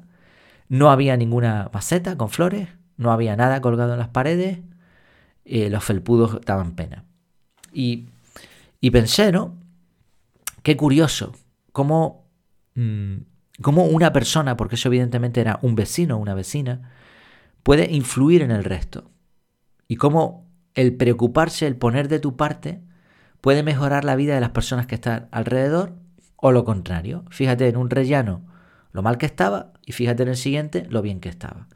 no 0.69 0.91
había 0.91 1.17
ninguna 1.17 1.69
maceta 1.73 2.17
con 2.17 2.29
flores, 2.29 2.69
no 2.97 3.11
había 3.11 3.35
nada 3.35 3.61
colgado 3.61 3.93
en 3.93 3.99
las 3.99 4.09
paredes, 4.09 4.59
eh, 5.43 5.69
los 5.69 5.83
felpudos 5.83 6.39
daban 6.45 6.75
pena. 6.75 7.03
Y, 7.73 8.09
y, 8.79 8.91
pensé, 8.91 9.31
¿no? 9.31 9.57
Qué 10.63 10.77
curioso, 10.77 11.33
cómo, 11.71 12.29
mm, 12.75 13.17
cómo 13.61 13.85
una 13.85 14.13
persona, 14.13 14.57
porque 14.57 14.75
eso 14.75 14.89
evidentemente 14.89 15.41
era 15.41 15.59
un 15.61 15.75
vecino 15.75 16.15
o 16.15 16.19
una 16.19 16.33
vecina, 16.33 16.91
puede 17.63 17.91
influir 17.91 18.41
en 18.41 18.51
el 18.51 18.63
resto. 18.63 19.11
Y 19.87 19.95
cómo 19.95 20.49
el 20.73 20.95
preocuparse, 20.95 21.67
el 21.67 21.77
poner 21.77 22.07
de 22.07 22.19
tu 22.19 22.35
parte, 22.35 22.81
puede 23.41 23.63
mejorar 23.63 24.03
la 24.03 24.15
vida 24.15 24.35
de 24.35 24.41
las 24.41 24.51
personas 24.51 24.87
que 24.87 24.95
están 24.95 25.27
alrededor 25.31 25.95
o 26.35 26.51
lo 26.51 26.65
contrario. 26.65 27.25
Fíjate 27.29 27.67
en 27.67 27.77
un 27.77 27.89
rellano 27.89 28.45
lo 28.91 29.01
mal 29.01 29.17
que 29.17 29.25
estaba 29.25 29.73
y 29.85 29.91
fíjate 29.91 30.23
en 30.23 30.29
el 30.29 30.37
siguiente 30.37 30.85
lo 30.89 31.01
bien 31.01 31.19
que 31.19 31.29
estaba. 31.29 31.67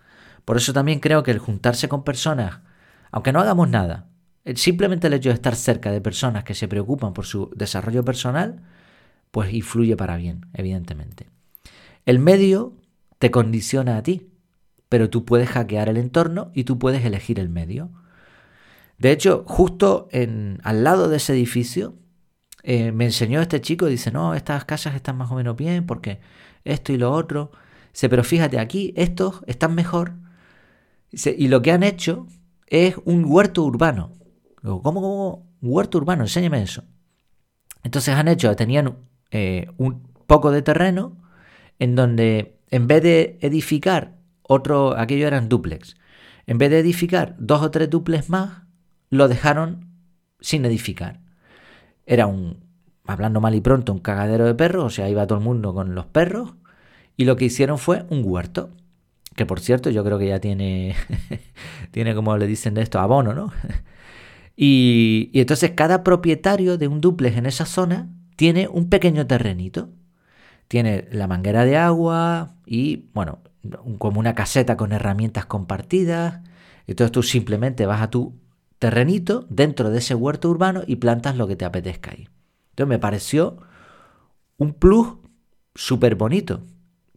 Por 0.45 0.57
eso 0.57 0.73
también 0.73 0.99
creo 0.99 1.23
que 1.23 1.31
el 1.31 1.39
juntarse 1.39 1.87
con 1.87 2.03
personas, 2.03 2.59
aunque 3.11 3.31
no 3.31 3.39
hagamos 3.39 3.69
nada, 3.69 4.07
simplemente 4.55 5.07
el 5.07 5.13
hecho 5.13 5.29
de 5.29 5.35
estar 5.35 5.55
cerca 5.55 5.91
de 5.91 6.01
personas 6.01 6.43
que 6.43 6.55
se 6.55 6.67
preocupan 6.67 7.13
por 7.13 7.25
su 7.25 7.51
desarrollo 7.55 8.03
personal, 8.03 8.63
pues 9.31 9.53
influye 9.53 9.95
para 9.95 10.17
bien, 10.17 10.47
evidentemente. 10.53 11.27
El 12.09 12.17
medio 12.17 12.73
te 13.19 13.29
condiciona 13.29 13.95
a 13.95 14.01
ti, 14.01 14.31
pero 14.89 15.11
tú 15.11 15.25
puedes 15.25 15.47
hackear 15.47 15.89
el 15.89 15.97
entorno 15.97 16.49
y 16.55 16.63
tú 16.63 16.79
puedes 16.79 17.05
elegir 17.05 17.39
el 17.39 17.49
medio. 17.49 17.91
De 18.97 19.11
hecho, 19.11 19.43
justo 19.45 20.07
en, 20.11 20.59
al 20.63 20.83
lado 20.83 21.07
de 21.07 21.17
ese 21.17 21.33
edificio, 21.33 21.93
eh, 22.63 22.91
me 22.91 23.05
enseñó 23.05 23.41
este 23.41 23.61
chico, 23.61 23.85
dice, 23.85 24.09
no, 24.09 24.33
estas 24.33 24.65
casas 24.65 24.95
están 24.95 25.17
más 25.17 25.29
o 25.29 25.35
menos 25.35 25.55
bien 25.55 25.85
porque 25.85 26.19
esto 26.63 26.93
y 26.93 26.97
lo 26.97 27.11
otro. 27.11 27.51
Dice, 27.93 28.09
pero 28.09 28.23
fíjate, 28.23 28.57
aquí 28.57 28.91
estos 28.97 29.43
están 29.45 29.75
mejor. 29.75 30.13
y 31.11 31.47
lo 31.47 31.61
que 31.61 31.71
han 31.71 31.83
hecho 31.83 32.25
es 32.65 32.95
un 33.05 33.23
huerto 33.23 33.63
urbano. 33.63 34.13
¿cómo, 34.63 34.81
cómo? 34.81 35.47
Huerto 35.61 35.99
urbano, 35.99 36.23
enséñame 36.23 36.63
eso. 36.63 36.85
Entonces 37.83 38.15
han 38.15 38.29
hecho, 38.29 38.55
tenían 38.55 38.97
eh, 39.29 39.67
un 39.77 40.01
poco 40.25 40.49
de 40.49 40.63
terreno 40.63 41.18
en 41.79 41.95
donde 41.95 42.59
en 42.69 42.87
vez 42.87 43.01
de 43.01 43.37
edificar 43.41 44.17
otro, 44.43 44.97
aquello 44.97 45.27
eran 45.27 45.49
duplex, 45.49 45.95
en 46.45 46.57
vez 46.57 46.69
de 46.69 46.79
edificar 46.79 47.35
dos 47.39 47.61
o 47.61 47.71
tres 47.71 47.89
duplex 47.89 48.29
más, 48.29 48.63
lo 49.09 49.27
dejaron 49.27 49.85
sin 50.39 50.65
edificar. 50.65 51.21
Era 52.05 52.27
un, 52.27 52.57
hablando 53.05 53.41
mal 53.41 53.55
y 53.55 53.61
pronto, 53.61 53.93
un 53.93 53.99
cagadero 53.99 54.45
de 54.45 54.55
perros, 54.55 54.85
o 54.85 54.89
sea, 54.89 55.09
iba 55.09 55.27
todo 55.27 55.39
el 55.39 55.43
mundo 55.43 55.73
con 55.73 55.95
los 55.95 56.05
perros, 56.05 56.55
y 57.17 57.25
lo 57.25 57.35
que 57.35 57.45
hicieron 57.45 57.77
fue 57.77 58.05
un 58.09 58.21
huerto, 58.23 58.71
que 59.35 59.45
por 59.45 59.59
cierto 59.59 59.89
yo 59.89 60.03
creo 60.03 60.17
que 60.17 60.27
ya 60.27 60.39
tiene, 60.39 60.95
tiene 61.91 62.15
como 62.15 62.37
le 62.37 62.47
dicen 62.47 62.73
de 62.73 62.81
esto, 62.81 62.99
abono, 62.99 63.33
¿no? 63.33 63.51
y, 64.55 65.29
y 65.33 65.41
entonces 65.41 65.71
cada 65.71 66.03
propietario 66.03 66.77
de 66.77 66.87
un 66.87 67.01
duplex 67.01 67.37
en 67.37 67.45
esa 67.45 67.65
zona 67.65 68.09
tiene 68.35 68.67
un 68.67 68.89
pequeño 68.89 69.27
terrenito. 69.27 69.89
Tiene 70.69 71.09
la 71.11 71.27
manguera 71.27 71.65
de 71.65 71.75
agua 71.75 72.55
y, 72.65 73.09
bueno, 73.13 73.39
como 73.97 74.19
una 74.19 74.35
caseta 74.35 74.77
con 74.77 74.93
herramientas 74.93 75.45
compartidas. 75.45 76.41
Entonces 76.87 77.11
tú 77.11 77.23
simplemente 77.23 77.85
vas 77.85 78.01
a 78.01 78.09
tu 78.09 78.39
terrenito 78.77 79.45
dentro 79.49 79.89
de 79.89 79.97
ese 79.97 80.15
huerto 80.15 80.49
urbano 80.49 80.83
y 80.87 80.95
plantas 80.95 81.35
lo 81.35 81.47
que 81.47 81.57
te 81.57 81.65
apetezca 81.65 82.11
ahí. 82.11 82.29
Entonces 82.69 82.87
me 82.87 82.99
pareció 82.99 83.57
un 84.57 84.73
plus 84.73 85.17
súper 85.75 86.15
bonito, 86.15 86.61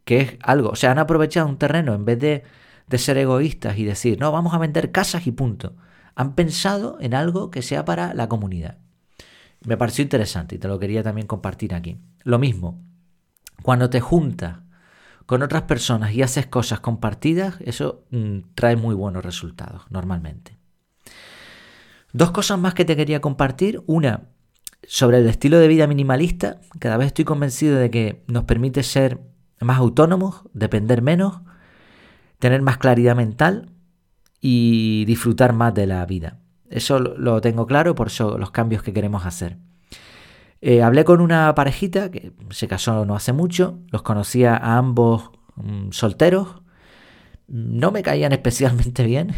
que 0.04 0.20
es 0.20 0.36
algo, 0.42 0.70
o 0.70 0.76
sea, 0.76 0.90
han 0.90 0.98
aprovechado 0.98 1.46
un 1.46 1.58
terreno 1.58 1.94
en 1.94 2.04
vez 2.04 2.18
de, 2.18 2.42
de 2.88 2.98
ser 2.98 3.18
egoístas 3.18 3.78
y 3.78 3.84
decir, 3.84 4.18
no, 4.18 4.32
vamos 4.32 4.54
a 4.54 4.58
vender 4.58 4.90
casas 4.92 5.26
y 5.26 5.32
punto. 5.32 5.76
Han 6.14 6.34
pensado 6.34 6.98
en 7.00 7.14
algo 7.14 7.50
que 7.50 7.62
sea 7.62 7.84
para 7.84 8.14
la 8.14 8.28
comunidad. 8.28 8.78
Me 9.64 9.76
pareció 9.76 10.02
interesante 10.02 10.56
y 10.56 10.58
te 10.58 10.68
lo 10.68 10.78
quería 10.78 11.02
también 11.02 11.26
compartir 11.26 11.74
aquí. 11.74 11.98
Lo 12.24 12.38
mismo, 12.38 12.80
cuando 13.62 13.90
te 13.90 14.00
juntas 14.00 14.58
con 15.26 15.42
otras 15.42 15.62
personas 15.62 16.12
y 16.12 16.22
haces 16.22 16.46
cosas 16.46 16.80
compartidas, 16.80 17.56
eso 17.60 18.04
mm, 18.10 18.38
trae 18.54 18.76
muy 18.76 18.94
buenos 18.94 19.24
resultados 19.24 19.82
normalmente. 19.90 20.58
Dos 22.12 22.30
cosas 22.30 22.58
más 22.58 22.74
que 22.74 22.84
te 22.84 22.96
quería 22.96 23.20
compartir. 23.20 23.82
Una, 23.86 24.28
sobre 24.86 25.18
el 25.18 25.28
estilo 25.28 25.58
de 25.58 25.68
vida 25.68 25.86
minimalista. 25.86 26.60
Cada 26.78 26.96
vez 26.96 27.08
estoy 27.08 27.24
convencido 27.24 27.78
de 27.78 27.90
que 27.90 28.24
nos 28.26 28.44
permite 28.44 28.82
ser 28.82 29.20
más 29.60 29.78
autónomos, 29.78 30.42
depender 30.52 31.02
menos, 31.02 31.40
tener 32.38 32.62
más 32.62 32.78
claridad 32.78 33.16
mental 33.16 33.70
y 34.40 35.04
disfrutar 35.06 35.52
más 35.52 35.72
de 35.74 35.86
la 35.86 36.04
vida. 36.04 36.40
Eso 36.68 36.98
lo 36.98 37.40
tengo 37.40 37.66
claro, 37.66 37.94
por 37.94 38.08
eso 38.08 38.38
los 38.38 38.50
cambios 38.50 38.82
que 38.82 38.92
queremos 38.92 39.24
hacer. 39.24 39.58
Eh, 40.64 40.80
hablé 40.80 41.04
con 41.04 41.20
una 41.20 41.52
parejita 41.56 42.12
que 42.12 42.32
se 42.50 42.68
casó 42.68 43.04
no 43.04 43.16
hace 43.16 43.32
mucho, 43.32 43.80
los 43.90 44.02
conocía 44.02 44.56
a 44.56 44.78
ambos 44.78 45.32
mm, 45.56 45.90
solteros, 45.90 46.62
no 47.48 47.90
me 47.90 48.02
caían 48.02 48.32
especialmente 48.32 49.04
bien, 49.04 49.34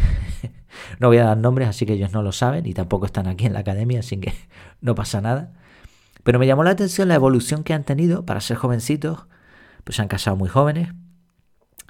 no 1.01 1.09
voy 1.09 1.16
a 1.16 1.25
dar 1.25 1.39
nombres, 1.39 1.66
así 1.66 1.87
que 1.87 1.95
ellos 1.95 2.12
no 2.12 2.22
lo 2.22 2.31
saben 2.31 2.66
y 2.66 2.75
tampoco 2.75 3.07
están 3.07 3.27
aquí 3.27 3.47
en 3.47 3.55
la 3.55 3.61
academia, 3.61 4.01
así 4.01 4.18
que 4.18 4.35
no 4.83 4.95
pasa 4.95 5.22
nada. 5.22 5.55
Pero 6.25 6.39
me 6.39 6.47
llamó 6.47 6.62
la 6.62 6.70
atención 6.70 7.09
la 7.09 7.14
evolución 7.14 7.64
que 7.64 7.72
han 7.72 7.85
tenido 7.85 8.27
para 8.27 8.41
ser 8.41 8.57
jovencitos. 8.59 9.27
Pues 9.85 9.97
se 9.97 10.03
han 10.03 10.09
casado 10.09 10.37
muy 10.37 10.49
jóvenes. 10.49 10.89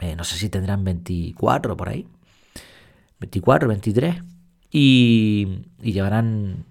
Eh, 0.00 0.16
no 0.16 0.24
sé 0.24 0.36
si 0.36 0.48
tendrán 0.48 0.82
24 0.82 1.76
por 1.76 1.88
ahí. 1.88 2.08
24, 3.20 3.68
23. 3.68 4.16
Y, 4.72 5.62
y 5.80 5.92
llevarán 5.92 6.64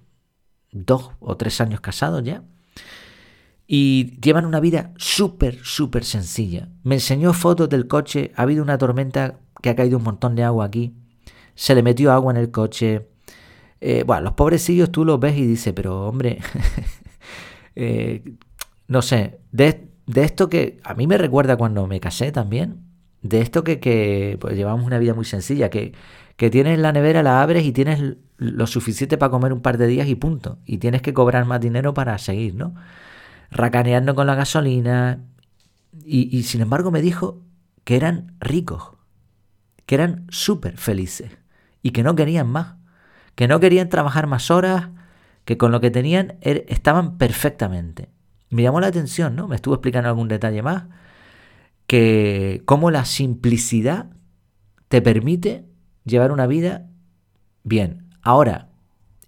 dos 0.74 1.12
o 1.22 1.38
tres 1.38 1.62
años 1.62 1.80
casados 1.80 2.22
ya. 2.24 2.44
Y 3.76 4.20
llevan 4.22 4.46
una 4.46 4.60
vida 4.60 4.92
súper, 4.98 5.58
súper 5.64 6.04
sencilla. 6.04 6.70
Me 6.84 6.96
enseñó 6.96 7.34
fotos 7.34 7.70
del 7.70 7.88
coche. 7.88 8.32
Ha 8.36 8.44
habido 8.44 8.62
una 8.62 8.78
tormenta 8.78 9.40
que 9.62 9.70
ha 9.70 9.76
caído 9.76 9.98
un 9.98 10.04
montón 10.04 10.36
de 10.36 10.44
agua 10.44 10.66
aquí 10.66 10.94
se 11.56 11.76
le 11.76 11.84
metió 11.84 12.12
agua 12.12 12.32
en 12.34 12.38
el 12.38 12.52
coche. 12.52 13.08
Eh, 13.82 14.04
bueno, 14.06 14.24
los 14.24 14.34
pobrecillos 14.34 14.92
tú 14.92 15.06
los 15.06 15.20
ves 15.20 15.38
y 15.38 15.46
dices, 15.46 15.74
pero 15.74 16.08
hombre, 16.08 16.40
eh, 17.76 18.24
no 18.88 19.02
sé, 19.02 19.40
de, 19.52 19.90
esto 20.16 20.50
que 20.50 20.80
a 20.84 20.94
mí 20.94 21.08
me 21.08 21.18
recuerda 21.18 21.58
cuando 21.58 21.86
me 21.88 22.00
casé 22.00 22.32
también, 22.32 22.82
de 23.22 23.42
esto 23.42 23.64
que, 23.64 23.80
que 23.80 24.38
pues, 24.40 24.56
llevamos 24.56 24.86
una 24.86 25.00
vida 25.00 25.14
muy 25.14 25.26
sencilla, 25.26 25.70
que, 25.70 25.94
que 26.36 26.50
tienes 26.50 26.80
la 26.80 26.92
nevera, 26.92 27.24
la 27.24 27.42
abres 27.42 27.66
y 27.66 27.72
tienes 27.72 28.18
lo 28.38 28.68
suficiente 28.68 29.18
para 29.18 29.32
comer 29.32 29.54
un 29.54 29.62
par 29.62 29.78
de 29.78 29.88
días 29.88 30.08
y 30.08 30.16
punto. 30.16 30.60
Y 30.66 30.78
tienes 30.78 31.02
que 31.02 31.14
cobrar 31.14 31.46
más 31.46 31.62
dinero 31.62 31.94
para 31.94 32.18
seguir, 32.18 32.56
¿no? 32.56 32.74
Racaneando 33.54 34.16
con 34.16 34.28
la 34.28 34.36
gasolina. 34.36 35.24
Y, 36.06 36.44
sin 36.44 36.62
embargo 36.62 36.92
me 36.92 37.02
dijo 37.02 37.42
que 37.84 37.96
eran 37.96 38.36
ricos, 38.40 38.96
que 39.86 39.96
eran 39.96 40.26
súper 40.30 40.78
felices 40.78 41.32
y 41.82 41.92
que 41.92 42.04
no 42.04 42.16
querían 42.16 42.48
más, 42.48 42.76
que 43.36 43.48
no 43.48 43.60
querían 43.60 43.90
trabajar 43.90 44.28
más 44.28 44.50
horas, 44.50 44.90
que 45.46 45.58
con 45.58 45.72
lo 45.72 45.82
que 45.82 45.92
tenían 45.92 46.38
er, 46.42 46.66
estaban 46.68 47.18
perfectamente. 47.18 48.10
Me 48.50 48.64
llamó 48.64 48.82
la 48.82 48.88
atención, 48.88 49.36
¿no? 49.36 49.48
Me 49.48 49.56
estuvo 49.56 49.76
explicando 49.76 50.10
algún 50.10 50.28
detalle 50.28 50.62
más, 50.62 50.86
que 51.88 52.64
cómo 52.66 52.92
la 52.92 53.06
simplicidad 53.06 54.10
te 54.88 55.02
permite 55.02 55.66
llevar 56.06 56.32
una 56.32 56.48
vida 56.48 56.88
bien. 57.64 58.10
Ahora, 58.22 58.70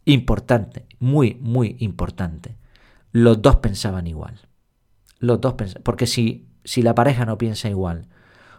importante, 0.06 0.86
muy, 1.00 1.38
muy 1.42 1.76
importante, 1.80 2.56
los 3.24 3.42
dos 3.42 3.58
pensaban 3.58 4.08
igual. 4.08 4.42
Los 5.20 5.40
dos 5.42 5.56
porque 5.84 6.08
si, 6.08 6.48
si 6.64 6.82
la 6.82 6.96
pareja 6.96 7.26
no 7.26 7.38
piensa 7.38 7.70
igual, 7.70 8.08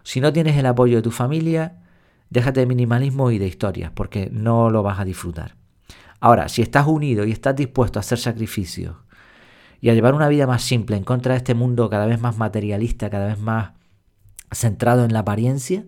si 0.03 0.21
no 0.21 0.33
tienes 0.33 0.57
el 0.57 0.67
apoyo 0.67 0.97
de 0.97 1.03
tu 1.03 1.11
familia, 1.11 1.83
Déjate 2.31 2.61
de 2.61 2.67
minimalismo 2.67 3.31
y 3.31 3.39
de 3.39 3.47
historias, 3.47 3.93
porque 3.95 4.29
no 4.33 4.71
lo 4.71 4.83
vas 4.83 4.99
a 4.99 5.05
disfrutar. 5.05 5.55
Ahora, 6.19 6.49
si 6.49 6.63
estás 6.63 6.87
unido 6.87 7.25
y 7.25 7.31
estás 7.31 7.55
dispuesto 7.55 7.99
a 7.99 8.01
hacer 8.01 8.19
sacrificios 8.19 8.97
y 9.81 9.91
a 9.91 9.95
llevar 9.95 10.15
una 10.15 10.29
vida 10.29 10.47
más 10.47 10.63
simple 10.63 10.97
en 10.97 11.05
contra 11.05 11.35
de 11.35 11.39
este 11.39 11.55
mundo 11.55 11.89
cada 11.89 12.07
vez 12.07 12.21
más 12.21 12.37
materialista, 12.37 13.11
cada 13.11 13.27
vez 13.27 13.39
más 13.39 13.73
centrado 14.51 15.05
en 15.05 15.13
la 15.13 15.21
apariencia, 15.21 15.85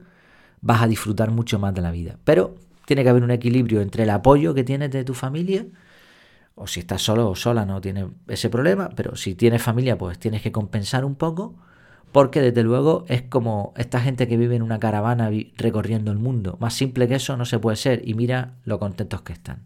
vas 0.61 0.83
a 0.83 0.87
disfrutar 0.87 1.31
mucho 1.31 1.59
más 1.59 1.75
de 1.75 1.81
la 1.81 1.91
vida. 1.91 2.19
Pero 2.25 2.55
tiene 2.87 3.03
que 3.03 3.09
haber 3.09 3.25
un 3.25 3.31
equilibrio 3.31 3.81
entre 3.81 4.05
el 4.05 4.11
apoyo 4.11 4.55
que 4.55 4.65
tienes 4.65 4.91
de 4.91 5.05
tu 5.05 5.15
familia, 5.15 5.67
o 6.59 6.67
si 6.67 6.81
estás 6.81 7.03
solo 7.03 7.29
o 7.31 7.37
sola 7.37 7.65
no 7.65 7.81
tienes 7.81 8.07
ese 8.27 8.51
problema, 8.51 8.91
pero 8.95 9.17
si 9.17 9.35
tienes 9.35 9.63
familia 9.63 9.97
pues 9.97 10.19
tienes 10.19 10.43
que 10.43 10.53
compensar 10.53 11.05
un 11.05 11.15
poco, 11.15 11.57
porque 12.13 12.41
desde 12.41 12.63
luego 12.63 13.05
es 13.09 13.23
como 13.23 13.73
esta 13.77 14.01
gente 14.01 14.29
que 14.29 14.37
vive 14.37 14.57
en 14.57 14.63
una 14.63 14.79
caravana 14.79 15.31
recorriendo 15.57 16.11
el 16.11 16.19
mundo. 16.19 16.57
Más 16.61 16.75
simple 16.75 17.07
que 17.07 17.17
eso 17.17 17.37
no 17.37 17.45
se 17.45 17.59
puede 17.59 17.77
ser 17.77 18.07
y 18.07 18.15
mira 18.15 18.55
lo 18.65 18.79
contentos 18.79 19.23
que 19.23 19.33
están. 19.33 19.65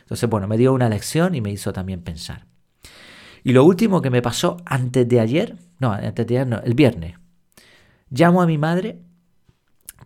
Entonces, 0.00 0.28
bueno, 0.28 0.48
me 0.48 0.56
dio 0.56 0.72
una 0.72 0.88
lección 0.88 1.34
y 1.34 1.40
me 1.40 1.52
hizo 1.52 1.72
también 1.72 2.02
pensar. 2.02 2.46
Y 3.44 3.52
lo 3.52 3.64
último 3.64 4.02
que 4.02 4.10
me 4.10 4.22
pasó 4.22 4.56
antes 4.64 5.08
de 5.08 5.20
ayer, 5.20 5.56
no, 5.78 5.92
antes 5.92 6.26
de 6.26 6.36
ayer 6.36 6.46
no, 6.46 6.60
el 6.60 6.74
viernes. 6.74 7.16
Llamo 8.10 8.42
a 8.42 8.46
mi 8.46 8.58
madre 8.58 8.98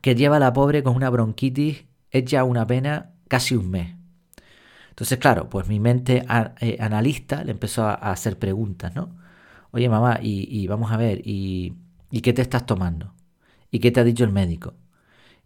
que 0.01 0.15
lleva 0.15 0.37
a 0.37 0.41
la 0.41 0.53
pobre 0.53 0.83
con 0.83 0.95
una 0.95 1.09
bronquitis, 1.09 1.87
ya 2.13 2.45
una 2.45 2.67
pena, 2.67 3.13
casi 3.29 3.57
un 3.57 3.71
mes. 3.71 3.94
Entonces, 4.95 5.19
claro, 5.19 5.49
pues 5.51 5.69
mi 5.69 5.81
mente 5.81 6.25
eh, 6.61 6.77
analista 6.81 7.43
le 7.45 7.51
empezó 7.53 7.85
a, 7.87 7.95
hacer 7.95 8.39
preguntas, 8.39 8.95
¿no? 8.95 9.17
Oye, 9.73 9.89
mamá, 9.89 10.21
y, 10.23 10.67
vamos 10.69 10.93
a 10.93 10.97
ver, 10.97 11.21
y, 11.25 11.75
qué 12.23 12.33
te 12.33 12.43
estás 12.43 12.65
tomando? 12.65 13.13
¿Y 13.71 13.81
qué 13.81 13.91
te 13.91 14.01
ha 14.01 14.05
dicho 14.05 14.25
el 14.25 14.31
médico? 14.33 14.75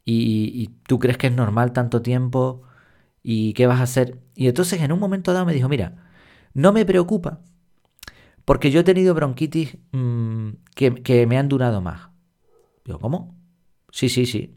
¿Y, 0.04 0.52
¿Y, 0.54 0.68
tú 0.86 0.98
crees 0.98 1.18
que 1.18 1.28
es 1.28 1.32
normal 1.34 1.72
tanto 1.72 2.02
tiempo? 2.02 2.62
¿Y 3.22 3.54
qué 3.54 3.66
vas 3.66 3.80
a 3.80 3.84
hacer? 3.84 4.18
Y 4.34 4.48
entonces 4.48 4.82
en 4.82 4.92
un 4.92 5.00
momento 5.00 5.32
dado 5.32 5.46
me 5.46 5.54
dijo, 5.54 5.68
mira, 5.68 5.94
no 6.54 6.72
me 6.72 6.84
preocupa 6.84 7.40
porque 8.48 8.70
yo 8.70 8.80
he 8.80 8.84
tenido 8.84 9.12
bronquitis 9.12 9.76
mm, 9.92 10.48
que, 10.74 11.26
me 11.26 11.36
han 11.36 11.50
durado 11.50 11.82
más. 11.82 12.08
Digo, 12.82 12.98
¿cómo? 12.98 13.36
Sí, 13.90 14.08
sí, 14.08 14.24
sí. 14.24 14.56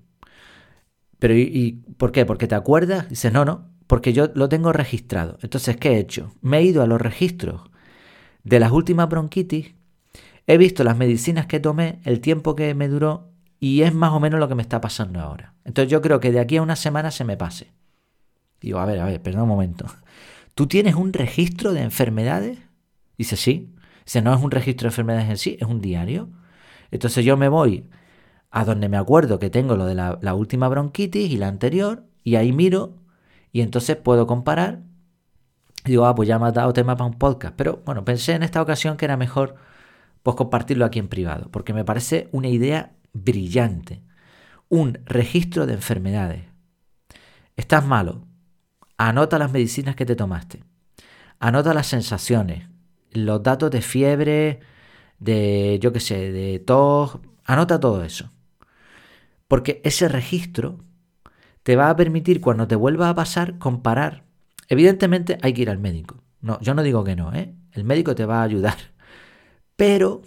Pero 1.20 1.36
¿y, 1.36 1.84
por 1.98 2.14
qué? 2.14 2.26
¿Porque 2.26 2.48
te 2.48 2.56
acuerdas? 2.56 3.10
Dice, 3.10 3.32
no, 3.32 3.44
no, 3.44 3.71
porque 3.92 4.14
yo 4.14 4.30
lo 4.36 4.48
tengo 4.48 4.72
registrado. 4.72 5.38
Entonces, 5.42 5.76
¿qué 5.76 5.90
he 5.90 6.00
hecho? 6.00 6.32
Me 6.40 6.60
he 6.60 6.64
ido 6.64 6.82
a 6.82 6.88
los 6.88 7.02
registros 7.02 7.70
de 8.42 8.58
las 8.58 8.72
últimas 8.72 9.10
bronquitis, 9.10 9.76
he 10.48 10.58
visto 10.58 10.86
las 10.86 10.96
medicinas 10.96 11.46
que 11.46 11.60
tomé, 11.60 12.00
el 12.06 12.22
tiempo 12.22 12.56
que 12.56 12.74
me 12.74 12.88
duró 12.88 13.34
y 13.60 13.82
es 13.82 13.94
más 13.94 14.14
o 14.14 14.22
menos 14.22 14.40
lo 14.40 14.48
que 14.48 14.56
me 14.56 14.62
está 14.62 14.80
pasando 14.80 15.20
ahora. 15.20 15.56
Entonces 15.66 15.92
yo 15.92 16.02
creo 16.02 16.22
que 16.22 16.32
de 16.32 16.40
aquí 16.40 16.56
a 16.56 16.62
una 16.62 16.78
semana 16.78 17.12
se 17.12 17.26
me 17.26 17.36
pase. 17.36 17.74
Digo, 18.62 18.80
a 18.80 18.86
ver, 18.86 18.98
a 19.02 19.04
ver, 19.08 19.22
perdón 19.22 19.42
un 19.42 19.50
momento. 19.50 19.88
¿Tú 20.56 20.68
tienes 20.68 20.96
un 20.96 21.12
registro 21.12 21.74
de 21.74 21.82
enfermedades? 21.82 22.60
Dice, 23.18 23.36
sí. 23.36 23.76
Dice, 24.06 24.22
no 24.22 24.34
es 24.34 24.42
un 24.42 24.52
registro 24.52 24.86
de 24.86 24.92
enfermedades 24.92 25.30
en 25.30 25.38
sí, 25.38 25.58
es 25.60 25.68
un 25.68 25.82
diario. 25.82 26.30
Entonces 26.92 27.26
yo 27.26 27.36
me 27.36 27.50
voy 27.50 27.90
a 28.52 28.64
donde 28.64 28.88
me 28.88 28.96
acuerdo 28.96 29.38
que 29.38 29.50
tengo 29.50 29.76
lo 29.76 29.86
de 29.86 29.96
la, 29.96 30.34
última 30.34 30.70
bronquitis 30.70 31.30
y 31.30 31.36
la 31.36 31.50
anterior, 31.50 32.06
y 32.24 32.36
ahí 32.36 32.54
miro, 32.54 33.01
y 33.52 33.62
entonces 33.62 33.98
puedo 33.98 34.28
comparar. 34.28 34.82
Y 35.86 35.92
digo, 35.92 36.06
ah, 36.06 36.16
pues 36.16 36.28
ya 36.28 36.40
me 36.40 36.48
has 36.48 36.54
dado 36.54 36.74
tema 36.74 36.96
para 36.96 37.10
un 37.10 37.18
podcast. 37.18 37.56
Pero 37.56 37.82
bueno, 37.86 38.06
pensé 38.06 38.34
en 38.34 38.44
esta 38.44 38.62
ocasión 38.62 38.98
que 38.98 39.06
era 39.06 39.18
mejor 39.18 39.56
pues 40.24 40.36
compartirlo 40.36 40.86
aquí 40.86 41.00
en 41.00 41.08
privado, 41.08 41.50
porque 41.52 41.74
me 41.74 41.84
parece 41.84 42.30
una 42.32 42.48
idea 42.48 42.94
brillante. 43.14 44.02
Un 44.70 45.00
registro 45.06 45.66
de 45.66 45.74
enfermedades. 45.74 46.44
Estás 47.56 47.86
malo. 47.86 48.28
Anota 48.98 49.40
las 49.40 49.52
medicinas 49.52 49.96
que 49.96 50.06
te 50.06 50.16
tomaste. 50.16 50.64
Anota 51.40 51.74
las 51.74 51.88
sensaciones, 51.88 52.68
los 53.12 53.42
datos 53.42 53.72
de 53.72 53.82
fiebre, 53.82 54.60
de, 55.18 55.80
yo 55.82 55.92
qué 55.92 56.00
sé, 56.00 56.32
de 56.32 56.60
tos, 56.60 57.20
anota 57.46 57.80
todo 57.80 58.04
eso. 58.04 58.32
Porque 59.48 59.82
ese 59.84 60.08
registro 60.08 60.78
te 61.64 61.76
va 61.76 61.90
a 61.90 61.96
permitir 61.96 62.42
cuando 62.42 62.68
te 62.68 62.76
vuelva 62.76 63.10
a 63.10 63.16
pasar 63.16 63.58
comparar. 63.58 64.24
Evidentemente 64.68 65.38
hay 65.42 65.54
que 65.54 65.64
ir 65.64 65.70
al 65.70 65.80
médico. 65.80 66.24
No, 66.42 66.60
yo 66.62 66.74
no 66.74 66.84
digo 66.84 67.04
que 67.04 67.16
no, 67.16 67.34
¿eh? 67.34 67.54
El 67.72 67.84
médico 67.84 68.16
te 68.16 68.26
va 68.26 68.42
a 68.42 68.44
ayudar. 68.44 68.78
Pero 69.76 70.22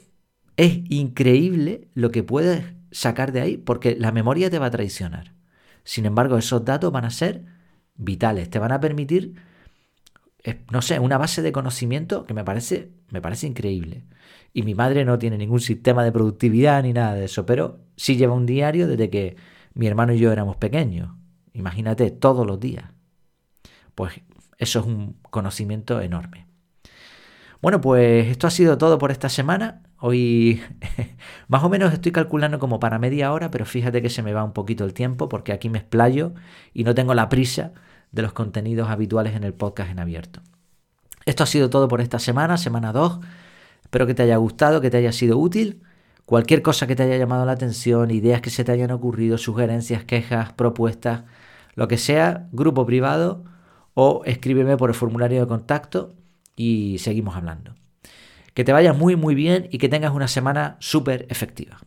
es 0.57 0.81
increíble 0.89 1.89
lo 1.95 2.11
que 2.11 2.23
puedes 2.23 2.65
sacar 2.91 3.33
de 3.33 3.41
ahí 3.41 3.57
porque 3.57 3.97
la 3.97 4.13
memoria 4.13 4.51
te 4.51 4.59
va 4.59 4.67
a 4.67 4.71
traicionar. 4.71 5.35
Sin 5.83 6.07
embargo, 6.07 6.39
esos 6.39 6.65
datos 6.65 6.93
van 6.93 7.05
a 7.05 7.11
ser 7.11 7.45
vitales, 7.97 8.51
te 8.51 8.59
van 8.59 8.73
a 8.73 8.81
permitir 8.81 9.35
no 10.71 10.83
sé, 10.83 10.99
una 10.99 11.19
base 11.19 11.43
de 11.43 11.53
conocimiento 11.53 12.27
que 12.27 12.35
me 12.35 12.45
parece, 12.45 12.91
me 13.11 13.21
parece 13.21 13.47
increíble. 13.47 14.05
Y 14.53 14.63
mi 14.63 14.75
madre 14.75 15.05
no 15.05 15.19
tiene 15.19 15.39
ningún 15.39 15.61
sistema 15.61 16.05
de 16.05 16.13
productividad 16.13 16.83
ni 16.83 16.93
nada 16.93 17.15
de 17.15 17.25
eso, 17.25 17.47
pero 17.47 17.81
sí 17.97 18.17
lleva 18.17 18.35
un 18.35 18.47
diario 18.47 18.87
desde 18.87 19.11
que 19.11 19.37
mi 19.75 19.87
hermano 19.87 20.13
y 20.13 20.19
yo 20.19 20.31
éramos 20.33 20.57
pequeños. 20.57 21.11
Imagínate, 21.55 22.11
todos 22.11 22.47
los 22.47 22.61
días. 22.61 22.85
Pues 23.95 24.21
eso 24.59 24.81
es 24.81 24.87
un 24.87 25.17
conocimiento 25.31 26.01
enorme. 26.01 26.47
Bueno, 27.63 27.81
pues 27.81 28.27
esto 28.27 28.47
ha 28.47 28.51
sido 28.51 28.77
todo 28.77 28.99
por 28.99 29.11
esta 29.11 29.31
semana. 29.31 29.83
Hoy 29.99 30.61
más 31.49 31.65
o 31.65 31.71
menos 31.71 31.95
estoy 31.95 32.13
calculando 32.13 32.59
como 32.59 32.79
para 32.79 32.99
media 32.99 33.33
hora, 33.33 33.51
pero 33.51 33.65
fíjate 33.65 34.03
que 34.03 34.11
se 34.11 34.23
me 34.23 34.35
va 34.35 34.45
un 34.45 34.53
poquito 34.53 34.85
el 34.85 34.93
tiempo 34.93 35.31
porque 35.31 35.53
aquí 35.53 35.71
me 35.71 35.79
explayo 35.79 36.35
y 36.75 36.85
no 36.85 36.95
tengo 36.95 37.15
la 37.15 37.31
prisa 37.31 37.73
de 38.13 38.21
los 38.21 38.35
contenidos 38.35 38.91
habituales 38.91 39.35
en 39.35 39.45
el 39.45 39.55
podcast 39.55 39.91
en 39.91 40.01
abierto. 40.01 40.41
Esto 41.25 41.43
ha 41.43 41.47
sido 41.47 41.71
todo 41.71 41.89
por 41.89 42.01
esta 42.01 42.19
semana, 42.19 42.59
semana 42.59 42.93
2. 42.93 43.21
Espero 43.83 44.07
que 44.07 44.15
te 44.15 44.25
haya 44.25 44.37
gustado, 44.37 44.81
que 44.81 44.91
te 44.91 44.99
haya 44.99 45.13
sido 45.13 45.39
útil. 45.39 45.83
Cualquier 46.27 46.63
cosa 46.63 46.87
que 46.87 46.97
te 46.97 47.03
haya 47.03 47.17
llamado 47.17 47.47
la 47.47 47.53
atención, 47.53 48.11
ideas 48.11 48.41
que 48.41 48.51
se 48.51 48.65
te 48.65 48.73
hayan 48.73 48.91
ocurrido, 48.91 49.39
sugerencias, 49.39 50.05
quejas, 50.05 50.53
propuestas, 50.53 51.23
lo 51.75 51.89
que 51.89 51.99
sea, 51.99 52.49
grupo 52.53 52.87
privado 52.87 53.45
o 53.95 54.23
escríbeme 54.25 54.77
por 54.77 54.91
el 54.91 54.95
formulario 54.95 55.41
de 55.41 55.47
contacto 55.47 56.15
y 56.57 56.99
seguimos 56.99 57.37
hablando. 57.37 57.75
Que 58.55 58.65
te 58.65 58.73
vaya 58.73 58.93
muy 58.93 59.17
muy 59.17 59.35
bien 59.35 59.69
y 59.71 59.79
que 59.79 59.89
tengas 59.89 60.13
una 60.13 60.29
semana 60.29 60.77
súper 60.79 61.27
efectiva. 61.29 61.79